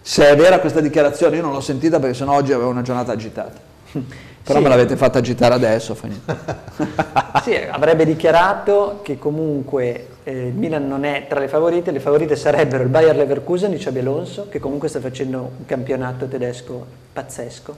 Se 0.00 0.28
è 0.28 0.36
vera 0.36 0.58
questa 0.58 0.80
dichiarazione, 0.80 1.36
io 1.36 1.42
non 1.42 1.52
l'ho 1.52 1.60
sentita 1.60 1.98
perché 1.98 2.14
sennò 2.14 2.34
oggi 2.34 2.52
avevo 2.52 2.70
una 2.70 2.82
giornata 2.82 3.12
agitata. 3.12 3.66
Però 4.48 4.60
sì. 4.60 4.64
me 4.64 4.70
l'avete 4.70 4.96
fatta 4.96 5.18
agitare 5.18 5.52
adesso. 5.52 5.94
sì, 7.42 7.54
avrebbe 7.54 8.06
dichiarato 8.06 9.00
che 9.02 9.18
comunque 9.18 10.06
eh, 10.24 10.46
il 10.46 10.54
Milan 10.54 10.88
non 10.88 11.04
è 11.04 11.26
tra 11.28 11.38
le 11.38 11.48
favorite, 11.48 11.90
le 11.90 12.00
favorite 12.00 12.34
sarebbero 12.34 12.82
il 12.82 12.88
Bayer 12.88 13.14
Leverkusen 13.14 13.70
di 13.70 13.76
Xabi 13.76 13.98
Alonso, 13.98 14.48
che 14.48 14.58
comunque 14.58 14.88
sta 14.88 15.00
facendo 15.00 15.38
un 15.58 15.66
campionato 15.66 16.26
tedesco 16.26 16.86
pazzesco, 17.12 17.76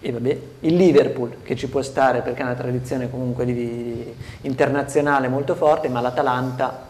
e 0.00 0.12
vabbè, 0.12 0.38
il 0.60 0.76
Liverpool 0.76 1.38
che 1.42 1.56
ci 1.56 1.68
può 1.68 1.82
stare 1.82 2.20
perché 2.20 2.42
ha 2.42 2.44
una 2.44 2.54
tradizione 2.54 3.10
comunque 3.10 3.44
di, 3.44 3.54
di, 3.54 4.14
internazionale 4.42 5.26
molto 5.26 5.56
forte, 5.56 5.88
ma 5.88 6.00
l'Atalanta 6.00 6.86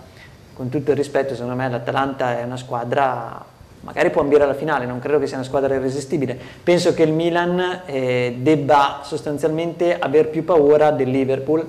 con 0.58 0.70
tutto 0.70 0.90
il 0.90 0.96
rispetto, 0.96 1.34
secondo 1.34 1.54
me 1.54 1.70
l'Atalanta 1.70 2.36
è 2.36 2.42
una 2.42 2.56
squadra, 2.56 3.44
magari 3.82 4.10
può 4.10 4.22
ambire 4.22 4.42
alla 4.42 4.54
finale, 4.54 4.86
non 4.86 4.98
credo 4.98 5.20
che 5.20 5.28
sia 5.28 5.36
una 5.36 5.46
squadra 5.46 5.76
irresistibile. 5.76 6.36
Penso 6.64 6.94
che 6.94 7.04
il 7.04 7.12
Milan 7.12 7.82
eh, 7.86 8.38
debba 8.40 9.02
sostanzialmente 9.04 9.96
aver 9.96 10.30
più 10.30 10.44
paura 10.44 10.90
del 10.90 11.10
Liverpool, 11.10 11.64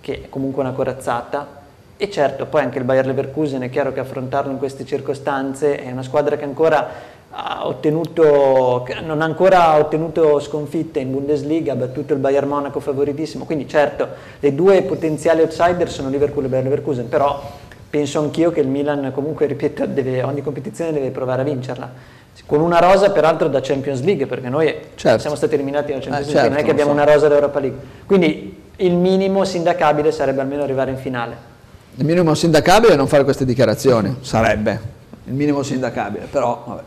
che 0.00 0.22
è 0.24 0.28
comunque 0.28 0.60
una 0.60 0.72
corazzata, 0.72 1.60
e 1.96 2.10
certo, 2.10 2.46
poi 2.46 2.62
anche 2.62 2.78
il 2.78 2.84
Bayer 2.84 3.06
Leverkusen 3.06 3.62
è 3.62 3.70
chiaro 3.70 3.92
che 3.92 4.00
affrontarlo 4.00 4.50
in 4.50 4.58
queste 4.58 4.84
circostanze 4.84 5.76
è 5.76 5.92
una 5.92 6.02
squadra 6.02 6.36
che 6.36 6.42
ancora 6.42 6.88
ha 7.30 7.64
ottenuto, 7.64 8.84
non 9.04 9.22
ha 9.22 9.24
ancora 9.24 9.78
ottenuto 9.78 10.40
sconfitte 10.40 10.98
in 10.98 11.12
Bundesliga, 11.12 11.74
ha 11.74 11.76
battuto 11.76 12.12
il 12.12 12.18
Bayern 12.18 12.48
Monaco 12.48 12.80
favoritissimo, 12.80 13.44
quindi 13.44 13.68
certo 13.68 14.08
le 14.40 14.52
due 14.52 14.82
potenziali 14.82 15.42
outsider 15.42 15.88
sono 15.88 16.08
Liverpool 16.08 16.46
e 16.46 16.48
Bayer 16.48 16.64
Leverkusen, 16.64 17.08
però 17.08 17.40
penso 17.92 18.20
anch'io 18.20 18.50
che 18.52 18.60
il 18.60 18.68
Milan 18.68 19.12
comunque, 19.12 19.44
ripeto, 19.44 19.84
deve, 19.84 20.22
ogni 20.22 20.40
competizione 20.40 20.92
deve 20.92 21.10
provare 21.10 21.42
a 21.42 21.44
vincerla. 21.44 21.92
Con 22.46 22.62
una 22.62 22.78
rosa 22.78 23.10
peraltro 23.10 23.48
da 23.48 23.60
Champions 23.60 24.00
League, 24.00 24.24
perché 24.26 24.48
noi 24.48 24.74
certo. 24.94 25.18
siamo 25.18 25.36
stati 25.36 25.52
eliminati 25.52 25.88
dalla 25.92 26.00
Champions 26.00 26.28
eh, 26.28 26.32
League, 26.32 26.40
certo, 26.40 26.48
non 26.48 26.58
è 26.58 26.64
che 26.64 26.70
abbiamo 26.70 26.92
so. 26.92 26.96
una 26.96 27.04
rosa 27.04 27.28
dall'Europa 27.28 27.60
League. 27.60 27.78
Quindi 28.06 28.62
il 28.76 28.94
minimo 28.94 29.44
sindacabile 29.44 30.10
sarebbe 30.10 30.40
almeno 30.40 30.62
arrivare 30.62 30.90
in 30.90 30.96
finale. 30.96 31.36
Il 31.96 32.06
minimo 32.06 32.34
sindacabile 32.34 32.94
è 32.94 32.96
non 32.96 33.08
fare 33.08 33.24
queste 33.24 33.44
dichiarazioni, 33.44 34.16
sarebbe 34.22 34.80
il 35.24 35.34
minimo 35.34 35.62
sindacabile, 35.62 36.28
però 36.30 36.64
vabbè. 36.66 36.82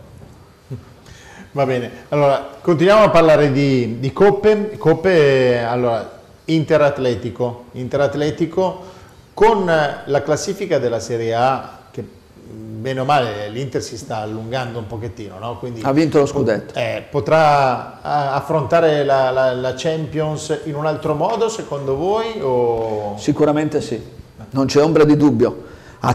Va 1.52 1.66
bene, 1.68 1.92
allora 2.10 2.50
continuiamo 2.60 3.04
a 3.04 3.10
parlare 3.12 3.52
di, 3.52 4.00
di 4.00 4.12
coppe, 4.12 4.76
coppe 4.78 5.60
allora, 5.60 6.14
Interatletico, 6.46 7.66
Interatletico 7.74 8.94
con 9.36 9.66
la 9.66 10.24
classifica 10.24 10.80
della 10.80 11.02
Serie 11.02 11.36
A, 11.36 11.80
che 11.92 12.02
bene 12.48 13.02
o 13.02 13.04
male 13.04 13.50
l'Inter 13.50 13.84
si 13.84 13.98
sta 13.98 14.20
allungando 14.20 14.80
un 14.80 14.88
pochettino, 14.88 15.38
no? 15.38 15.58
Quindi 15.60 15.82
ha 15.84 15.92
vinto 15.92 16.20
lo 16.20 16.26
scudetto. 16.26 16.74
Eh, 16.80 17.04
potrà 17.12 18.02
affrontare 18.02 19.04
la, 19.04 19.32
la, 19.32 19.54
la, 19.54 19.74
Champions 19.76 20.62
in 20.64 20.76
un 20.76 20.86
altro 20.86 21.16
modo 21.16 21.50
secondo 21.50 21.98
voi? 21.98 22.40
O... 22.40 23.16
Sicuramente 23.20 23.82
sì, 23.82 24.02
non 24.52 24.68
c'è 24.68 24.82
ombra 24.82 25.04
di 25.04 25.18
dubbio. 25.18 25.64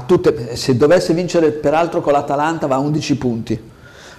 Tutte, 0.07 0.57
se 0.57 0.77
dovesse 0.77 1.13
vincere 1.13 1.51
peraltro 1.51 2.01
con 2.01 2.15
l'Atalanta 2.15 2.67
va 2.67 2.77
a 2.77 2.79
11 2.79 3.17
punti, 3.17 3.71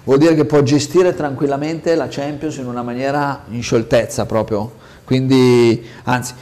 vuol 0.04 0.20
dire 0.20 0.36
che 0.36 0.46
può 0.46 0.62
gestire 0.62 1.16
tranquillamente 1.16 1.96
la 1.96 2.08
Champions 2.08 2.58
in 2.58 2.68
una 2.68 2.84
maniera 2.84 3.46
in 3.50 3.64
scioltezza 3.64 4.28
proprio. 4.28 4.74
Quindi, 5.06 5.84
anzi, 6.04 6.36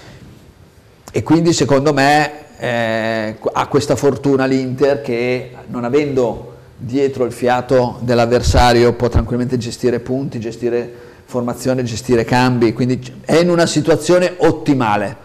e 1.09 1.23
quindi 1.23 1.53
secondo 1.53 1.93
me 1.93 2.47
eh, 2.59 3.37
ha 3.53 3.67
questa 3.67 3.95
fortuna 3.95 4.45
l'Inter 4.45 5.01
che 5.01 5.51
non 5.67 5.85
avendo 5.85 6.57
dietro 6.75 7.23
il 7.23 7.31
fiato 7.31 7.99
dell'avversario 8.01 8.93
può 8.93 9.07
tranquillamente 9.07 9.57
gestire 9.57 9.99
punti, 10.01 10.39
gestire 10.39 11.07
formazione, 11.23 11.83
gestire 11.83 12.25
cambi, 12.25 12.73
quindi 12.73 12.99
è 13.23 13.35
in 13.37 13.49
una 13.49 13.65
situazione 13.65 14.33
ottimale. 14.37 15.15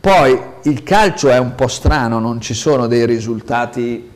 Poi 0.00 0.40
il 0.62 0.82
calcio 0.82 1.28
è 1.30 1.38
un 1.38 1.54
po' 1.54 1.68
strano, 1.68 2.18
non 2.18 2.40
ci 2.40 2.54
sono 2.54 2.86
dei 2.86 3.06
risultati 3.06 4.10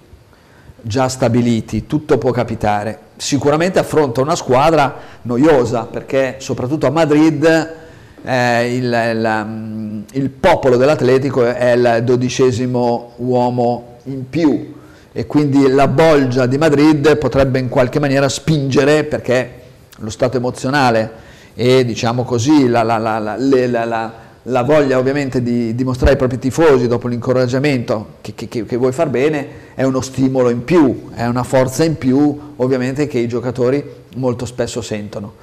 già 0.80 1.09
stabiliti, 1.09 1.86
tutto 1.86 2.18
può 2.18 2.30
capitare. 2.30 2.98
Sicuramente 3.16 3.78
affronta 3.78 4.20
una 4.20 4.34
squadra 4.34 4.96
noiosa 5.22 5.84
perché 5.84 6.36
soprattutto 6.38 6.86
a 6.86 6.90
Madrid 6.90 7.78
eh, 8.23 8.75
il, 8.75 8.85
il, 8.85 9.45
mm, 9.47 10.01
il, 10.12 10.31
popolo 10.31 10.77
dell'Atletico 10.77 11.45
è 11.45 11.73
il 11.73 12.03
dodicesimo 12.05 13.12
uomo 13.16 13.97
in 14.05 14.29
più 14.29 14.75
e 15.12 15.27
quindi 15.27 15.68
la 15.68 15.89
bolgia 15.89 16.47
di 16.47 16.59
Madrid 16.59 17.16
potrebbe 17.16 17.59
in 17.59 17.68
qualche 17.68 17.99
maniera 17.99 18.29
spingere 18.29 19.05
perché 19.05 19.51
lo 19.99 20.11
stato 20.11 20.37
emozionale 20.37 21.29
e 21.55 21.85
diciamo 21.85 22.25
così 22.25 22.68
la, 22.68 22.83
la, 22.83 22.99
la, 22.99 24.12
la 24.45 24.62
voglia 24.62 24.99
ovviamente 24.99 25.43
di 25.43 25.75
dimostrare 25.75 26.12
ai 26.12 26.18
propri 26.18 26.39
tifosi 26.39 26.87
dopo 26.87 27.09
l'incoraggiamento 27.09 28.14
che, 28.21 28.35
che, 28.35 28.49
che, 28.49 28.77
vuoi 28.77 28.93
far 28.93 29.09
bene 29.09 29.49
è 29.75 29.83
uno 29.83 30.01
stimolo 30.01 30.49
in 30.49 30.64
più, 30.64 31.11
è 31.12 31.27
una 31.27 31.43
forza 31.43 31.85
in 31.85 31.99
più 31.99 32.55
ovviamente 32.57 33.07
che 33.07 33.18
i 33.18 33.29
giocatori 33.29 33.85
molto 34.16 34.47
spesso 34.47 34.81
sentono. 34.81 35.35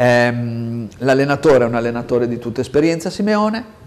Ehm, 0.00 0.88
l'allenatore 1.00 1.64
è 1.64 1.66
un 1.66 1.74
allenatore 1.74 2.26
di 2.26 2.38
tutta 2.38 2.62
esperienza, 2.62 3.10
Simeone. 3.10 3.78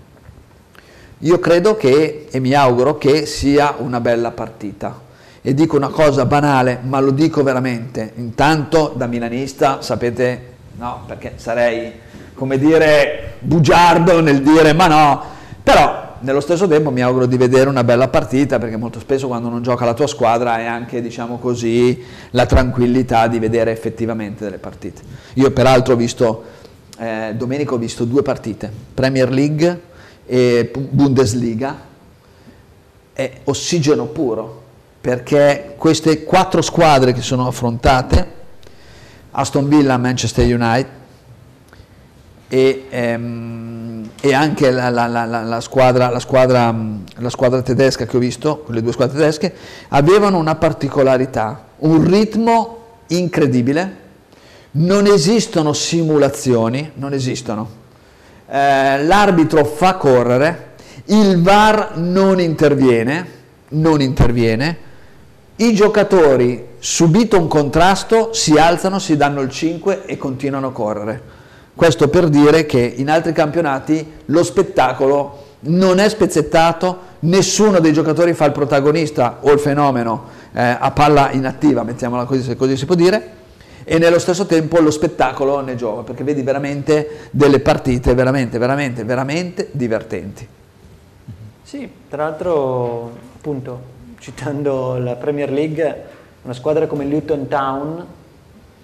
Io 1.20 1.40
credo 1.40 1.76
che, 1.76 2.28
e 2.30 2.40
mi 2.40 2.54
auguro 2.54 3.00
che 3.00 3.26
sia 3.26 3.74
una 3.80 4.00
bella 4.00 4.30
partita. 4.30 5.02
E 5.42 5.56
dico 5.56 5.76
una 5.76 5.88
cosa 5.88 6.26
banale, 6.28 6.78
ma 6.84 7.00
lo 7.00 7.10
dico 7.10 7.42
veramente. 7.42 8.12
Intanto 8.18 8.94
da 8.96 9.08
milanista, 9.08 9.82
sapete, 9.82 10.54
no, 10.76 11.02
perché 11.08 11.34
sarei, 11.38 11.94
come 12.36 12.60
dire, 12.60 13.34
bugiardo 13.40 14.22
nel 14.22 14.44
dire 14.44 14.74
ma 14.74 14.86
no, 14.86 15.24
però 15.64 16.13
nello 16.24 16.40
stesso 16.40 16.68
tempo 16.68 16.90
mi 16.90 17.02
auguro 17.02 17.26
di 17.26 17.36
vedere 17.36 17.70
una 17.70 17.84
bella 17.84 18.08
partita 18.08 18.58
perché 18.58 18.78
molto 18.78 19.00
spesso 19.00 19.28
quando 19.28 19.50
non 19.50 19.62
gioca 19.62 19.84
la 19.84 19.94
tua 19.94 20.08
squadra 20.08 20.58
è 20.58 20.66
anche 20.66 21.02
diciamo 21.02 21.38
così 21.38 22.02
la 22.32 22.46
tranquillità 22.46 23.28
di 23.28 23.40
vedere 23.40 23.72
effettivamente 23.72 24.46
delle 24.46 24.58
partite. 24.58 25.02
Io 25.36 25.52
peraltro 25.52 25.94
ho 25.94 25.98
visto, 25.98 26.44
eh, 26.98 27.34
domenica 27.36 27.74
ho 27.74 27.78
visto 27.78 28.06
due 28.06 28.22
partite, 28.22 28.72
Premier 28.94 29.30
League 29.30 29.82
e 30.26 30.72
Bundesliga, 30.90 31.78
è 33.12 33.32
ossigeno 33.44 34.06
puro 34.06 34.62
perché 35.02 35.76
queste 35.78 36.24
quattro 36.24 36.62
squadre 36.62 37.12
che 37.12 37.22
sono 37.22 37.48
affrontate, 37.48 38.32
Aston 39.32 39.68
Villa, 39.68 39.98
Manchester 39.98 40.46
United 40.46 40.90
e... 42.48 42.86
Ehm, 42.90 43.73
e 44.26 44.34
anche 44.34 44.72
la, 44.72 44.88
la, 44.88 45.06
la, 45.06 45.26
la, 45.26 45.60
squadra, 45.60 46.18
squadra, 46.18 46.74
squadra, 47.28 47.62
tedesca 47.62 48.06
che 48.06 48.16
ho 48.16 48.22
visto, 48.22 48.64
le 48.70 48.82
due 48.82 48.94
squadre 48.94 49.18
tedesche, 49.18 49.54
avevano 49.90 50.38
una 50.38 50.56
particolarità, 50.56 51.66
un 51.80 52.08
ritmo 52.08 52.78
incredibile, 53.08 53.98
non 54.72 55.08
esistono 55.08 55.74
simulazioni, 55.74 56.92
non 56.94 57.12
esistono. 57.12 57.70
Eh, 58.48 59.04
l'arbitro 59.04 59.66
fa 59.66 59.96
correre, 59.96 60.76
il 61.08 61.42
VAR 61.42 61.98
non 61.98 62.40
interviene, 62.40 63.28
non 63.72 64.00
interviene, 64.00 64.78
i 65.58 65.74
giocatori 65.74 66.68
subito 66.80 67.38
un 67.38 67.50
contrasto 67.50 68.32
si 68.32 68.58
alzano, 68.58 69.00
si 69.00 69.18
danno 69.18 69.42
il 69.42 69.50
5 69.50 70.06
e 70.06 70.16
continuano 70.16 70.68
a 70.68 70.72
correre. 70.72 71.33
Questo 71.76 72.08
per 72.08 72.30
dire 72.30 72.66
che 72.66 72.80
in 72.80 73.10
altri 73.10 73.34
campionati 73.34 74.12
lo 74.26 74.44
spettacolo 74.44 75.42
non 75.62 76.00
è 76.00 76.08
spezzettato, 76.10 77.12
nessuno 77.20 77.80
dei 77.80 77.94
giocatori 77.94 78.34
fa 78.34 78.46
il 78.46 78.52
protagonista 78.52 79.38
o 79.42 79.52
il 79.52 79.60
fenomeno 79.60 80.26
eh, 80.54 80.62
a 80.62 80.92
palla 80.92 81.32
inattiva, 81.32 81.84
mettiamola 81.84 82.26
così 82.26 82.44
se 82.44 82.56
così 82.56 82.78
si 82.78 82.86
può 82.86 82.96
dire, 82.96 83.42
e 83.84 83.98
nello 83.98 84.20
stesso 84.20 84.46
tempo 84.46 84.80
lo 84.80 84.92
spettacolo 84.92 85.60
ne 85.62 85.76
gioca, 85.76 86.04
perché 86.04 86.24
vedi 86.24 86.42
veramente 86.42 87.28
delle 87.32 87.60
partite 87.60 88.14
veramente, 88.14 88.58
veramente, 88.58 89.04
veramente 89.04 89.70
divertenti. 89.72 90.48
Sì, 91.64 91.90
tra 92.10 92.24
l'altro, 92.24 93.12
appunto, 93.36 93.82
citando 94.20 94.98
la 95.00 95.16
Premier 95.16 95.52
League, 95.52 96.04
una 96.44 96.54
squadra 96.54 96.88
come 96.88 97.06
Luton 97.06 97.48
Town, 97.48 98.06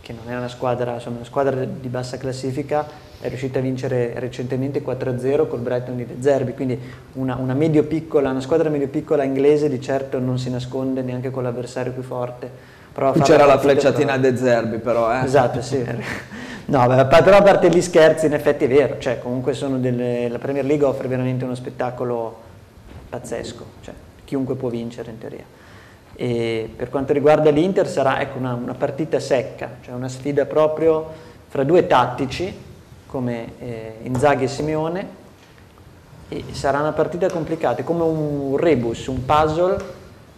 che 0.10 0.16
non 0.16 0.34
è 0.34 0.36
una 0.36 0.48
squadra, 0.48 0.94
insomma, 0.94 1.18
una 1.18 1.26
squadra 1.26 1.64
di 1.64 1.88
bassa 1.88 2.18
classifica, 2.18 2.84
è 3.22 3.28
riuscita 3.28 3.60
a 3.60 3.62
vincere 3.62 4.14
recentemente 4.16 4.82
4-0 4.84 5.48
col 5.48 5.60
Brighton 5.60 5.98
di 5.98 6.06
De 6.08 6.16
Zerbi, 6.20 6.56
quindi 6.56 6.80
una, 7.14 7.36
una, 7.36 7.54
medio 7.54 7.84
piccola, 7.84 8.32
una 8.32 8.42
squadra 8.42 8.70
medio 8.70 8.88
piccola 8.88 9.22
inglese 9.24 9.70
di 9.70 9.80
certo 9.80 10.18
non 10.18 10.40
si 10.40 10.50
nasconde 10.50 11.04
neanche 11.04 11.30
con 11.30 11.44
l'avversario 11.44 11.92
più 11.92 12.02
forte. 12.02 12.78
Qui 12.92 13.22
c'era 13.22 13.46
la 13.46 13.60
flecciatina 13.60 14.18
però... 14.18 14.32
De 14.32 14.38
Zerbi 14.38 14.78
però, 14.80 15.14
eh? 15.14 15.24
Esatto, 15.24 15.62
sì. 15.62 15.86
No, 16.70 16.86
però 16.88 17.38
a 17.38 17.42
parte 17.42 17.70
gli 17.70 17.82
scherzi, 17.82 18.28
in 18.28 18.34
effetti 18.34 18.66
è 18.66 18.68
vero, 18.68 19.00
cioè 19.00 19.18
comunque 19.20 19.58
delle, 19.80 20.28
la 20.28 20.38
Premier 20.38 20.66
League 20.66 20.86
offre 20.86 21.08
veramente 21.08 21.44
uno 21.44 21.56
spettacolo 21.56 22.38
pazzesco, 23.10 23.66
cioè, 23.82 23.94
chiunque 24.24 24.56
può 24.56 24.70
vincere 24.70 25.10
in 25.10 25.18
teoria. 25.18 25.44
E 26.22 26.70
per 26.76 26.90
quanto 26.90 27.14
riguarda 27.14 27.50
l'Inter 27.50 27.88
sarà 27.88 28.20
ecco, 28.20 28.40
una, 28.40 28.54
una, 28.54 28.74
partita 28.74 29.22
secca, 29.22 29.78
cioè 29.80 29.94
una 29.94 30.10
sfida 30.10 30.46
proprio 30.46 31.08
fra 31.48 31.64
due 31.64 31.88
tattici 31.88 32.54
come 33.06 33.54
eh, 33.58 33.94
Inzaghi 34.04 34.44
e 34.44 34.48
Simeone 34.50 35.08
e 36.28 36.44
sarà 36.52 36.82
una 36.82 36.92
partita 36.92 37.30
complicata, 37.30 37.84
come 37.84 38.04
un 38.04 38.58
rebus, 38.58 39.08
un 39.08 39.24
puzzle 39.24 39.78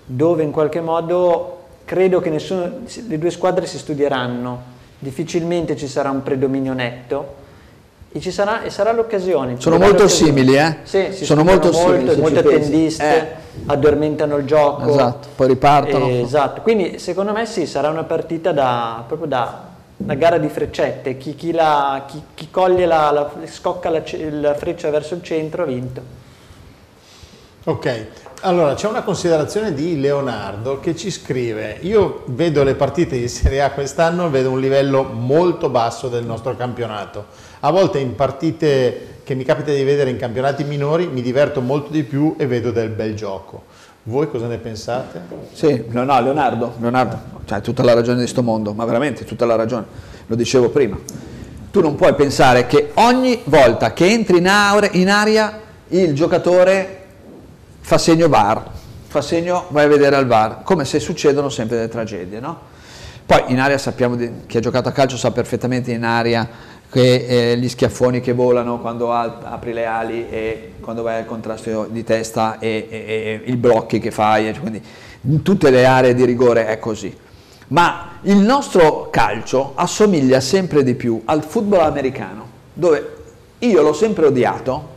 dove 0.06 0.44
in 0.44 0.52
qualche 0.52 0.82
modo 0.82 1.64
credo 1.84 2.20
che 2.20 2.30
nessuno, 2.30 2.82
le 3.08 3.18
due 3.18 3.32
squadre 3.32 3.66
si 3.66 3.80
studieranno, 3.80 4.62
difficilmente 5.00 5.76
ci 5.76 5.88
sarà 5.88 6.12
un 6.12 6.22
predominio 6.22 6.74
netto 6.74 7.40
e, 8.12 8.20
ci 8.20 8.32
sarà, 8.32 8.64
e 8.64 8.70
sarà 8.70 8.92
l'occasione. 8.92 9.56
Sono 9.60 9.78
molto 9.78 10.08
simili, 10.08 10.56
eh? 10.58 10.78
Sì, 10.84 11.12
sono 11.24 11.44
molto, 11.44 11.72
molto 11.72 11.92
simili. 11.92 12.20
Molte 12.20 12.44
tendiste 12.44 13.04
eh. 13.04 13.28
addormentano 13.68 14.38
il 14.38 14.46
gioco. 14.46 14.90
Esatto, 14.90 15.30
poi 15.36 15.48
ripartono. 15.48 16.08
Eh, 16.08 16.22
esatto, 16.22 16.62
quindi 16.62 17.00
secondo 17.00 17.32
me 17.32 17.46
sì, 17.46 17.66
sarà 17.66 17.90
una 17.90 18.04
partita 18.04 18.52
da, 18.52 19.04
proprio 19.08 19.28
da, 19.28 19.64
da 19.96 20.14
gara 20.16 20.38
di 20.38 20.50
freccette. 20.50 21.18
Chi, 21.18 21.36
chi, 21.36 21.52
la, 21.52 22.04
chi, 22.08 22.22
chi 22.34 22.50
coglie 22.52 22.86
la, 22.86 23.12
la 23.12 23.32
scocca 23.46 23.90
la, 23.90 24.02
la 24.32 24.54
freccia 24.56 24.90
verso 24.90 25.14
il 25.14 25.24
centro 25.24 25.64
ha 25.64 25.66
vinto. 25.66 26.20
Ok, 27.64 28.06
allora, 28.42 28.74
c'è 28.74 28.88
una 28.88 29.04
considerazione 29.04 29.72
di 29.76 30.00
Leonardo 30.00 30.80
che 30.80 30.96
ci 30.96 31.12
scrive, 31.12 31.78
io 31.82 32.24
vedo 32.26 32.64
le 32.64 32.74
partite 32.74 33.16
di 33.20 33.28
Serie 33.28 33.62
A 33.62 33.70
quest'anno, 33.70 34.32
vedo 34.32 34.50
un 34.50 34.60
livello 34.60 35.04
molto 35.04 35.70
basso 35.70 36.08
del 36.08 36.26
nostro 36.26 36.56
campionato. 36.56 37.50
A 37.64 37.70
volte 37.70 38.00
in 38.00 38.16
partite 38.16 39.20
che 39.24 39.36
mi 39.36 39.44
capita 39.44 39.72
di 39.72 39.84
vedere 39.84 40.10
in 40.10 40.18
campionati 40.18 40.64
minori 40.64 41.06
mi 41.08 41.22
diverto 41.22 41.62
molto 41.62 41.92
di 41.92 42.02
più 42.02 42.34
e 42.40 42.48
vedo 42.48 42.72
del 42.72 42.90
bel 42.90 43.14
gioco. 43.14 43.66
Voi 44.04 44.28
cosa 44.30 44.48
ne 44.48 44.58
pensate? 44.58 45.22
Sì, 45.54 45.86
no, 45.90 46.04
no 46.04 46.20
Leonardo, 46.20 46.74
Leonardo, 46.80 47.20
hai 47.50 47.62
tutta 47.62 47.84
la 47.84 47.94
ragione 47.94 48.16
di 48.16 48.24
questo 48.24 48.42
mondo, 48.42 48.74
ma 48.74 48.84
veramente 48.86 49.26
tutta 49.26 49.46
la 49.46 49.56
ragione, 49.56 49.86
lo 50.26 50.36
dicevo 50.36 50.70
prima. 50.70 50.98
Tu 51.70 51.82
non 51.82 51.96
puoi 51.96 52.16
pensare 52.16 52.66
che 52.66 52.94
ogni 52.96 53.42
volta 53.44 53.94
che 53.94 54.10
entri 54.10 54.38
in, 54.40 54.48
aria 54.48 55.60
il 55.90 56.16
giocatore 56.16 56.98
fa 57.82 58.00
segno 58.00 58.28
VAR, 58.28 58.72
fa 59.06 59.22
segno 59.22 59.66
vai 59.70 59.86
a 59.86 59.88
vedere 59.88 60.16
al 60.16 60.26
VAR, 60.26 60.64
come 60.64 60.84
se 60.84 61.00
succedono 61.00 61.50
sempre 61.50 61.76
delle 61.76 61.90
tragedie, 61.90 62.40
no? 62.40 62.70
Poi 63.24 63.44
in 63.48 63.60
aria 63.60 63.78
sappiamo, 63.78 64.16
di, 64.16 64.30
chi 64.48 64.58
ha 64.58 64.60
giocato 64.60 64.90
a 64.90 64.92
calcio 64.92 65.16
sa 65.16 65.32
perfettamente 65.32 65.92
in 65.92 66.04
aria 66.04 66.50
che 66.92 67.54
eh, 67.54 67.58
gli 67.58 67.70
schiaffoni 67.70 68.20
che 68.20 68.34
volano 68.34 68.80
quando 68.80 69.14
apri 69.14 69.72
le 69.72 69.86
ali 69.86 70.28
e 70.30 70.74
quando 70.82 71.04
vai 71.04 71.20
al 71.20 71.26
contrasto 71.26 71.88
di 71.90 72.04
testa 72.04 72.60
e, 72.60 72.88
e, 72.90 73.42
e 73.46 73.50
i 73.50 73.56
blocchi 73.56 74.00
che 74.00 74.12
fai, 74.12 74.54
quindi 74.60 74.84
in 75.22 75.42
tutte 75.42 75.70
le 75.70 75.86
aree 75.86 76.14
di 76.14 76.26
rigore 76.26 76.68
è 76.68 76.80
così. 76.80 77.16
Ma 77.70 78.18
il 78.24 78.36
nostro 78.36 79.10
calcio 79.10 79.72
assomiglia 79.76 80.42
sempre 80.42 80.84
di 80.84 80.94
più 80.94 81.22
al 81.24 81.44
football 81.44 81.86
americano, 81.86 82.46
dove 82.74 83.16
io 83.60 83.82
l'ho 83.82 83.94
sempre 83.94 84.26
odiato, 84.26 84.90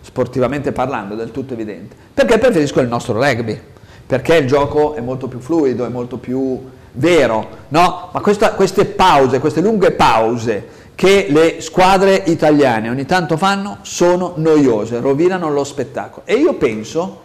sportivamente 0.00 0.72
parlando, 0.72 1.14
del 1.14 1.32
tutto 1.32 1.52
evidente, 1.52 1.94
perché 2.14 2.38
preferisco 2.38 2.80
il 2.80 2.88
nostro 2.88 3.12
rugby, 3.12 3.60
perché 4.06 4.36
il 4.36 4.46
gioco 4.46 4.94
è 4.94 5.02
molto 5.02 5.28
più 5.28 5.38
fluido, 5.38 5.84
è 5.84 5.90
molto 5.90 6.16
più 6.16 6.58
vero, 6.92 7.46
no? 7.68 8.08
Ma 8.10 8.20
questa, 8.20 8.52
queste 8.52 8.86
pause, 8.86 9.38
queste 9.38 9.60
lunghe 9.60 9.90
pause 9.90 10.80
che 10.94 11.26
le 11.28 11.60
squadre 11.60 12.22
italiane 12.26 12.88
ogni 12.88 13.06
tanto 13.06 13.36
fanno 13.36 13.78
sono 13.82 14.34
noiose, 14.36 15.00
rovinano 15.00 15.50
lo 15.50 15.64
spettacolo. 15.64 16.26
E 16.26 16.34
io 16.34 16.54
penso 16.54 17.20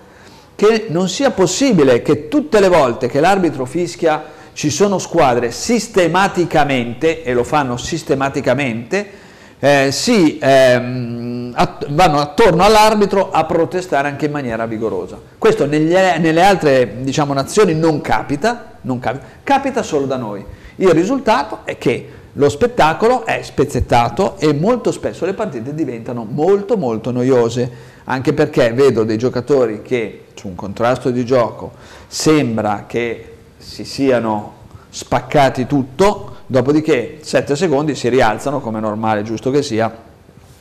che 0.56 0.88
non 0.90 1.08
sia 1.08 1.32
possibile 1.32 2.02
che 2.02 2.28
tutte 2.28 2.60
le 2.60 2.70
volte 2.70 3.08
che 3.08 3.20
l'arbitro 3.20 3.66
fischia 3.66 4.36
ci 4.54 4.72
sono 4.72 4.98
squadre 4.98 5.52
sistematicamente, 5.52 7.24
e 7.24 7.34
lo 7.34 7.44
fanno 7.44 7.78
sistematicamente, 7.78 9.26
eh, 9.60 9.90
si 9.92 10.40
ehm, 10.42 11.54
att 11.56 11.88
vanno 11.90 12.20
attorno 12.20 12.64
all'arbitro 12.64 13.32
a 13.32 13.44
protestare 13.46 14.08
anche 14.08 14.26
in 14.26 14.32
maniera 14.32 14.66
vigorosa. 14.66 15.20
Questo 15.38 15.66
negli, 15.66 15.94
nelle 15.94 16.44
altre 16.44 16.98
diciamo, 17.02 17.34
nazioni 17.34 17.74
non 17.74 18.02
capita, 18.02 18.78
non 18.82 19.00
capita, 19.00 19.26
capita 19.44 19.84
solo 19.84 20.06
da 20.06 20.18
noi. 20.18 20.46
Il 20.76 20.90
risultato 20.90 21.62
è 21.64 21.78
che 21.78 22.10
lo 22.38 22.50
spettacolo 22.50 23.26
è 23.26 23.42
spezzettato 23.42 24.38
e 24.38 24.54
molto 24.54 24.92
spesso 24.92 25.26
le 25.26 25.34
partite 25.34 25.74
diventano 25.74 26.24
molto 26.24 26.78
molto 26.78 27.10
noiose, 27.10 27.70
anche 28.04 28.34
perché 28.34 28.74
vedo 28.74 29.04
dei 29.04 29.18
giocatori 29.18 29.82
che 29.82 30.26
su 30.36 30.48
un 30.48 30.54
contrasto 30.54 31.10
di 31.10 31.26
gioco 31.26 31.72
sembra 32.08 32.86
che 32.88 33.34
si 33.58 33.84
siano 33.84 34.54
spaccati 34.90 35.66
tutto, 35.66 36.36
dopodiché 36.46 37.18
7 37.22 37.56
secondi 37.56 37.96
si 37.96 38.08
rialzano 38.08 38.60
come 38.60 38.80
normale, 38.80 39.24
giusto 39.24 39.50
che 39.50 39.64
sia, 39.64 40.06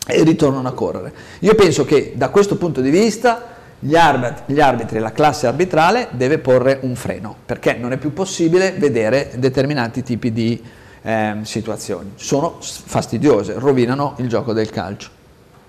e 0.07 0.22
ritornano 0.22 0.68
a 0.68 0.72
correre. 0.72 1.12
Io 1.41 1.55
penso 1.55 1.85
che 1.85 2.14
da 2.16 2.31
questo 2.31 2.57
punto 2.57 2.81
di 2.81 2.91
vista 2.91 3.55
gli 3.79 3.95
arbitri, 3.95 4.99
gli 4.99 5.01
la 5.01 5.12
classe 5.12 5.47
arbitrale 5.47 6.09
deve 6.12 6.39
porre 6.39 6.79
un 6.81 6.97
freno, 6.97 7.37
perché 7.45 7.74
non 7.74 7.93
è 7.93 7.99
più 7.99 8.14
possibile 8.14 8.72
vedere 8.79 9.33
determinati 9.37 10.03
tipi 10.03 10.33
di 10.33 10.62
eh, 11.07 11.36
situazioni. 11.42 12.12
Sono 12.16 12.57
fastidiose, 12.61 13.54
rovinano 13.59 14.14
il 14.18 14.28
gioco 14.28 14.52
del 14.52 14.70
calcio. 14.70 15.09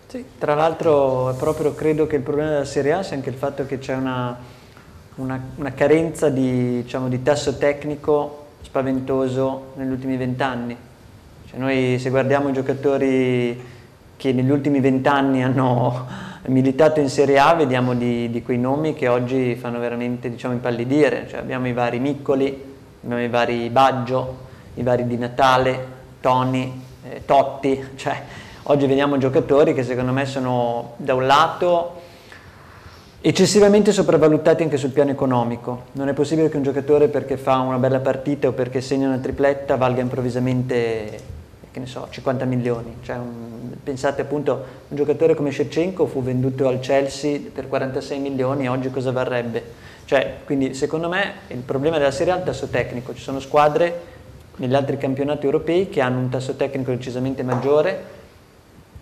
Sì, 0.07 0.23
tra 0.39 0.55
l'altro 0.55 1.35
proprio 1.38 1.75
credo 1.75 2.07
che 2.07 2.15
il 2.15 2.21
problema 2.23 2.49
della 2.49 2.65
Serie 2.65 2.93
A 2.93 3.03
sia 3.03 3.15
anche 3.15 3.29
il 3.29 3.35
fatto 3.35 3.65
che 3.67 3.77
c'è 3.77 3.93
una, 3.93 4.35
una, 5.15 5.39
una, 5.55 5.73
carenza 5.73 6.29
di, 6.29 6.81
diciamo, 6.81 7.07
di 7.07 7.21
tasso 7.21 7.57
tecnico 7.57 8.45
spaventoso 8.61 9.73
negli 9.75 9.91
ultimi 9.91 10.17
vent'anni. 10.17 10.75
Cioè 11.45 11.59
noi 11.59 11.99
se 11.99 12.09
guardiamo 12.09 12.49
i 12.49 12.53
giocatori 12.53 13.75
che 14.17 14.33
negli 14.33 14.49
ultimi 14.49 14.79
vent'anni 14.79 15.43
hanno 15.43 16.07
militato 16.47 16.99
in 16.99 17.09
Serie 17.09 17.38
A 17.38 17.53
vediamo 17.53 17.93
di, 17.93 18.31
di, 18.31 18.41
quei 18.41 18.57
nomi 18.57 18.95
che 18.95 19.07
oggi 19.07 19.55
fanno 19.55 19.77
veramente 19.77 20.31
diciamo, 20.31 20.55
impallidire. 20.55 21.27
Cioè 21.29 21.39
abbiamo 21.39 21.67
i 21.67 21.73
vari 21.73 21.99
Miccoli, 21.99 22.75
abbiamo 23.03 23.21
i 23.21 23.29
vari 23.29 23.69
Baggio, 23.69 24.45
i 24.78 24.84
vari 24.84 25.05
Di 25.05 25.17
Natale, 25.17 25.86
Toni, 26.21 26.82
eh, 27.03 27.21
Totti. 27.25 27.89
Cioè, 27.95 28.21
oggi 28.63 28.86
vediamo 28.86 29.17
giocatori 29.17 29.73
che 29.73 29.84
secondo 29.84 30.11
me 30.11 30.25
sono 30.25 30.93
da 30.97 31.13
un 31.13 31.25
lato 31.25 32.01
eccessivamente 33.19 33.91
sopravvalutati 33.91 34.63
anche 34.63 34.78
sul 34.78 34.91
piano 34.91 35.11
economico. 35.11 35.86
Non 35.93 36.07
è 36.07 36.13
possibile 36.13 36.49
che 36.49 36.57
un 36.57 36.63
giocatore 36.63 37.07
perché 37.07 37.38
fa 37.38 37.57
una 37.57 37.78
bella 37.78 37.99
partita 37.99 38.47
o 38.47 38.51
perché 38.51 38.82
segna 38.82 39.07
una 39.07 39.17
tripletta 39.17 39.75
valga 39.75 40.01
improvvisamente 40.01 41.36
che 41.71 41.80
ne 41.80 41.86
so, 41.88 42.07
50 42.09 42.45
milioni. 42.45 42.97
Cioè 43.03 43.17
un, 43.17 43.71
pensate 43.84 44.21
appunto, 44.21 44.63
un 44.88 44.95
giocatore 44.95 45.36
come 45.36 45.51
Shevchenko 45.51 46.05
fu 46.05 46.23
venduto 46.23 46.67
al 46.67 46.80
Chelsea 46.80 47.39
per 47.53 47.67
46 47.67 48.19
milioni, 48.19 48.69
oggi 48.69 48.89
cosa 48.89 49.11
varrebbe? 49.11 49.86
Cioè, 50.05 50.38
quindi 50.45 50.73
secondo 50.73 51.09
me 51.09 51.34
il 51.47 51.57
problema 51.57 51.97
della 51.97 52.11
Serie 52.11 52.32
A 52.32 52.36
è 52.38 52.39
il 52.39 52.45
tasso 52.45 52.67
tecnico, 52.67 53.13
ci 53.13 53.21
sono 53.21 53.39
squadre 53.39 54.15
negli 54.58 54.76
altri 54.76 54.97
campionati 54.97 55.45
europei 55.45 55.89
che 55.89 56.01
hanno 56.01 56.20
un 56.20 56.30
tasso 56.30 56.55
tecnico 56.55 56.91
decisamente 56.91 57.43
maggiore 57.43 58.16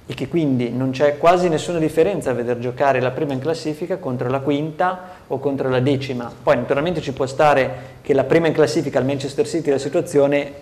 e 0.08 0.14
che 0.14 0.28
quindi 0.28 0.70
non 0.70 0.92
c'è 0.92 1.18
quasi 1.18 1.50
nessuna 1.50 1.80
differenza 1.80 2.30
a 2.30 2.34
vedere 2.34 2.60
giocare 2.60 3.02
la 3.02 3.12
prima 3.12 3.34
in 3.34 3.40
classifica 3.40 3.98
contro 3.98 4.30
la 4.30 4.40
quinta 4.40 5.00
o 5.28 5.40
contro 5.40 5.68
la 5.70 5.80
decima. 5.80 6.32
Poi 6.44 6.56
naturalmente 6.58 7.02
ci 7.02 7.12
può 7.12 7.26
stare 7.26 7.94
che 8.02 8.14
la 8.14 8.24
prima 8.24 8.48
in 8.48 8.54
classifica 8.54 9.00
al 9.00 9.06
Manchester 9.06 9.48
City 9.48 9.72
la 9.72 9.80
situazione 9.80 10.54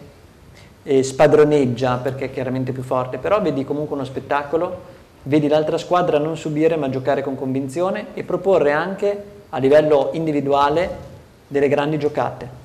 eh, 0.84 1.04
spadroneggia 1.04 1.98
perché 1.98 2.26
è 2.26 2.32
chiaramente 2.32 2.72
più 2.72 2.84
forte, 2.84 3.18
però 3.18 3.41
vedi 3.41 3.66
comunque 3.66 3.96
uno 3.96 4.06
spettacolo, 4.06 4.82
vedi 5.24 5.50
l'altra 5.50 5.78
squadra 5.78 6.20
non 6.20 6.38
subire 6.38 6.78
ma 6.78 6.89
giocare 6.89 7.22
con 7.22 7.36
convinzione 7.36 8.08
e 8.14 8.24
proporre 8.24 8.72
anche 8.72 9.24
a 9.50 9.58
livello 9.58 10.10
individuale 10.14 11.12
delle 11.48 11.68
grandi 11.68 11.98
giocate. 12.00 12.62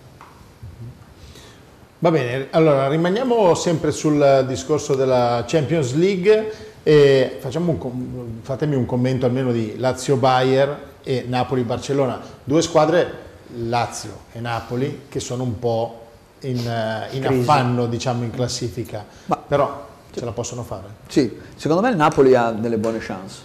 Va 2.00 2.12
bene, 2.12 2.46
allora 2.50 2.86
rimaniamo 2.86 3.56
sempre 3.56 3.90
sul 3.90 4.44
discorso 4.46 4.94
della 4.94 5.42
Champions 5.48 5.94
League 5.94 6.52
e 6.84 7.40
un, 7.42 8.38
fatemi 8.42 8.76
un 8.76 8.86
commento 8.86 9.26
almeno 9.26 9.50
di 9.50 9.76
Lazio-Bayer 9.76 10.82
e 11.02 11.24
Napoli-Barcellona, 11.26 12.20
due 12.44 12.62
squadre 12.62 13.26
Lazio 13.66 14.12
e 14.30 14.38
Napoli 14.38 15.06
che 15.08 15.18
sono 15.18 15.42
un 15.42 15.58
po' 15.58 16.06
in, 16.42 16.58
eh, 16.58 17.16
in 17.16 17.26
affanno 17.26 17.86
diciamo 17.86 18.22
in 18.22 18.30
classifica, 18.30 19.04
Ma, 19.24 19.36
però 19.36 19.88
ce 20.12 20.24
la 20.24 20.30
possono 20.30 20.62
fare. 20.62 20.84
Sì, 21.08 21.36
secondo 21.56 21.82
me 21.82 21.90
il 21.90 21.96
Napoli 21.96 22.32
ha 22.36 22.52
delle 22.52 22.78
buone 22.78 22.98
chance. 22.98 23.40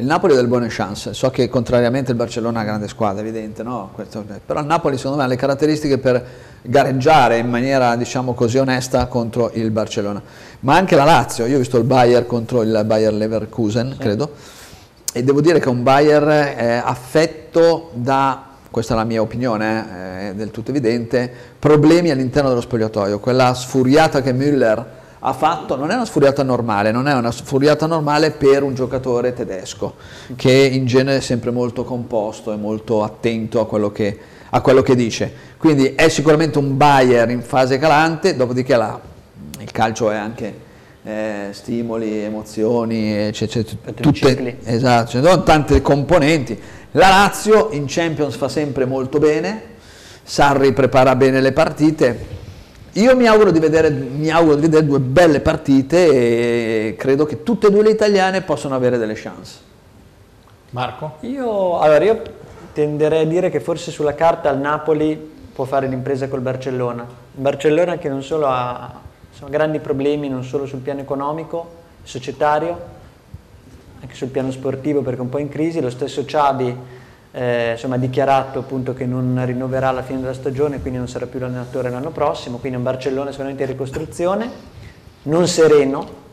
Il 0.00 0.06
Napoli 0.06 0.32
ha 0.32 0.36
delle 0.36 0.46
buone 0.46 0.68
chance, 0.70 1.12
so 1.12 1.28
che 1.30 1.48
contrariamente 1.48 2.12
il 2.12 2.16
Barcellona 2.16 2.58
è 2.58 2.62
una 2.62 2.68
grande 2.70 2.86
squadra, 2.86 3.20
evidente, 3.20 3.64
no? 3.64 3.90
Questo, 3.92 4.24
però 4.46 4.60
il 4.60 4.66
Napoli 4.66 4.96
secondo 4.96 5.16
me 5.16 5.24
ha 5.24 5.26
le 5.26 5.34
caratteristiche 5.34 5.98
per 5.98 6.24
gareggiare 6.62 7.38
in 7.38 7.48
maniera 7.48 7.96
diciamo 7.96 8.32
così 8.32 8.58
onesta 8.58 9.06
contro 9.06 9.50
il 9.54 9.72
Barcellona. 9.72 10.22
Ma 10.60 10.76
anche 10.76 10.94
la 10.94 11.02
Lazio, 11.02 11.46
io 11.46 11.56
ho 11.56 11.58
visto 11.58 11.78
il 11.78 11.82
Bayer 11.82 12.26
contro 12.26 12.62
il 12.62 12.80
Bayer 12.86 13.12
Leverkusen, 13.12 13.90
sì. 13.90 13.98
credo, 13.98 14.34
e 15.12 15.24
devo 15.24 15.40
dire 15.40 15.58
che 15.58 15.64
è 15.64 15.70
un 15.70 15.82
Bayer 15.82 16.54
è 16.54 16.80
affetto 16.84 17.90
da 17.94 18.44
questa 18.70 18.94
è 18.94 18.96
la 18.96 19.02
mia 19.02 19.20
opinione, 19.20 19.86
eh, 20.26 20.30
è 20.30 20.34
del 20.34 20.52
tutto 20.52 20.70
evidente, 20.70 21.28
problemi 21.58 22.10
all'interno 22.10 22.50
dello 22.50 22.60
spogliatoio. 22.60 23.18
Quella 23.18 23.52
sfuriata 23.52 24.22
che 24.22 24.32
Müller 24.32 24.84
ha 25.20 25.32
fatto 25.32 25.76
non 25.76 25.90
è 25.90 25.94
una 25.94 26.04
sfuriata 26.04 26.42
normale, 26.42 26.92
non 26.92 27.08
è 27.08 27.14
una 27.14 27.32
sfuriata 27.32 27.86
normale 27.86 28.30
per 28.30 28.62
un 28.62 28.74
giocatore 28.74 29.32
tedesco, 29.32 29.94
che 30.36 30.52
in 30.52 30.86
genere 30.86 31.18
è 31.18 31.20
sempre 31.20 31.50
molto 31.50 31.84
composto 31.84 32.52
e 32.52 32.56
molto 32.56 33.02
attento 33.02 33.60
a 33.60 33.66
quello 33.66 33.90
che, 33.90 34.18
a 34.50 34.60
quello 34.60 34.82
che 34.82 34.94
dice. 34.94 35.32
Quindi 35.58 35.94
è 35.94 36.08
sicuramente 36.08 36.58
un 36.58 36.76
Bayer 36.76 37.30
in 37.30 37.42
fase 37.42 37.78
calante, 37.78 38.36
dopodiché 38.36 38.76
la, 38.76 38.98
il 39.58 39.70
calcio 39.72 40.10
è 40.10 40.16
anche 40.16 40.66
eh, 41.02 41.48
stimoli, 41.50 42.22
emozioni, 42.22 43.12
eccetera, 43.12 43.64
tutte, 43.94 44.58
esatto, 44.64 45.10
ci 45.10 45.20
sono 45.20 45.42
tante 45.42 45.82
componenti. 45.82 46.58
La 46.92 47.08
Lazio 47.08 47.70
in 47.72 47.84
Champions 47.86 48.36
fa 48.36 48.48
sempre 48.48 48.84
molto 48.84 49.18
bene, 49.18 49.76
Sarri 50.22 50.72
prepara 50.72 51.16
bene 51.16 51.40
le 51.40 51.52
partite. 51.52 52.36
Io 52.98 53.14
mi 53.14 53.28
auguro 53.28 53.52
di 53.52 53.60
vedere, 53.60 53.88
auguro 54.28 54.56
di 54.56 54.62
vedere 54.62 54.84
due 54.84 54.98
belle 54.98 55.38
partite 55.38 56.08
e 56.08 56.96
credo 56.98 57.26
che 57.26 57.44
tutte 57.44 57.68
e 57.68 57.70
due 57.70 57.84
le 57.84 57.90
italiane 57.90 58.42
possano 58.42 58.74
avere 58.74 58.98
delle 58.98 59.14
chance. 59.14 59.58
Marco? 60.70 61.18
Io, 61.20 61.78
allora 61.78 62.04
io 62.04 62.22
tenderei 62.72 63.22
a 63.22 63.26
dire 63.26 63.50
che 63.50 63.60
forse 63.60 63.92
sulla 63.92 64.14
carta 64.14 64.50
il 64.50 64.58
Napoli 64.58 65.16
può 65.54 65.64
fare 65.64 65.86
l'impresa 65.86 66.26
col 66.26 66.40
Barcellona. 66.40 67.06
Barcellona 67.34 67.98
che 67.98 68.08
non 68.08 68.24
solo 68.24 68.46
ha 68.48 68.92
insomma, 69.30 69.50
grandi 69.50 69.78
problemi, 69.78 70.28
non 70.28 70.42
solo 70.42 70.66
sul 70.66 70.80
piano 70.80 70.98
economico, 70.98 71.70
societario, 72.02 72.76
anche 74.00 74.14
sul 74.16 74.28
piano 74.28 74.50
sportivo 74.50 75.02
perché 75.02 75.20
è 75.20 75.22
un 75.22 75.28
po' 75.28 75.38
in 75.38 75.48
crisi, 75.48 75.80
lo 75.80 75.90
stesso 75.90 76.24
Ciabi 76.24 76.76
eh, 77.32 77.72
insomma, 77.72 77.96
ha 77.96 77.98
dichiarato 77.98 78.60
appunto 78.60 78.94
che 78.94 79.06
non 79.06 79.40
rinnoverà 79.44 79.88
alla 79.88 80.02
fine 80.02 80.20
della 80.20 80.34
stagione, 80.34 80.80
quindi 80.80 80.98
non 80.98 81.08
sarà 81.08 81.26
più 81.26 81.38
l'allenatore 81.38 81.90
l'anno 81.90 82.10
prossimo, 82.10 82.58
quindi 82.58 82.78
un 82.78 82.84
Barcellona 82.84 83.30
sicuramente 83.30 83.62
in 83.64 83.68
ricostruzione, 83.68 84.50
non 85.22 85.46
sereno, 85.46 86.26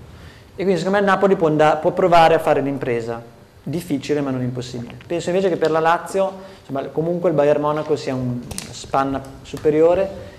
e 0.55 0.63
quindi 0.63 0.77
secondo 0.77 0.97
me 0.97 1.03
il 1.03 1.09
Napoli 1.09 1.35
può, 1.35 1.47
andare, 1.47 1.79
può 1.79 1.91
provare 1.91 2.35
a 2.35 2.39
fare 2.39 2.61
l'impresa, 2.61 3.21
difficile 3.61 4.21
ma 4.21 4.31
non 4.31 4.41
impossibile. 4.41 4.95
Penso 5.05 5.29
invece 5.29 5.49
che 5.49 5.57
per 5.57 5.71
la 5.71 5.79
Lazio 5.79 6.31
insomma, 6.59 6.83
comunque 6.87 7.29
il 7.29 7.35
Bayern 7.35 7.61
Monaco 7.61 7.95
sia 7.95 8.13
un 8.13 8.41
spanna 8.71 9.21
superiore 9.41 10.33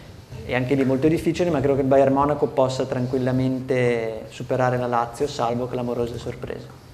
e 0.47 0.55
anche 0.55 0.75
lì 0.75 0.85
molto 0.85 1.09
difficile, 1.09 1.51
ma 1.51 1.59
credo 1.59 1.75
che 1.75 1.81
il 1.81 1.87
Bayern 1.89 2.13
Monaco 2.13 2.47
possa 2.47 2.87
tranquillamente 2.87 4.27
superare 4.31 4.79
la 4.79 4.87
Lazio, 4.87 5.27
salvo 5.27 5.67
clamorose 5.67 6.19
sorprese. 6.19 6.85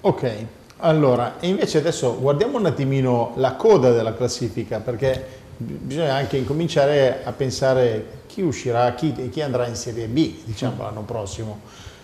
Ok, 0.00 0.46
allora, 0.78 1.36
invece 1.40 1.78
adesso 1.78 2.18
guardiamo 2.18 2.58
un 2.58 2.66
attimino 2.66 3.32
la 3.36 3.54
coda 3.54 3.92
della 3.92 4.14
classifica, 4.14 4.80
perché 4.80 5.24
bisogna 5.56 6.14
anche 6.14 6.36
incominciare 6.36 7.22
a 7.24 7.32
pensare 7.32 8.24
chi 8.26 8.42
uscirà, 8.42 8.92
chi, 8.94 9.30
chi 9.30 9.40
andrà 9.40 9.66
in 9.66 9.74
Serie 9.74 10.06
B, 10.06 10.44
diciamo, 10.44 10.82
l'anno 10.82 11.02
prossimo. 11.02 11.60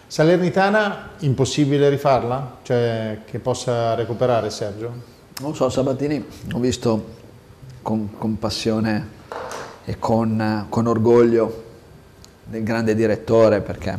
Salernitana, 0.07 1.11
impossibile 1.21 1.89
rifarla? 1.91 2.59
Cioè, 2.63 3.19
che 3.27 3.39
possa 3.39 3.95
recuperare 3.95 4.49
Sergio? 4.51 4.93
Non 5.41 5.55
so, 5.55 5.69
Sabatini 5.69 6.25
ho 6.53 6.59
visto 6.59 7.05
con, 7.83 8.17
con 8.17 8.39
passione 8.39 9.21
e 9.85 9.99
con, 9.99 10.67
con, 10.69 10.87
orgoglio 10.87 11.65
del 12.45 12.63
grande 12.63 12.95
direttore 12.95 13.61
perché 13.61 13.99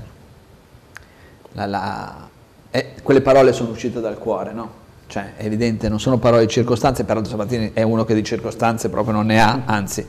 la, 1.53 1.65
la 1.65 2.29
e 2.75 2.93
quelle 3.03 3.21
parole 3.21 3.53
sono 3.53 3.69
uscite 3.69 4.01
dal 4.01 4.17
cuore, 4.17 4.51
no? 4.51 4.81
Cioè, 5.05 5.35
è 5.35 5.45
evidente, 5.45 5.89
non 5.89 5.99
sono 5.99 6.17
parole 6.17 6.47
di 6.47 6.51
circostanze, 6.51 7.03
peraltro 7.03 7.29
Sabatini 7.29 7.69
è 7.71 7.83
uno 7.83 8.03
che 8.03 8.15
di 8.15 8.23
circostanze 8.23 8.89
proprio 8.89 9.13
non 9.13 9.27
ne 9.27 9.39
ha, 9.39 9.61
anzi, 9.65 10.03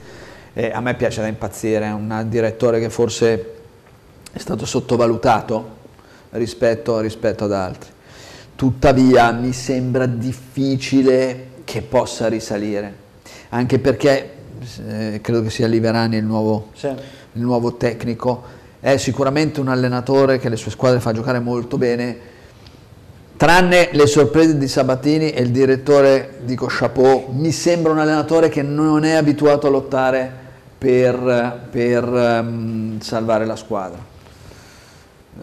eh, 0.54 0.70
a 0.70 0.80
me 0.80 0.94
piace 0.94 1.20
da 1.20 1.26
impazzire, 1.26 1.84
è 1.84 1.92
un 1.92 2.24
direttore 2.26 2.80
che 2.80 2.88
forse 2.88 3.54
è 4.32 4.38
stato 4.38 4.64
sottovalutato 4.64 5.76
rispetto, 6.30 7.00
rispetto 7.00 7.44
ad 7.44 7.52
altri. 7.52 7.90
Tuttavia 8.56 9.30
mi 9.32 9.52
sembra 9.52 10.06
difficile 10.06 11.48
che 11.64 11.82
possa 11.82 12.28
risalire, 12.28 12.94
anche 13.50 13.78
perché 13.78 14.30
eh, 14.86 15.18
credo 15.22 15.42
che 15.42 15.50
sia 15.50 15.66
Liverani 15.66 16.16
il 16.16 16.24
nuovo, 16.24 16.70
sì. 16.72 16.86
il 16.86 17.42
nuovo 17.42 17.74
tecnico, 17.74 18.42
è 18.80 18.96
sicuramente 18.96 19.60
un 19.60 19.68
allenatore 19.68 20.38
che 20.38 20.48
le 20.48 20.56
sue 20.56 20.70
squadre 20.70 21.00
fa 21.00 21.12
giocare 21.12 21.40
molto 21.40 21.76
bene, 21.76 22.32
tranne 23.36 23.88
le 23.92 24.06
sorprese 24.06 24.56
di 24.56 24.68
Sabatini 24.68 25.30
e 25.30 25.42
il 25.42 25.50
direttore 25.50 26.38
dico 26.44 26.66
chapeau, 26.68 27.30
mi 27.32 27.52
sembra 27.52 27.92
un 27.92 27.98
allenatore 27.98 28.48
che 28.48 28.62
non 28.62 29.04
è 29.04 29.12
abituato 29.12 29.66
a 29.66 29.70
lottare 29.70 30.32
per, 30.78 31.66
per 31.70 32.04
um, 32.04 33.00
salvare 33.00 33.44
la 33.44 33.56
squadra. 33.56 33.98
Uh, 35.36 35.42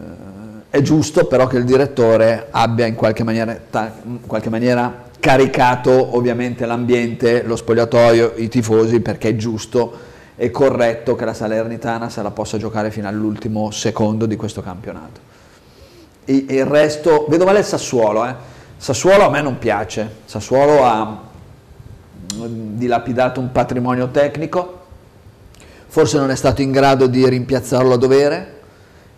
è 0.69 0.81
giusto 0.81 1.25
però 1.25 1.47
che 1.47 1.57
il 1.57 1.65
direttore 1.65 2.47
abbia 2.49 2.85
in 2.85 2.95
qualche 2.95 3.23
maniera, 3.23 3.59
in 4.05 4.19
qualche 4.25 4.49
maniera 4.49 5.09
caricato 5.19 6.15
ovviamente 6.15 6.65
l'ambiente, 6.65 7.43
lo 7.43 7.55
spogliatoio, 7.57 8.33
i 8.37 8.47
tifosi 8.47 9.01
perché 9.01 9.29
è 9.29 9.35
giusto 9.35 10.09
e 10.37 10.49
corretto 10.49 11.15
che 11.15 11.25
la 11.25 11.33
Salernitana 11.33 12.09
se 12.09 12.21
la 12.21 12.31
possa 12.31 12.57
giocare 12.57 12.89
fino 12.89 13.07
all'ultimo 13.07 13.69
secondo 13.69 14.25
di 14.25 14.37
questo 14.37 14.61
campionato 14.61 15.30
e, 16.25 16.45
e 16.47 16.55
il 16.55 16.65
resto, 16.65 17.25
vedo 17.29 17.45
male 17.45 17.59
il 17.59 17.65
Sassuolo, 17.65 18.25
eh. 18.25 18.49
Sassuolo 18.77 19.25
a 19.25 19.29
me 19.29 19.41
non 19.41 19.59
piace, 19.59 20.09
Sassuolo 20.25 20.83
ha 20.83 21.19
mm, 22.35 22.77
dilapidato 22.77 23.39
un 23.39 23.51
patrimonio 23.51 24.09
tecnico, 24.09 24.79
forse 25.87 26.17
non 26.17 26.31
è 26.31 26.35
stato 26.35 26.61
in 26.61 26.71
grado 26.71 27.05
di 27.07 27.27
rimpiazzarlo 27.27 27.93
a 27.93 27.97
dovere, 27.97 28.59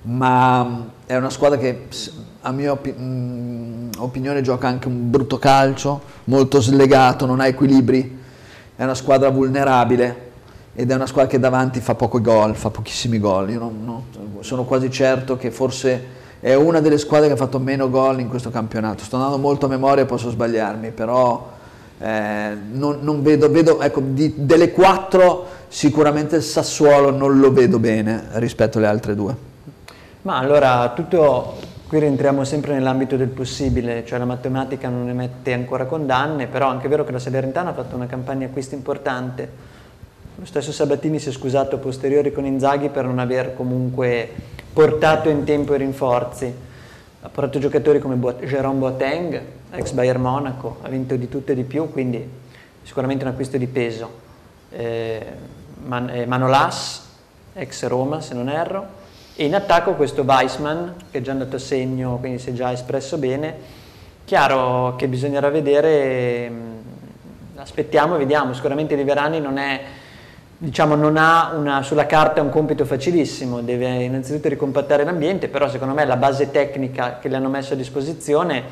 ma 0.03 0.63
mm, 0.63 0.81
è 1.05 1.15
una 1.15 1.29
squadra 1.29 1.57
che 1.57 1.87
a 2.41 2.51
mia 2.51 2.77
mm, 2.77 3.91
opinione 3.99 4.41
gioca 4.41 4.67
anche 4.67 4.87
un 4.87 5.09
brutto 5.09 5.39
calcio, 5.39 6.01
molto 6.25 6.59
slegato, 6.59 7.25
non 7.25 7.39
ha 7.39 7.47
equilibri, 7.47 8.19
è 8.75 8.83
una 8.83 8.95
squadra 8.95 9.29
vulnerabile 9.29 10.31
ed 10.75 10.91
è 10.91 10.95
una 10.95 11.05
squadra 11.05 11.29
che 11.29 11.39
davanti 11.39 11.79
fa 11.79 11.95
poco 11.95 12.19
gol, 12.19 12.55
fa 12.55 12.69
pochissimi 12.69 13.19
gol. 13.19 13.51
Io 13.51 13.59
non, 13.59 13.85
no, 13.85 14.05
sono 14.41 14.65
quasi 14.65 14.91
certo 14.91 15.37
che 15.37 15.51
forse 15.51 16.21
è 16.43 16.55
una 16.55 16.81
delle 16.81 16.97
squadre 16.97 17.27
che 17.27 17.35
ha 17.35 17.37
fatto 17.37 17.57
meno 17.57 17.89
gol 17.89 18.19
in 18.19 18.27
questo 18.27 18.49
campionato. 18.49 19.05
Sto 19.05 19.15
andando 19.15 19.37
molto 19.37 19.67
a 19.67 19.69
memoria, 19.69 20.03
posso 20.03 20.29
sbagliarmi, 20.29 20.91
però 20.91 21.51
eh, 21.99 22.57
non, 22.69 22.97
non, 22.99 23.23
vedo, 23.23 23.49
vedo 23.49 23.79
ecco, 23.79 24.01
di, 24.03 24.33
delle 24.35 24.73
quattro 24.73 25.47
sicuramente 25.69 26.35
il 26.35 26.41
Sassuolo 26.41 27.11
non 27.11 27.39
lo 27.39 27.53
vedo 27.53 27.79
bene 27.79 28.25
rispetto 28.33 28.77
alle 28.77 28.87
altre 28.87 29.15
due. 29.15 29.33
Ma 30.23 30.37
allora 30.37 30.91
tutto, 30.93 31.53
qui 31.87 31.99
rientriamo 31.99 32.43
sempre 32.43 32.73
nell'ambito 32.73 33.15
del 33.15 33.29
possibile, 33.29 34.03
cioè 34.05 34.19
la 34.19 34.25
matematica 34.25 34.89
non 34.89 35.07
emette 35.07 35.53
ancora 35.53 35.85
condanne, 35.85 36.47
però 36.47 36.67
è 36.67 36.71
anche 36.71 36.89
vero 36.89 37.05
che 37.05 37.13
la 37.13 37.19
Salernitana 37.19 37.69
ha 37.69 37.73
fatto 37.73 37.95
una 37.95 38.07
campagna 38.07 38.47
acquisti 38.47 38.75
importante. 38.75 39.71
Lo 40.35 40.43
stesso 40.43 40.73
Sabatini 40.73 41.19
si 41.19 41.29
è 41.29 41.31
scusato 41.31 41.77
a 41.77 41.79
posteriori 41.79 42.33
con 42.33 42.43
Inzaghi 42.43 42.89
per 42.89 43.05
non 43.05 43.19
aver 43.19 43.55
comunque 43.55 44.61
portato 44.73 45.29
in 45.29 45.43
tempo 45.43 45.75
i 45.75 45.77
rinforzi. 45.77 46.71
ha 47.25 47.29
portato 47.29 47.57
giocatori 47.59 47.99
come 47.99 48.15
Bo- 48.15 48.33
Jérôme 48.41 48.79
Boateng, 48.79 49.41
ex 49.71 49.91
Bayern 49.91 50.19
Monaco, 50.21 50.79
ha 50.81 50.89
vinto 50.89 51.15
di 51.15 51.29
tutto 51.29 51.53
e 51.53 51.55
di 51.55 51.63
più, 51.63 51.89
quindi 51.89 52.27
sicuramente 52.81 53.23
un 53.23 53.31
acquisto 53.31 53.57
di 53.57 53.67
peso. 53.67 54.09
Eh, 54.69 55.25
Man- 55.85 56.09
eh, 56.09 56.25
Manolas, 56.25 57.07
ex 57.53 57.85
Roma 57.87 58.19
se 58.19 58.33
non 58.33 58.49
erro, 58.49 58.85
e 59.35 59.45
in 59.45 59.55
attacco 59.55 59.93
questo 59.93 60.23
Weissman 60.23 60.95
che 61.11 61.19
è 61.19 61.21
già 61.21 61.31
andato 61.31 61.55
a 61.55 61.59
segno, 61.59 62.17
quindi 62.17 62.39
si 62.39 62.49
è 62.49 62.53
già 62.53 62.71
espresso 62.71 63.17
bene. 63.17 63.81
Chiaro 64.25 64.95
che 64.97 65.07
bisognerà 65.07 65.49
vedere, 65.49 66.49
mh, 66.49 66.61
aspettiamo 67.55 68.15
e 68.15 68.17
vediamo, 68.17 68.53
sicuramente 68.53 68.95
Liverani 68.95 69.39
non 69.39 69.57
è 69.57 69.81
diciamo, 70.63 70.95
non 70.95 71.17
ha 71.17 71.51
una, 71.53 71.83
sulla 71.83 72.05
carta 72.05 72.41
un 72.41 72.49
compito 72.49 72.85
facilissimo, 72.85 73.61
deve 73.61 74.03
innanzitutto 74.03 74.47
ricompattare 74.47 75.03
l'ambiente, 75.03 75.49
però 75.49 75.69
secondo 75.69 75.93
me 75.93 76.05
la 76.05 76.15
base 76.15 76.51
tecnica 76.51 77.19
che 77.19 77.27
le 77.27 77.35
hanno 77.35 77.49
messo 77.49 77.73
a 77.73 77.75
disposizione 77.75 78.63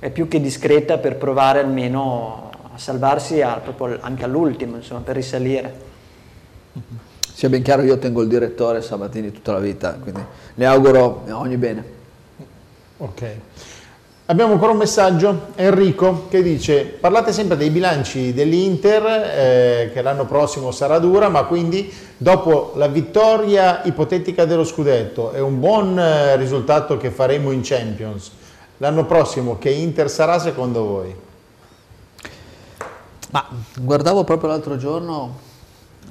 è 0.00 0.10
più 0.10 0.26
che 0.26 0.40
discreta 0.40 0.98
per 0.98 1.16
provare 1.16 1.60
almeno 1.60 2.50
a 2.74 2.78
salvarsi 2.78 3.42
a, 3.42 3.62
anche 4.00 4.24
all'ultimo, 4.24 4.76
insomma, 4.76 5.00
per 5.00 5.14
risalire. 5.14 5.88
Sia 7.32 7.48
ben 7.48 7.62
chiaro, 7.62 7.82
io 7.82 7.98
tengo 7.98 8.22
il 8.22 8.28
direttore 8.28 8.82
Sabatini 8.82 9.30
tutta 9.30 9.52
la 9.52 9.60
vita, 9.60 9.92
quindi 9.94 10.22
le 10.54 10.66
auguro 10.66 11.26
ogni 11.30 11.56
bene. 11.56 11.84
Ok. 12.96 13.24
Abbiamo 14.30 14.52
ancora 14.52 14.70
un 14.70 14.78
messaggio, 14.78 15.48
Enrico, 15.56 16.28
che 16.28 16.40
dice 16.40 16.84
parlate 16.84 17.32
sempre 17.32 17.56
dei 17.56 17.68
bilanci 17.68 18.32
dell'Inter, 18.32 19.04
eh, 19.04 19.90
che 19.92 20.02
l'anno 20.02 20.24
prossimo 20.24 20.70
sarà 20.70 21.00
dura, 21.00 21.28
ma 21.28 21.42
quindi 21.46 21.92
dopo 22.16 22.74
la 22.76 22.86
vittoria 22.86 23.82
ipotetica 23.82 24.44
dello 24.44 24.62
scudetto 24.62 25.32
è 25.32 25.40
un 25.40 25.58
buon 25.58 25.98
eh, 25.98 26.36
risultato 26.36 26.96
che 26.96 27.10
faremo 27.10 27.50
in 27.50 27.62
Champions. 27.64 28.30
L'anno 28.76 29.04
prossimo 29.04 29.58
che 29.58 29.70
Inter 29.70 30.08
sarà 30.08 30.38
secondo 30.38 30.84
voi? 30.84 31.12
Ma 33.32 33.48
guardavo 33.80 34.22
proprio 34.22 34.50
l'altro 34.50 34.76
giorno, 34.76 35.38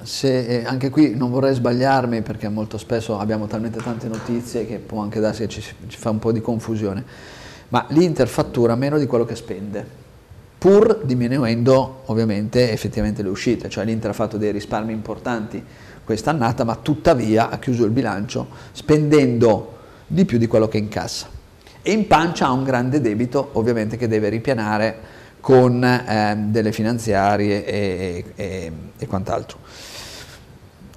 se, 0.02 0.44
eh, 0.44 0.64
anche 0.66 0.90
qui 0.90 1.16
non 1.16 1.30
vorrei 1.30 1.54
sbagliarmi 1.54 2.20
perché 2.20 2.50
molto 2.50 2.76
spesso 2.76 3.18
abbiamo 3.18 3.46
talmente 3.46 3.78
tante 3.78 4.08
notizie 4.08 4.66
che 4.66 4.76
può 4.76 5.00
anche 5.00 5.20
darsi 5.20 5.46
che 5.46 5.48
ci, 5.48 5.62
ci 5.86 5.96
fa 5.96 6.10
un 6.10 6.18
po' 6.18 6.32
di 6.32 6.42
confusione 6.42 7.38
ma 7.70 7.86
l'Inter 7.88 8.28
fattura 8.28 8.74
meno 8.74 8.98
di 8.98 9.06
quello 9.06 9.24
che 9.24 9.34
spende, 9.34 9.84
pur 10.58 11.00
diminuendo 11.04 12.02
ovviamente 12.06 12.70
effettivamente 12.70 13.22
le 13.22 13.28
uscite, 13.28 13.68
cioè 13.68 13.84
l'Inter 13.84 14.10
ha 14.10 14.14
fatto 14.14 14.36
dei 14.36 14.52
risparmi 14.52 14.92
importanti 14.92 15.64
quest'annata, 16.04 16.64
ma 16.64 16.76
tuttavia 16.76 17.50
ha 17.50 17.58
chiuso 17.58 17.84
il 17.84 17.90
bilancio 17.90 18.48
spendendo 18.72 19.78
di 20.06 20.24
più 20.24 20.38
di 20.38 20.46
quello 20.46 20.68
che 20.68 20.78
incassa. 20.78 21.28
E 21.82 21.92
in 21.92 22.06
pancia 22.06 22.46
ha 22.46 22.52
un 22.52 22.64
grande 22.64 23.00
debito 23.00 23.50
ovviamente 23.52 23.96
che 23.96 24.06
deve 24.08 24.28
ripianare 24.28 25.18
con 25.40 25.82
eh, 25.82 26.36
delle 26.48 26.72
finanziarie 26.72 27.64
e, 27.64 28.24
e, 28.34 28.72
e 28.98 29.06
quant'altro. 29.06 29.58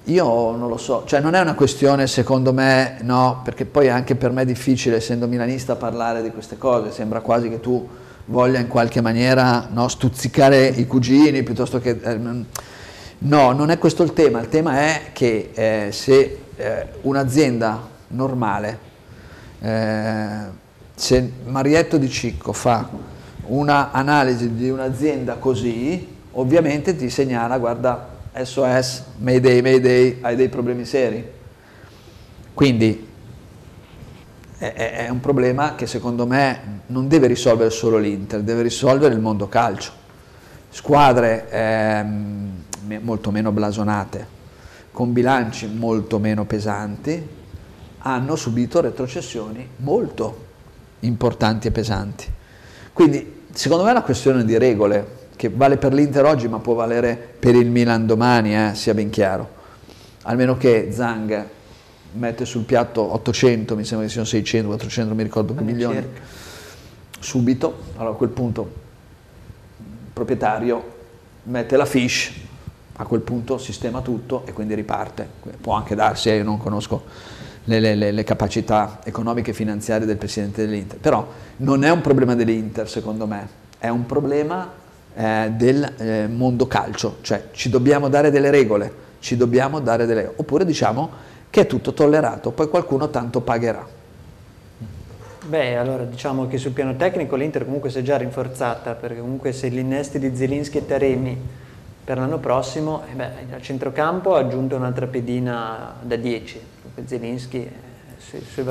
Io 0.08 0.51
non 0.51 0.68
lo 0.68 0.76
so, 0.76 1.04
cioè 1.06 1.22
non 1.22 1.34
è 1.34 1.39
una 1.39 1.54
questione 1.54 2.08
secondo 2.08 2.51
me, 2.51 2.97
no, 3.04 3.39
perché 3.41 3.64
poi 3.64 3.88
anche 3.88 4.16
per 4.16 4.32
me 4.32 4.41
è 4.41 4.45
difficile 4.45 4.97
essendo 4.97 5.28
milanista 5.28 5.78
parlare 5.78 6.22
di 6.22 6.30
queste 6.30 6.58
cose, 6.58 6.91
sembra 6.91 7.22
quasi 7.22 7.47
che 7.47 7.62
tu 7.62 7.88
voglia 8.26 8.60
in 8.60 8.68
qualche 8.68 8.99
maniera 8.99 9.70
no, 9.72 9.88
stuzzicare 9.88 10.68
i 10.68 10.86
cugini 10.88 11.41
piuttosto 11.43 11.80
che... 11.80 11.97
Eh, 12.04 12.20
no, 13.20 13.51
non 13.54 13.70
è 13.70 13.78
questo 13.78 14.04
il 14.04 14.12
tema, 14.12 14.41
il 14.41 14.49
tema 14.49 14.80
è 14.80 15.01
che 15.14 15.51
eh, 15.54 15.88
se 15.93 16.39
eh, 16.58 16.88
un'azienda 17.04 17.88
normale, 18.10 18.80
eh, 19.62 20.28
se 20.93 21.32
Marietto 21.45 21.97
di 21.97 22.10
Cicco 22.10 22.51
fa 22.51 22.89
un'analisi 23.45 24.54
di 24.54 24.70
un'azienda 24.70 25.36
così, 25.36 26.06
ovviamente 26.32 26.93
ti 26.93 27.10
segnala, 27.10 27.58
guarda, 27.58 28.12
SOS, 28.41 29.03
Mayday, 29.17 29.61
Mayday, 29.61 30.17
hai 30.21 30.36
dei 30.36 30.49
problemi 30.49 30.86
seri. 30.86 31.25
Quindi 32.53 33.07
è, 34.57 34.73
è, 34.73 35.09
un 35.09 35.19
problema 35.19 35.75
che 35.75 35.88
secondo 35.88 36.25
me 36.25 36.81
non 36.88 37.07
deve 37.07 37.27
risolvere 37.27 37.69
solo 37.69 37.97
l'Inter, 37.97 38.41
deve 38.41 38.63
risolvere 38.63 39.13
il 39.13 39.19
mondo 39.19 39.47
calcio. 39.47 39.91
Squadre 40.69 41.49
ehm, 41.49 42.63
molto 43.01 43.29
meno 43.29 43.51
blasonate, 43.51 44.27
con 44.91 45.13
bilanci 45.13 45.67
molto 45.67 46.17
meno 46.17 46.45
pesanti, 46.45 47.27
hanno 47.99 48.36
subito 48.36 48.81
retrocessioni 48.81 49.67
molto 49.77 50.45
importanti 51.01 51.67
e 51.67 51.71
pesanti. 51.71 52.31
Quindi 52.91 53.45
secondo 53.51 53.84
me 53.84 53.89
è 53.89 53.93
una 53.93 54.03
questione 54.03 54.43
di 54.43 54.57
regole, 54.57 55.21
che 55.43 55.49
vale 55.53 55.75
per 55.75 55.93
l'Inter 55.93 56.23
oggi 56.23 56.47
ma 56.47 56.59
può 56.59 56.73
valere 56.73 57.17
per 57.17 57.53
il 57.53 57.69
Milan 57.69 58.05
domani, 58.05 58.55
eh, 58.55 58.75
sia 58.75 58.93
ben 58.93 59.09
chiaro. 59.09 59.61
Almeno 60.21 60.55
che 60.55 60.87
Zang 60.89 61.45
mette 62.13 62.45
sul 62.45 62.63
piatto 62.63 63.13
800, 63.13 63.75
mi 63.75 63.83
sembra 63.83 64.05
che 64.05 64.11
siano 64.13 64.25
600, 64.25 64.67
400, 64.67 65.09
non 65.09 65.17
mi 65.17 65.23
ricordo 65.23 65.51
più 65.53 65.65
milioni, 65.65 65.95
cerca. 65.95 66.21
subito, 67.19 67.77
allora 67.97 68.13
a 68.13 68.15
quel 68.15 68.29
punto 68.29 68.71
il 69.79 70.11
proprietario 70.13 70.91
mette 71.43 71.75
la 71.75 71.85
fish, 71.85 72.31
a 72.95 73.05
quel 73.05 73.19
punto 73.19 73.57
sistema 73.57 73.99
tutto 73.99 74.43
e 74.45 74.53
quindi 74.53 74.75
riparte. 74.75 75.27
Può 75.59 75.73
anche 75.73 75.93
darsi, 75.93 76.29
eh, 76.29 76.37
io 76.37 76.45
non 76.45 76.57
conosco 76.57 77.03
le, 77.65 77.81
le, 77.81 78.11
le, 78.11 78.23
capacità 78.23 79.01
economiche 79.03 79.51
e 79.51 79.53
finanziarie 79.53 80.07
del 80.07 80.15
presidente 80.15 80.65
dell'Inter, 80.65 80.99
però 80.99 81.27
non 81.57 81.83
è 81.83 81.89
un 81.89 81.99
problema 81.99 82.33
dell'Inter 82.33 82.87
secondo 82.89 83.27
me, 83.27 83.45
è 83.77 83.89
un 83.89 84.05
problema 84.05 84.81
eh, 85.16 85.51
del 85.55 85.93
eh, 85.97 86.28
mondo 86.28 86.68
calcio, 86.68 87.18
cioè 87.22 87.49
ci 87.51 87.70
dobbiamo 87.70 88.09
dare 88.09 88.32
delle 88.32 88.49
regole, 88.49 88.91
ci 89.20 89.38
dobbiamo 89.38 89.80
dare 89.80 90.05
delle... 90.05 90.32
oppure 90.36 90.66
diciamo 90.66 91.32
che 91.49 91.61
è 91.61 91.68
tutto 91.68 91.93
tollerato, 91.93 92.51
poi 92.51 92.68
qualcuno 92.68 93.09
tanto 93.09 93.41
pagherà. 93.41 93.88
Beh, 95.45 95.76
allora 95.76 96.03
diciamo 96.03 96.47
che 96.47 96.57
sul 96.57 96.72
piano 96.72 96.95
tecnico 96.95 97.36
l'Inter 97.36 97.66
comunque 97.66 97.89
si 97.89 97.99
è 97.99 98.01
già 98.01 98.18
rinforzata, 98.18 98.93
perché 98.93 99.20
comunque 99.20 99.51
se 99.51 99.70
gli 99.70 99.78
innesti 99.78 100.18
di 100.18 100.36
Zelinski 100.36 100.80
e 100.80 100.86
Taremi 100.86 101.38
per 102.03 102.18
l'anno 102.18 102.39
prossimo, 102.39 103.03
eh 103.11 103.14
beh, 103.14 103.53
al 103.53 103.61
centrocampo 103.61 104.36
ha 104.36 104.39
aggiunto 104.39 104.76
un'altra 104.76 105.05
pedina 105.05 105.95
da 106.01 106.16
10, 106.16 106.59
Zelinski 107.05 107.57
eh, 107.57 108.38
il 108.38 108.45
suo 108.45 108.64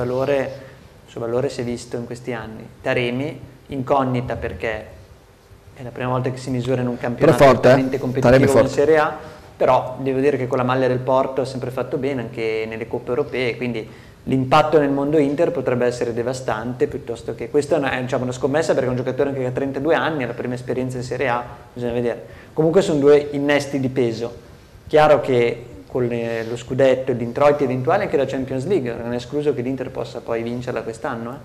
suo 1.05 1.21
valore 1.21 1.49
si 1.49 1.61
è 1.61 1.63
visto 1.63 1.95
in 1.95 2.05
questi 2.05 2.33
anni, 2.33 2.67
Taremi 2.81 3.39
incognita 3.67 4.35
perché 4.35 5.01
è 5.75 5.83
la 5.83 5.89
prima 5.89 6.09
volta 6.09 6.29
che 6.29 6.37
si 6.37 6.49
misura 6.49 6.81
in 6.81 6.87
un 6.87 6.97
campionato 6.97 7.43
forte, 7.43 7.69
veramente 7.69 7.97
competitivo 7.97 8.59
in 8.59 8.67
Serie 8.67 8.97
A, 8.97 9.17
però 9.55 9.97
devo 9.99 10.19
dire 10.19 10.37
che 10.37 10.47
con 10.47 10.57
la 10.57 10.63
maglia 10.63 10.87
del 10.87 10.99
Porto 10.99 11.41
ha 11.41 11.45
sempre 11.45 11.71
fatto 11.71 11.97
bene 11.97 12.21
anche 12.21 12.65
nelle 12.67 12.87
coppe 12.87 13.09
europee, 13.09 13.57
quindi 13.57 13.87
l'impatto 14.25 14.79
nel 14.79 14.89
mondo 14.89 15.17
Inter 15.17 15.51
potrebbe 15.51 15.85
essere 15.85 16.13
devastante 16.13 16.87
piuttosto 16.87 17.35
che 17.35 17.49
questa 17.49 17.75
è 17.75 17.79
una, 17.79 17.99
diciamo, 17.99 18.23
una 18.23 18.31
scommessa 18.31 18.73
perché 18.73 18.87
è 18.87 18.91
un 18.91 18.97
giocatore 18.97 19.29
anche 19.29 19.41
che 19.41 19.47
ha 19.47 19.51
32 19.51 19.95
anni, 19.95 20.23
ha 20.23 20.27
la 20.27 20.33
prima 20.33 20.53
esperienza 20.53 20.97
in 20.97 21.03
Serie 21.03 21.27
A, 21.27 21.43
bisogna 21.73 21.93
vedere. 21.93 22.25
Comunque 22.53 22.81
sono 22.81 22.99
due 22.99 23.29
innesti 23.31 23.79
di 23.79 23.89
peso. 23.89 24.51
Chiaro 24.87 25.21
che 25.21 25.65
con 25.87 26.05
le, 26.07 26.43
lo 26.45 26.55
scudetto 26.55 27.11
e 27.11 27.15
gli 27.15 27.21
introiti 27.21 27.63
eventuali 27.63 28.03
anche 28.03 28.17
la 28.17 28.25
Champions 28.25 28.65
League, 28.65 28.93
non 28.93 29.13
è 29.13 29.15
escluso 29.15 29.53
che 29.53 29.61
l'Inter 29.61 29.91
possa 29.91 30.21
poi 30.21 30.41
vincerla 30.41 30.81
quest'anno, 30.81 31.31
eh? 31.31 31.37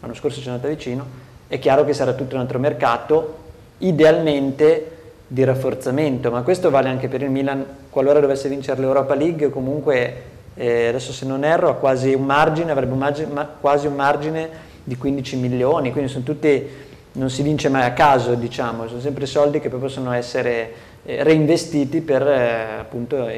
l'anno 0.00 0.14
scorso 0.14 0.40
ci 0.40 0.46
è 0.46 0.50
andata 0.50 0.68
vicino, 0.68 1.06
è 1.48 1.58
chiaro 1.58 1.84
che 1.84 1.94
sarà 1.94 2.12
tutto 2.12 2.34
un 2.34 2.40
altro 2.40 2.58
mercato, 2.58 3.43
idealmente 3.78 4.90
di 5.26 5.42
rafforzamento, 5.42 6.30
ma 6.30 6.42
questo 6.42 6.70
vale 6.70 6.88
anche 6.88 7.08
per 7.08 7.22
il 7.22 7.30
Milan 7.30 7.64
qualora 7.90 8.20
dovesse 8.20 8.48
vincere 8.48 8.80
l'Europa 8.80 9.14
League, 9.14 9.50
comunque 9.50 10.22
eh, 10.54 10.88
adesso 10.88 11.12
se 11.12 11.26
non 11.26 11.44
erro 11.44 11.68
ha 11.68 11.74
quasi 11.74 12.14
un 12.14 12.24
margine, 12.24 12.70
avrebbe 12.70 12.92
un 12.92 12.98
margine, 12.98 13.32
ma, 13.32 13.46
quasi 13.46 13.86
un 13.86 13.94
margine 13.94 14.48
di 14.84 14.96
15 14.96 15.36
milioni, 15.36 15.90
quindi 15.90 16.10
sono 16.10 16.24
tutti, 16.24 16.68
non 17.12 17.30
si 17.30 17.42
vince 17.42 17.68
mai 17.68 17.84
a 17.84 17.92
caso 17.92 18.34
diciamo, 18.34 18.86
sono 18.86 19.00
sempre 19.00 19.26
soldi 19.26 19.60
che 19.60 19.68
poi 19.68 19.80
possono 19.80 20.12
essere 20.12 20.72
eh, 21.04 21.22
reinvestiti 21.22 22.00
per 22.00 22.26
eh, 22.26 22.78
appunto 22.80 23.28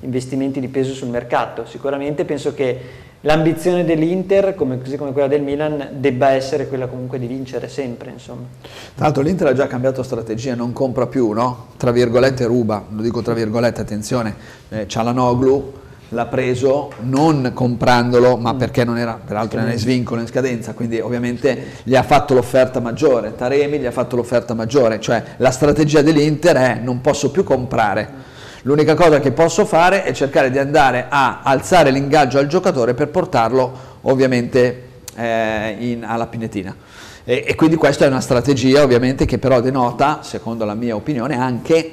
investimenti 0.00 0.60
di 0.60 0.68
peso 0.68 0.94
sul 0.94 1.08
mercato. 1.08 1.66
Sicuramente 1.66 2.24
penso 2.24 2.54
che 2.54 2.80
l'ambizione 3.26 3.84
dell'Inter, 3.84 4.54
come, 4.54 4.78
così 4.78 4.96
come 4.96 5.12
quella 5.12 5.28
del 5.28 5.42
Milan, 5.42 5.88
debba 5.98 6.30
essere 6.30 6.68
quella 6.68 6.86
comunque 6.86 7.18
di 7.18 7.26
vincere 7.26 7.68
sempre. 7.68 8.10
Insomma. 8.10 8.46
Tra 8.94 9.04
l'altro 9.04 9.22
l'Inter 9.22 9.48
ha 9.48 9.52
già 9.52 9.66
cambiato 9.66 10.02
strategia, 10.02 10.54
non 10.54 10.72
compra 10.72 11.06
più, 11.06 11.32
no? 11.32 11.66
Tra 11.76 11.90
virgolette 11.90 12.44
ruba, 12.46 12.84
lo 12.88 13.02
dico 13.02 13.20
tra 13.20 13.34
virgolette, 13.34 13.80
attenzione, 13.80 14.34
eh, 14.70 14.86
Cialanoglu 14.88 15.72
l'ha 16.10 16.26
preso 16.26 16.92
non 17.00 17.50
comprandolo, 17.52 18.36
ma 18.36 18.52
mm. 18.52 18.58
perché 18.58 18.84
non 18.84 18.96
era, 18.96 19.18
peraltro 19.22 19.58
era 19.58 19.72
in 19.72 19.78
svincolo, 19.78 20.20
in 20.20 20.28
scadenza, 20.28 20.72
quindi 20.72 21.00
ovviamente 21.00 21.64
gli 21.82 21.96
ha 21.96 22.04
fatto 22.04 22.32
l'offerta 22.32 22.78
maggiore, 22.78 23.34
Taremi 23.34 23.80
gli 23.80 23.86
ha 23.86 23.90
fatto 23.90 24.14
l'offerta 24.14 24.54
maggiore, 24.54 25.00
cioè 25.00 25.22
la 25.38 25.50
strategia 25.50 26.02
dell'Inter 26.02 26.56
è 26.56 26.80
non 26.80 27.00
posso 27.00 27.32
più 27.32 27.42
comprare 27.42 28.34
L'unica 28.66 28.94
cosa 28.96 29.20
che 29.20 29.30
posso 29.30 29.64
fare 29.64 30.02
è 30.02 30.10
cercare 30.10 30.50
di 30.50 30.58
andare 30.58 31.06
a 31.08 31.42
alzare 31.44 31.92
l'ingaggio 31.92 32.40
al 32.40 32.48
giocatore 32.48 32.94
per 32.94 33.10
portarlo 33.10 33.72
ovviamente 34.02 34.88
eh, 35.14 35.76
in, 35.78 36.04
alla 36.04 36.26
Pinetina. 36.26 36.74
E, 37.22 37.44
e, 37.46 37.54
quindi 37.54 37.76
questa 37.76 38.06
è 38.06 38.08
una 38.08 38.20
strategia 38.20 38.82
ovviamente 38.82 39.24
che 39.24 39.38
però 39.38 39.60
denota, 39.60 40.24
secondo 40.24 40.64
la 40.64 40.74
mia 40.74 40.96
opinione, 40.96 41.38
anche, 41.38 41.92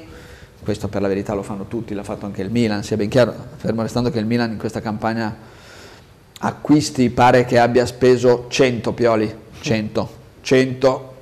questo 0.64 0.88
per 0.88 1.00
la 1.00 1.06
verità 1.06 1.32
lo 1.32 1.44
fanno 1.44 1.66
tutti, 1.68 1.94
l'ha 1.94 2.02
fatto 2.02 2.26
anche 2.26 2.42
il 2.42 2.50
Milan, 2.50 2.82
sia 2.82 2.96
ben 2.96 3.08
chiaro, 3.08 3.32
fermo 3.54 3.82
restando 3.82 4.10
che 4.10 4.18
il 4.18 4.26
Milan 4.26 4.50
in 4.50 4.58
questa 4.58 4.80
campagna 4.80 5.32
acquisti 6.40 7.08
pare 7.10 7.44
che 7.44 7.60
abbia 7.60 7.86
speso 7.86 8.46
100 8.48 8.92
pioli, 8.94 9.32
100, 9.60 10.08
100 10.40 11.14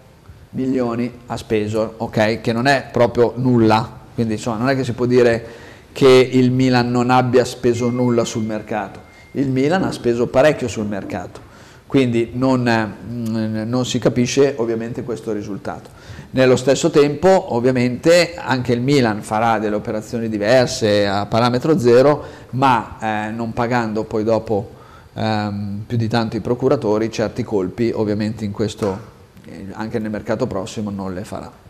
milioni 0.52 1.12
ha 1.26 1.36
speso, 1.36 1.92
ok? 1.98 2.40
Che 2.40 2.52
non 2.54 2.66
è 2.66 2.88
proprio 2.90 3.34
nulla, 3.36 4.00
quindi 4.14 4.34
insomma 4.34 4.58
non 4.58 4.68
è 4.68 4.76
che 4.76 4.84
si 4.84 4.92
può 4.92 5.06
dire 5.06 5.44
che 5.92 6.28
il 6.32 6.50
Milan 6.50 6.90
non 6.90 7.10
abbia 7.10 7.44
speso 7.44 7.90
nulla 7.90 8.24
sul 8.24 8.44
mercato, 8.44 9.00
il 9.32 9.48
Milan 9.48 9.84
ha 9.84 9.92
speso 9.92 10.26
parecchio 10.26 10.68
sul 10.68 10.86
mercato, 10.86 11.40
quindi 11.86 12.30
non, 12.34 12.94
mm, 13.10 13.68
non 13.68 13.84
si 13.84 13.98
capisce 13.98 14.54
ovviamente 14.56 15.02
questo 15.02 15.32
risultato. 15.32 15.90
Nello 16.30 16.56
stesso 16.56 16.88
tempo 16.88 17.54
ovviamente 17.54 18.34
anche 18.36 18.72
il 18.72 18.80
Milan 18.80 19.22
farà 19.22 19.58
delle 19.58 19.74
operazioni 19.76 20.30
diverse 20.30 21.06
a 21.06 21.26
parametro 21.26 21.78
zero, 21.78 22.24
ma 22.50 22.96
eh, 23.00 23.30
non 23.30 23.52
pagando 23.52 24.04
poi 24.04 24.24
dopo 24.24 24.70
ehm, 25.14 25.82
più 25.86 25.96
di 25.98 26.08
tanto 26.08 26.36
i 26.36 26.40
procuratori, 26.40 27.10
certi 27.10 27.42
colpi 27.42 27.92
ovviamente 27.94 28.48
questo, 28.50 28.98
eh, 29.44 29.66
anche 29.72 29.98
nel 29.98 30.10
mercato 30.10 30.46
prossimo 30.46 30.88
non 30.88 31.12
le 31.12 31.24
farà. 31.24 31.61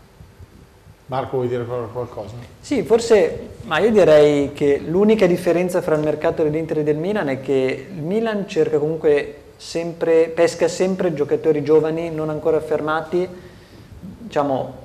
Marco 1.07 1.37
vuoi 1.37 1.47
dire 1.49 1.65
qualcosa? 1.65 2.33
Sì, 2.59 2.83
forse, 2.83 3.49
ma 3.63 3.79
io 3.79 3.91
direi 3.91 4.53
che 4.53 4.81
l'unica 4.83 5.27
differenza 5.27 5.81
fra 5.81 5.95
il 5.95 6.01
mercato 6.01 6.43
dell'Inter 6.43 6.79
e 6.79 6.83
del 6.83 6.97
Milan 6.97 7.27
è 7.27 7.41
che 7.41 7.87
il 7.93 8.01
Milan 8.01 8.47
cerca 8.47 8.77
comunque 8.77 9.35
sempre, 9.57 10.29
pesca 10.29 10.67
sempre 10.67 11.13
giocatori 11.13 11.61
giovani 11.63 12.09
non 12.09 12.29
ancora 12.29 12.57
affermati, 12.57 13.27
diciamo 13.99 14.81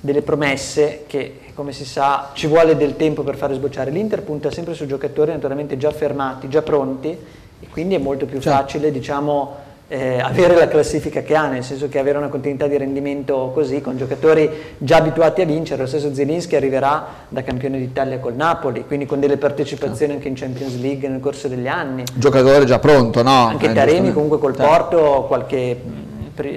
delle 0.00 0.22
promesse 0.22 1.04
che 1.06 1.40
come 1.54 1.72
si 1.72 1.84
sa 1.84 2.30
ci 2.34 2.46
vuole 2.46 2.76
del 2.76 2.96
tempo 2.96 3.22
per 3.22 3.36
fare 3.36 3.54
sbocciare. 3.54 3.90
L'Inter 3.90 4.22
punta 4.22 4.50
sempre 4.50 4.74
su 4.74 4.86
giocatori 4.86 5.32
naturalmente 5.32 5.76
già 5.76 5.90
fermati, 5.90 6.48
già 6.48 6.62
pronti 6.62 7.08
e 7.08 7.66
quindi 7.70 7.94
è 7.94 7.98
molto 7.98 8.26
più 8.26 8.40
certo. 8.40 8.58
facile 8.58 8.92
diciamo, 8.92 9.56
eh, 9.88 10.18
avere 10.18 10.56
la 10.56 10.66
classifica 10.66 11.22
che 11.22 11.36
ha, 11.36 11.46
nel 11.48 11.62
senso 11.62 11.88
che 11.88 11.98
avere 11.98 12.18
una 12.18 12.28
continuità 12.28 12.66
di 12.66 12.76
rendimento 12.76 13.52
così, 13.54 13.80
con 13.80 13.96
giocatori 13.96 14.50
già 14.78 14.96
abituati 14.96 15.42
a 15.42 15.44
vincere, 15.44 15.82
lo 15.82 15.86
stesso 15.86 16.12
Zelinski 16.12 16.56
arriverà 16.56 17.06
da 17.28 17.42
campione 17.44 17.78
d'Italia 17.78 18.18
col 18.18 18.34
Napoli, 18.34 18.84
quindi 18.84 19.06
con 19.06 19.20
delle 19.20 19.36
partecipazioni 19.36 20.14
anche 20.14 20.26
in 20.26 20.34
Champions 20.34 20.76
League 20.80 21.08
nel 21.08 21.20
corso 21.20 21.46
degli 21.46 21.68
anni. 21.68 22.02
Giocatore 22.14 22.64
già 22.64 22.80
pronto, 22.80 23.22
no? 23.22 23.46
Anche 23.46 23.70
eh, 23.70 23.72
Taremi 23.72 24.12
comunque 24.12 24.38
col. 24.38 24.54
Porto 24.56 25.24
qualche, 25.28 25.80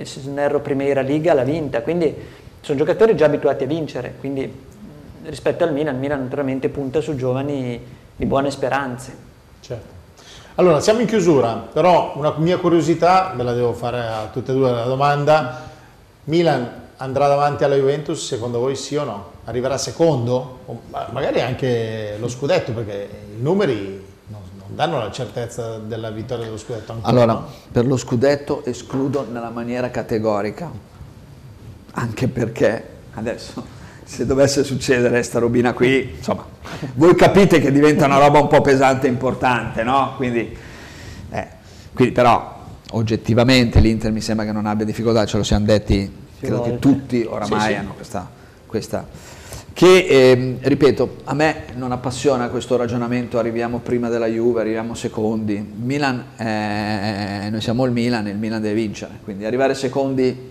se 0.04 0.22
non 0.26 0.40
erro, 0.40 0.60
Primera 0.62 1.02
Liga 1.02 1.34
l'ha 1.34 1.44
vinta, 1.44 1.82
quindi 1.82 2.16
sono 2.62 2.78
giocatori 2.78 3.16
già 3.16 3.26
abituati 3.26 3.64
a 3.64 3.68
vincere, 3.68 4.16
quindi 4.20 4.52
rispetto 5.26 5.64
al 5.64 5.72
Milan, 5.72 5.94
il 5.96 6.00
Milan 6.00 6.24
naturalmente 6.24 6.70
punta 6.70 7.00
su 7.00 7.16
giovani 7.16 7.80
di 8.16 8.26
buone 8.26 8.50
speranze. 8.50 9.28
Certo. 9.60 9.99
Allora, 10.60 10.82
siamo 10.82 11.00
in 11.00 11.08
chiusura, 11.08 11.54
però 11.54 12.12
una 12.18 12.34
mia 12.36 12.58
curiosità, 12.58 13.32
ve 13.34 13.44
la 13.44 13.54
devo 13.54 13.72
fare 13.72 14.06
a 14.06 14.28
tutte 14.30 14.52
e 14.52 14.56
due 14.56 14.70
la 14.70 14.84
domanda. 14.84 15.62
Milan 16.26 16.70
andrà 16.98 17.30
davanti 17.30 17.64
alla 17.64 17.76
Juventus, 17.76 18.26
secondo 18.26 18.60
voi 18.60 18.76
sì 18.76 18.98
o 18.98 19.06
no? 19.06 19.32
Arriverà 19.46 19.78
secondo? 19.78 20.60
O 20.66 20.82
magari 20.92 21.40
anche 21.40 22.18
lo 22.20 22.28
scudetto, 22.28 22.74
perché 22.74 23.10
i 23.38 23.42
numeri 23.42 24.06
non, 24.28 24.42
non 24.58 24.76
danno 24.76 25.00
la 25.00 25.10
certezza 25.12 25.78
della 25.78 26.10
vittoria 26.10 26.44
dello 26.44 26.58
scudetto. 26.58 26.92
Ancora, 26.92 27.22
allora, 27.22 27.46
per 27.72 27.88
lo 27.88 27.96
scudetto 27.96 28.66
escludo 28.66 29.26
nella 29.32 29.52
maniera 29.52 29.90
categorica, 29.90 30.70
anche 31.94 32.28
perché 32.28 32.98
adesso 33.14 33.79
se 34.10 34.26
dovesse 34.26 34.64
succedere 34.64 35.22
sta 35.22 35.38
robina 35.38 35.74
qui, 35.74 36.16
insomma, 36.18 36.44
voi 36.96 37.14
capite 37.14 37.60
che 37.60 37.72
diventa 37.72 38.08
una 38.08 38.18
roba 38.18 38.40
un 38.40 38.48
po' 38.48 38.60
pesante 38.60 39.06
e 39.06 39.12
importante, 39.12 39.84
no? 39.84 40.14
Quindi, 40.16 40.58
eh, 41.30 41.48
quindi 41.94 42.12
però 42.12 42.58
oggettivamente 42.90 43.80
l'Inter 43.80 44.12
mi 44.12 44.20
sembra 44.20 44.48
che 44.48 44.52
non 44.52 44.66
abbia 44.66 44.84
difficoltà, 44.84 45.28
ce 45.28 45.38
lo 45.38 45.44
siamo 45.44 45.66
detti, 45.66 46.12
credo 46.40 46.62
che 46.64 46.80
tutti 46.80 47.24
oramai 47.24 47.60
sì, 47.60 47.68
sì. 47.68 47.74
hanno 47.76 47.94
questa, 47.94 48.30
questa 48.66 49.08
che 49.74 50.06
eh, 50.08 50.58
ripeto, 50.60 51.18
a 51.26 51.36
me 51.36 51.66
non 51.76 51.92
appassiona 51.92 52.50
questo 52.50 52.78
ragionamento, 52.78 53.38
arriviamo 53.38 53.78
prima 53.78 54.10
della 54.10 54.26
Juve, 54.26 54.62
arriviamo 54.62 54.96
secondi, 54.96 55.64
Milan, 55.84 56.32
eh, 56.36 57.48
noi 57.52 57.62
siamo 57.62 57.86
il 57.86 57.92
Milan 57.92 58.26
e 58.26 58.32
il 58.32 58.38
Milan 58.38 58.60
deve 58.60 58.74
vincere, 58.74 59.20
quindi 59.24 59.46
arrivare 59.46 59.76
secondi 59.76 60.49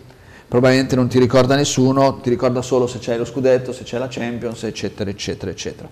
probabilmente 0.49 0.97
non 0.97 1.09
ti 1.09 1.19
ricorda 1.19 1.55
nessuno, 1.55 2.21
ti 2.23 2.31
ricorda 2.31 2.63
solo 2.63 2.87
se 2.87 2.99
c'è 2.99 3.17
lo 3.17 3.27
scudetto, 3.27 3.73
se 3.73 3.85
c'è 3.85 3.99
la 3.99 4.09
Champions, 4.09 4.65
eccetera, 4.65 5.11
eccetera, 5.11 5.51
eccetera. 5.51 5.89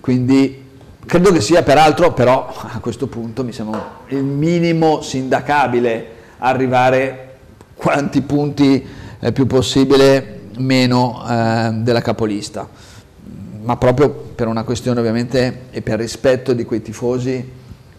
Quindi 0.00 0.70
credo 1.04 1.32
che 1.32 1.40
sia 1.40 1.62
peraltro, 1.64 2.12
però 2.12 2.54
a 2.54 2.78
questo 2.78 3.08
punto 3.08 3.42
mi 3.42 3.52
sembra 3.52 4.00
il 4.08 4.22
minimo 4.22 5.02
sindacabile 5.02 6.06
arrivare 6.38 7.34
quanti 7.74 8.22
punti 8.22 8.86
è 9.18 9.32
più 9.32 9.46
possibile 9.46 10.40
meno 10.58 11.24
eh, 11.28 11.70
della 11.74 12.00
capolista, 12.00 12.68
ma 13.62 13.76
proprio 13.76 14.10
per 14.10 14.46
una 14.46 14.62
questione 14.62 15.00
ovviamente 15.00 15.62
e 15.70 15.82
per 15.82 15.98
rispetto 15.98 16.52
di 16.52 16.64
quei 16.64 16.82
tifosi 16.82 17.50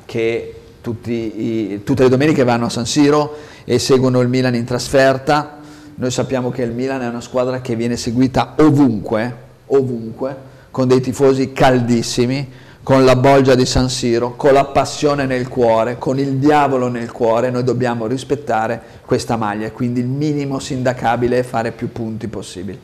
che 0.05 0.55
i, 0.83 1.81
tutte 1.83 2.03
le 2.03 2.09
domeniche 2.09 2.43
vanno 2.43 2.65
a 2.65 2.69
San 2.69 2.85
Siro 2.85 3.35
e 3.63 3.79
seguono 3.79 4.19
il 4.19 4.27
Milan 4.27 4.55
in 4.55 4.65
trasferta, 4.65 5.61
noi 5.95 6.11
sappiamo 6.11 6.49
che 6.49 6.63
il 6.63 6.71
Milan 6.71 7.01
è 7.01 7.07
una 7.07 7.21
squadra 7.21 7.61
che 7.61 7.75
viene 7.75 7.97
seguita 7.97 8.55
ovunque, 8.57 9.35
ovunque, 9.67 10.35
con 10.71 10.87
dei 10.87 11.01
tifosi 11.01 11.53
caldissimi, 11.53 12.51
con 12.83 13.05
la 13.05 13.15
bolgia 13.15 13.55
di 13.55 13.65
San 13.65 13.89
Siro, 13.89 14.35
con 14.35 14.53
la 14.53 14.65
passione 14.65 15.25
nel 15.25 15.47
cuore, 15.47 15.97
con 15.97 16.19
il 16.19 16.33
diavolo 16.37 16.89
nel 16.89 17.11
cuore, 17.11 17.49
noi 17.49 17.63
dobbiamo 17.63 18.07
rispettare 18.07 18.81
questa 19.05 19.37
maglia, 19.37 19.71
quindi 19.71 20.01
il 20.01 20.07
minimo 20.07 20.59
sindacabile 20.59 21.39
è 21.39 21.43
fare 21.43 21.71
più 21.71 21.91
punti 21.91 22.27
possibili. 22.27 22.79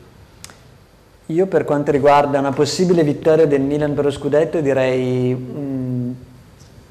Io 1.25 1.45
per 1.47 1.65
quanto 1.65 1.91
riguarda 1.91 2.39
una 2.39 2.51
possibile 2.51 3.03
vittoria 3.03 3.45
del 3.45 3.61
Milan 3.61 3.93
per 3.93 4.05
lo 4.05 4.11
scudetto 4.11 4.61
direi 4.61 5.33
un 5.33 6.13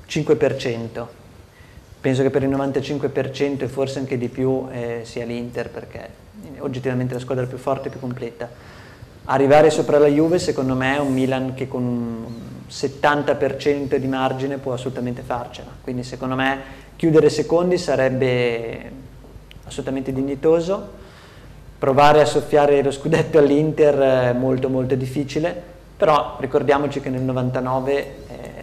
5% 0.08 1.06
penso 2.00 2.22
che 2.22 2.30
per 2.30 2.42
il 2.42 2.50
95% 2.50 3.62
e 3.62 3.68
forse 3.68 3.98
anche 3.98 4.16
di 4.16 4.28
più 4.28 4.66
eh, 4.70 5.00
sia 5.04 5.24
l'Inter 5.24 5.70
perché 5.70 6.26
oggettivamente 6.58 7.14
la 7.14 7.20
squadra 7.20 7.46
più 7.46 7.58
forte 7.58 7.88
e 7.88 7.90
più 7.90 8.00
completa. 8.00 8.48
Arrivare 9.24 9.70
sopra 9.70 9.98
la 9.98 10.06
Juve 10.06 10.38
secondo 10.38 10.74
me 10.74 10.96
è 10.96 11.00
un 11.00 11.12
Milan 11.12 11.54
che 11.54 11.68
con 11.68 11.82
un 11.82 12.24
70% 12.70 13.96
di 13.96 14.06
margine 14.06 14.58
può 14.58 14.72
assolutamente 14.72 15.22
farcela, 15.22 15.70
quindi 15.82 16.02
secondo 16.02 16.34
me 16.34 16.86
chiudere 16.96 17.28
secondi 17.30 17.78
sarebbe 17.78 18.90
assolutamente 19.64 20.12
dignitoso, 20.12 20.96
provare 21.78 22.20
a 22.20 22.24
soffiare 22.24 22.82
lo 22.82 22.90
scudetto 22.90 23.38
all'Inter 23.38 23.98
è 23.98 24.32
molto 24.32 24.68
molto 24.68 24.94
difficile, 24.94 25.76
però 25.96 26.36
ricordiamoci 26.40 27.00
che 27.00 27.10
nel 27.10 27.22
99 27.22 28.14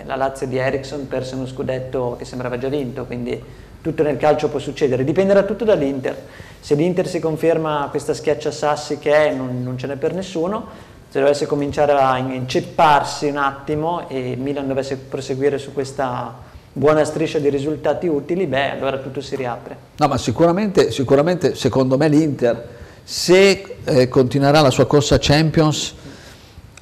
la 0.05 0.15
Lazio 0.15 0.47
di 0.47 0.57
Ericsson 0.57 1.07
perse 1.07 1.35
uno 1.35 1.47
scudetto 1.47 2.15
che 2.17 2.25
sembrava 2.25 2.57
già 2.57 2.67
vinto, 2.67 3.05
quindi 3.05 3.41
tutto 3.81 4.03
nel 4.03 4.17
calcio 4.17 4.49
può 4.49 4.59
succedere, 4.59 5.03
dipenderà 5.03 5.43
tutto 5.43 5.63
dall'Inter. 5.63 6.15
Se 6.59 6.73
l'Inter 6.75 7.07
si 7.07 7.19
conferma 7.19 7.87
questa 7.91 8.13
schiacciasassi 8.13 8.97
che 8.97 9.29
è, 9.29 9.33
non, 9.33 9.61
non 9.61 9.77
ce 9.77 9.87
n'è 9.87 9.95
per 9.95 10.13
nessuno, 10.13 10.93
se 11.09 11.19
dovesse 11.19 11.45
cominciare 11.45 11.93
a 11.93 12.17
incepparsi 12.17 13.27
un 13.27 13.37
attimo 13.37 14.09
e 14.09 14.35
Milan 14.35 14.67
dovesse 14.67 14.97
proseguire 14.97 15.57
su 15.57 15.71
questa 15.71 16.33
buona 16.73 17.05
striscia 17.05 17.39
di 17.39 17.49
risultati 17.49 18.07
utili, 18.07 18.47
beh, 18.47 18.71
allora 18.71 18.97
tutto 18.97 19.21
si 19.21 19.35
riapre. 19.35 19.77
No, 19.97 20.07
ma 20.07 20.17
sicuramente, 20.17 20.91
sicuramente 20.91 21.55
secondo 21.55 21.95
me 21.95 22.09
l'Inter, 22.09 22.67
se 23.01 23.77
eh, 23.85 24.09
continuerà 24.09 24.61
la 24.61 24.71
sua 24.71 24.85
corsa 24.87 25.17
Champions, 25.19 25.93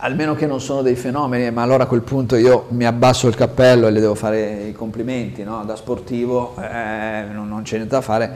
almeno 0.04 0.36
che 0.36 0.45
non 0.45 0.60
sono 0.60 0.82
dei 0.82 0.95
fenomeni, 0.95 1.49
ma 1.49 1.62
allora 1.62 1.84
a 1.84 1.88
quel 1.88 2.01
punto 2.01 2.36
io 2.36 2.66
mi 2.70 2.86
abbasso 2.86 3.30
il 3.30 3.36
cappello 3.36 3.88
e 3.88 3.91
le 3.91 4.01
devo 4.01 4.16
fare 4.16 4.66
i 4.68 4.74
complimenti, 4.74 5.43
no? 5.43 5.64
da 5.64 5.78
sportivo 5.78 6.56
eh, 6.60 7.24
non, 7.32 7.47
non 7.47 7.62
c'è 7.64 7.76
niente 7.76 7.95
da 7.95 8.01
fare, 8.01 8.32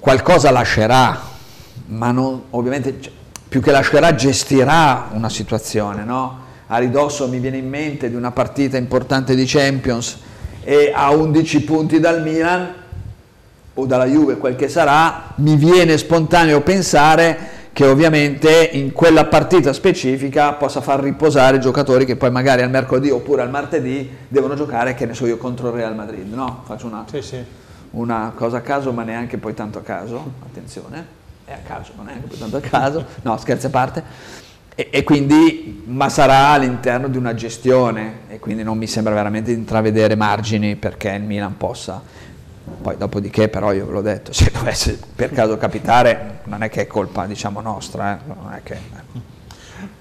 qualcosa 0.00 0.50
lascerà, 0.50 1.20
ma 1.86 2.10
non, 2.10 2.42
ovviamente 2.50 3.00
cioè, 3.00 3.12
più 3.48 3.60
che 3.60 3.70
lascerà 3.70 4.16
gestirà 4.16 5.10
una 5.12 5.28
situazione, 5.28 6.02
no? 6.02 6.44
a 6.66 6.78
ridosso 6.78 7.28
mi 7.28 7.38
viene 7.38 7.58
in 7.58 7.68
mente 7.68 8.10
di 8.10 8.16
una 8.16 8.32
partita 8.32 8.76
importante 8.76 9.36
di 9.36 9.44
Champions 9.46 10.18
e 10.64 10.90
a 10.92 11.12
11 11.12 11.62
punti 11.62 12.00
dal 12.00 12.22
Milan 12.22 12.74
o 13.74 13.86
dalla 13.86 14.06
Juve, 14.06 14.38
quel 14.38 14.56
che 14.56 14.68
sarà, 14.68 15.34
mi 15.36 15.54
viene 15.54 15.96
spontaneo 15.96 16.62
pensare 16.62 17.55
che 17.76 17.84
ovviamente 17.84 18.70
in 18.72 18.92
quella 18.92 19.26
partita 19.26 19.74
specifica 19.74 20.54
possa 20.54 20.80
far 20.80 20.98
riposare 21.00 21.58
i 21.58 21.60
giocatori 21.60 22.06
che 22.06 22.16
poi 22.16 22.30
magari 22.30 22.62
al 22.62 22.70
mercoledì 22.70 23.10
oppure 23.10 23.42
al 23.42 23.50
martedì 23.50 24.08
devono 24.28 24.54
giocare, 24.54 24.94
che 24.94 25.04
ne 25.04 25.12
so 25.12 25.26
io, 25.26 25.36
contro 25.36 25.68
il 25.68 25.74
Real 25.74 25.94
Madrid, 25.94 26.32
no? 26.32 26.62
Faccio 26.64 26.86
una, 26.86 27.04
sì, 27.06 27.20
sì. 27.20 27.36
una 27.90 28.32
cosa 28.34 28.56
a 28.56 28.60
caso, 28.62 28.92
ma 28.92 29.02
neanche 29.02 29.36
poi 29.36 29.52
tanto 29.52 29.76
a 29.80 29.82
caso, 29.82 30.32
attenzione, 30.46 31.06
è 31.44 31.52
a 31.52 31.58
caso, 31.58 31.92
ma 31.96 32.04
neanche 32.04 32.28
poi 32.28 32.38
tanto 32.38 32.56
a 32.56 32.60
caso, 32.60 33.04
no 33.20 33.36
scherzi 33.36 33.66
a 33.66 33.70
parte, 33.70 34.02
e, 34.74 34.88
e 34.90 35.04
quindi, 35.04 35.82
ma 35.84 36.08
sarà 36.08 36.46
all'interno 36.48 37.08
di 37.08 37.18
una 37.18 37.34
gestione 37.34 38.20
e 38.28 38.38
quindi 38.38 38.62
non 38.62 38.78
mi 38.78 38.86
sembra 38.86 39.12
veramente 39.12 39.52
di 39.52 39.58
intravedere 39.58 40.14
margini 40.14 40.76
perché 40.76 41.10
il 41.10 41.24
Milan 41.24 41.58
possa 41.58 42.00
poi 42.82 42.96
dopodiché 42.96 43.48
però 43.48 43.72
io 43.72 43.86
ve 43.86 43.92
l'ho 43.92 44.02
detto, 44.02 44.32
se 44.34 44.50
dovesse 44.52 44.98
per 45.14 45.30
caso 45.32 45.56
capitare 45.56 46.40
non 46.44 46.62
è 46.62 46.68
che 46.68 46.82
è 46.82 46.86
colpa 46.86 47.26
diciamo 47.26 47.60
nostra, 47.60 48.14
eh? 48.14 48.18
non 48.26 48.52
è 48.52 48.62
che... 48.62 48.78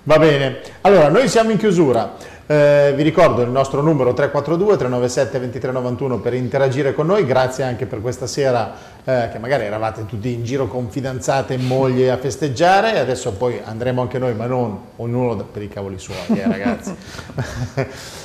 Va 0.04 0.20
bene, 0.20 0.60
allora 0.82 1.10
noi 1.10 1.28
siamo 1.28 1.52
in 1.52 1.58
chiusura. 1.58 2.34
Eh, 2.48 2.94
vi 2.96 3.02
ricordo 3.02 3.42
il 3.42 3.50
nostro 3.50 3.82
numero 3.82 4.14
342 4.14 4.78
397 4.78 5.40
2391 5.40 6.20
per 6.20 6.36
interagire 6.36 6.94
con 6.94 7.08
noi, 7.08 7.26
grazie 7.26 7.64
anche 7.64 7.88
per 7.88 8.02
questa 8.02 8.28
sera 8.28 8.72
eh, 9.04 9.30
che 9.32 9.40
magari 9.40 9.64
eravate 9.64 10.06
tutti 10.06 10.32
in 10.32 10.44
giro 10.44 10.68
con 10.68 10.92
fidanzate 10.92 11.56
e 11.56 11.58
moglie 11.58 12.12
a 12.12 12.18
festeggiare, 12.18 13.00
adesso 13.00 13.32
poi 13.34 13.60
andremo 13.64 14.02
anche 14.02 14.20
noi, 14.20 14.36
ma 14.36 14.46
non 14.46 14.80
ognuno 14.98 15.36
per 15.38 15.64
i 15.64 15.70
cavoli 15.70 15.98
suoi, 15.98 16.18
eh, 16.36 16.48
ragazzi. 16.48 16.96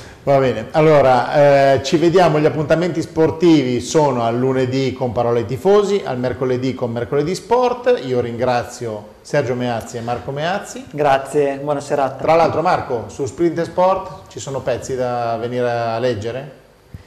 Va 0.23 0.37
bene, 0.37 0.67
allora 0.73 1.73
eh, 1.73 1.83
ci 1.83 1.97
vediamo, 1.97 2.39
gli 2.39 2.45
appuntamenti 2.45 3.01
sportivi 3.01 3.81
sono 3.81 4.21
al 4.21 4.37
lunedì 4.37 4.93
con 4.93 5.11
Parole 5.11 5.47
Tifosi, 5.47 6.03
al 6.05 6.19
mercoledì 6.19 6.75
con 6.75 6.91
Mercoledì 6.91 7.33
Sport, 7.33 7.99
io 8.05 8.19
ringrazio 8.19 9.13
Sergio 9.21 9.55
Meazzi 9.55 9.97
e 9.97 10.01
Marco 10.01 10.29
Meazzi. 10.29 10.85
Grazie, 10.91 11.57
buona 11.63 11.79
serata. 11.79 12.23
Tra 12.23 12.35
l'altro 12.35 12.61
Marco, 12.61 13.05
su 13.07 13.25
Sprint 13.25 13.63
Sport 13.63 14.27
ci 14.29 14.39
sono 14.39 14.59
pezzi 14.59 14.95
da 14.95 15.37
venire 15.41 15.67
a 15.67 15.97
leggere? 15.97 16.59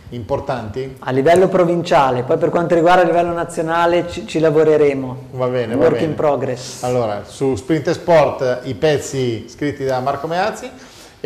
Importanti? 0.09 0.97
A 0.99 1.13
livello 1.13 1.47
provinciale, 1.47 2.25
poi 2.25 2.37
per 2.37 2.51
quanto 2.51 2.75
riguarda 2.75 3.03
il 3.03 3.07
livello 3.07 3.33
nazionale 3.33 4.11
ci, 4.11 4.27
ci 4.27 4.41
lavoreremo. 4.41 5.27
Va 5.35 5.47
bene, 5.47 5.75
Work 5.75 5.91
va 5.91 5.97
bene. 5.99 6.05
in 6.05 6.15
progress. 6.17 6.83
Allora, 6.83 7.23
su 7.25 7.55
Sprint 7.55 7.93
Sport 7.93 8.63
i 8.65 8.75
pezzi 8.75 9.45
scritti 9.49 9.85
da 9.85 10.01
Marco 10.01 10.27
Meazzi 10.27 10.69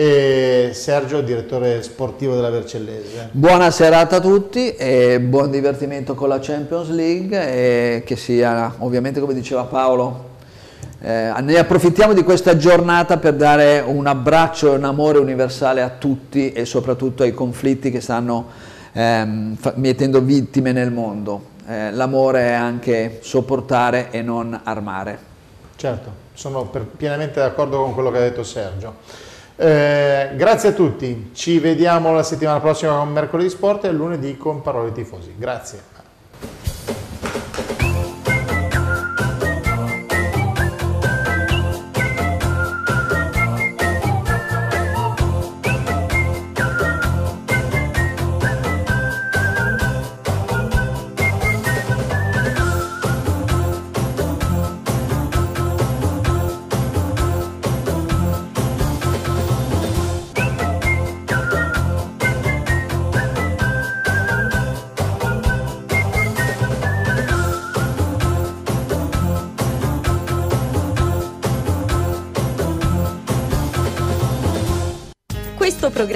e 0.00 0.70
Sergio, 0.74 1.22
direttore 1.22 1.82
sportivo 1.82 2.36
della 2.36 2.50
Vercellese. 2.50 3.30
Buona 3.32 3.68
serata 3.72 4.18
a 4.18 4.20
tutti 4.20 4.76
e 4.76 5.18
buon 5.18 5.50
divertimento 5.50 6.14
con 6.14 6.28
la 6.28 6.38
Champions 6.38 6.90
League 6.90 7.36
e 7.36 8.02
che 8.06 8.14
sia 8.14 8.76
ovviamente 8.78 9.18
come 9.18 9.34
diceva 9.34 9.64
Paolo 9.64 10.26
eh, 11.00 11.32
ne 11.40 11.58
approfittiamo 11.58 12.12
di 12.12 12.22
questa 12.22 12.56
giornata 12.56 13.16
per 13.16 13.34
dare 13.34 13.80
un 13.80 14.06
abbraccio 14.06 14.72
e 14.72 14.76
un 14.76 14.84
amore 14.84 15.18
universale 15.18 15.82
a 15.82 15.88
tutti 15.88 16.52
e 16.52 16.64
soprattutto 16.64 17.24
ai 17.24 17.34
conflitti 17.34 17.90
che 17.90 18.00
stanno 18.00 18.46
ehm, 18.92 19.56
mettendo 19.74 20.20
vittime 20.20 20.70
nel 20.70 20.92
mondo. 20.92 21.56
Eh, 21.66 21.90
l'amore 21.90 22.42
è 22.42 22.52
anche 22.52 23.18
sopportare 23.22 24.12
e 24.12 24.22
non 24.22 24.60
armare. 24.62 25.18
Certo, 25.74 26.08
sono 26.34 26.66
per, 26.66 26.84
pienamente 26.84 27.40
d'accordo 27.40 27.82
con 27.82 27.94
quello 27.94 28.12
che 28.12 28.18
ha 28.18 28.20
detto 28.20 28.44
Sergio. 28.44 29.26
Eh, 29.60 30.30
grazie 30.36 30.68
a 30.68 30.72
tutti, 30.72 31.30
ci 31.34 31.58
vediamo 31.58 32.12
la 32.12 32.22
settimana 32.22 32.60
prossima 32.60 32.96
con 32.96 33.08
Mercoledì 33.08 33.50
Sport 33.50 33.86
e 33.86 33.90
lunedì 33.90 34.36
con 34.36 34.62
Parole 34.62 34.92
Tifosi. 34.92 35.34
Grazie. 35.36 35.97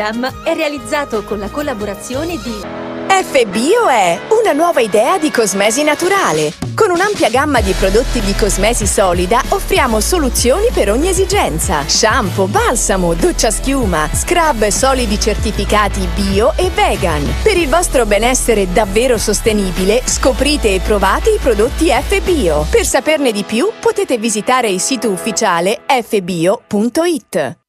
Programma 0.02 0.32
è 0.42 0.54
realizzato 0.54 1.22
con 1.22 1.38
la 1.38 1.48
collaborazione 1.48 2.36
di 2.36 2.60
FBio 3.06 3.86
è 3.86 4.18
una 4.40 4.52
nuova 4.52 4.80
idea 4.80 5.16
di 5.16 5.30
cosmesi 5.30 5.84
naturale. 5.84 6.54
Con 6.74 6.90
un'ampia 6.90 7.30
gamma 7.30 7.60
di 7.60 7.72
prodotti 7.72 8.18
di 8.20 8.34
cosmesi 8.34 8.84
solida 8.84 9.42
offriamo 9.50 10.00
soluzioni 10.00 10.70
per 10.72 10.90
ogni 10.90 11.08
esigenza. 11.08 11.86
Shampoo, 11.86 12.48
balsamo, 12.48 13.14
doccia 13.14 13.52
schiuma, 13.52 14.08
scrub 14.12 14.66
solidi 14.68 15.20
certificati 15.20 16.08
bio 16.14 16.52
e 16.56 16.70
vegan. 16.70 17.22
Per 17.42 17.56
il 17.56 17.68
vostro 17.68 18.04
benessere 18.04 18.72
davvero 18.72 19.18
sostenibile, 19.18 20.02
scoprite 20.04 20.74
e 20.74 20.80
provate 20.80 21.30
i 21.30 21.38
prodotti 21.38 21.90
FBio. 21.90 22.66
Per 22.68 22.84
saperne 22.84 23.30
di 23.30 23.44
più 23.44 23.70
potete 23.78 24.18
visitare 24.18 24.68
il 24.68 24.80
sito 24.80 25.10
ufficiale 25.10 25.82
fbio.it. 25.86 27.60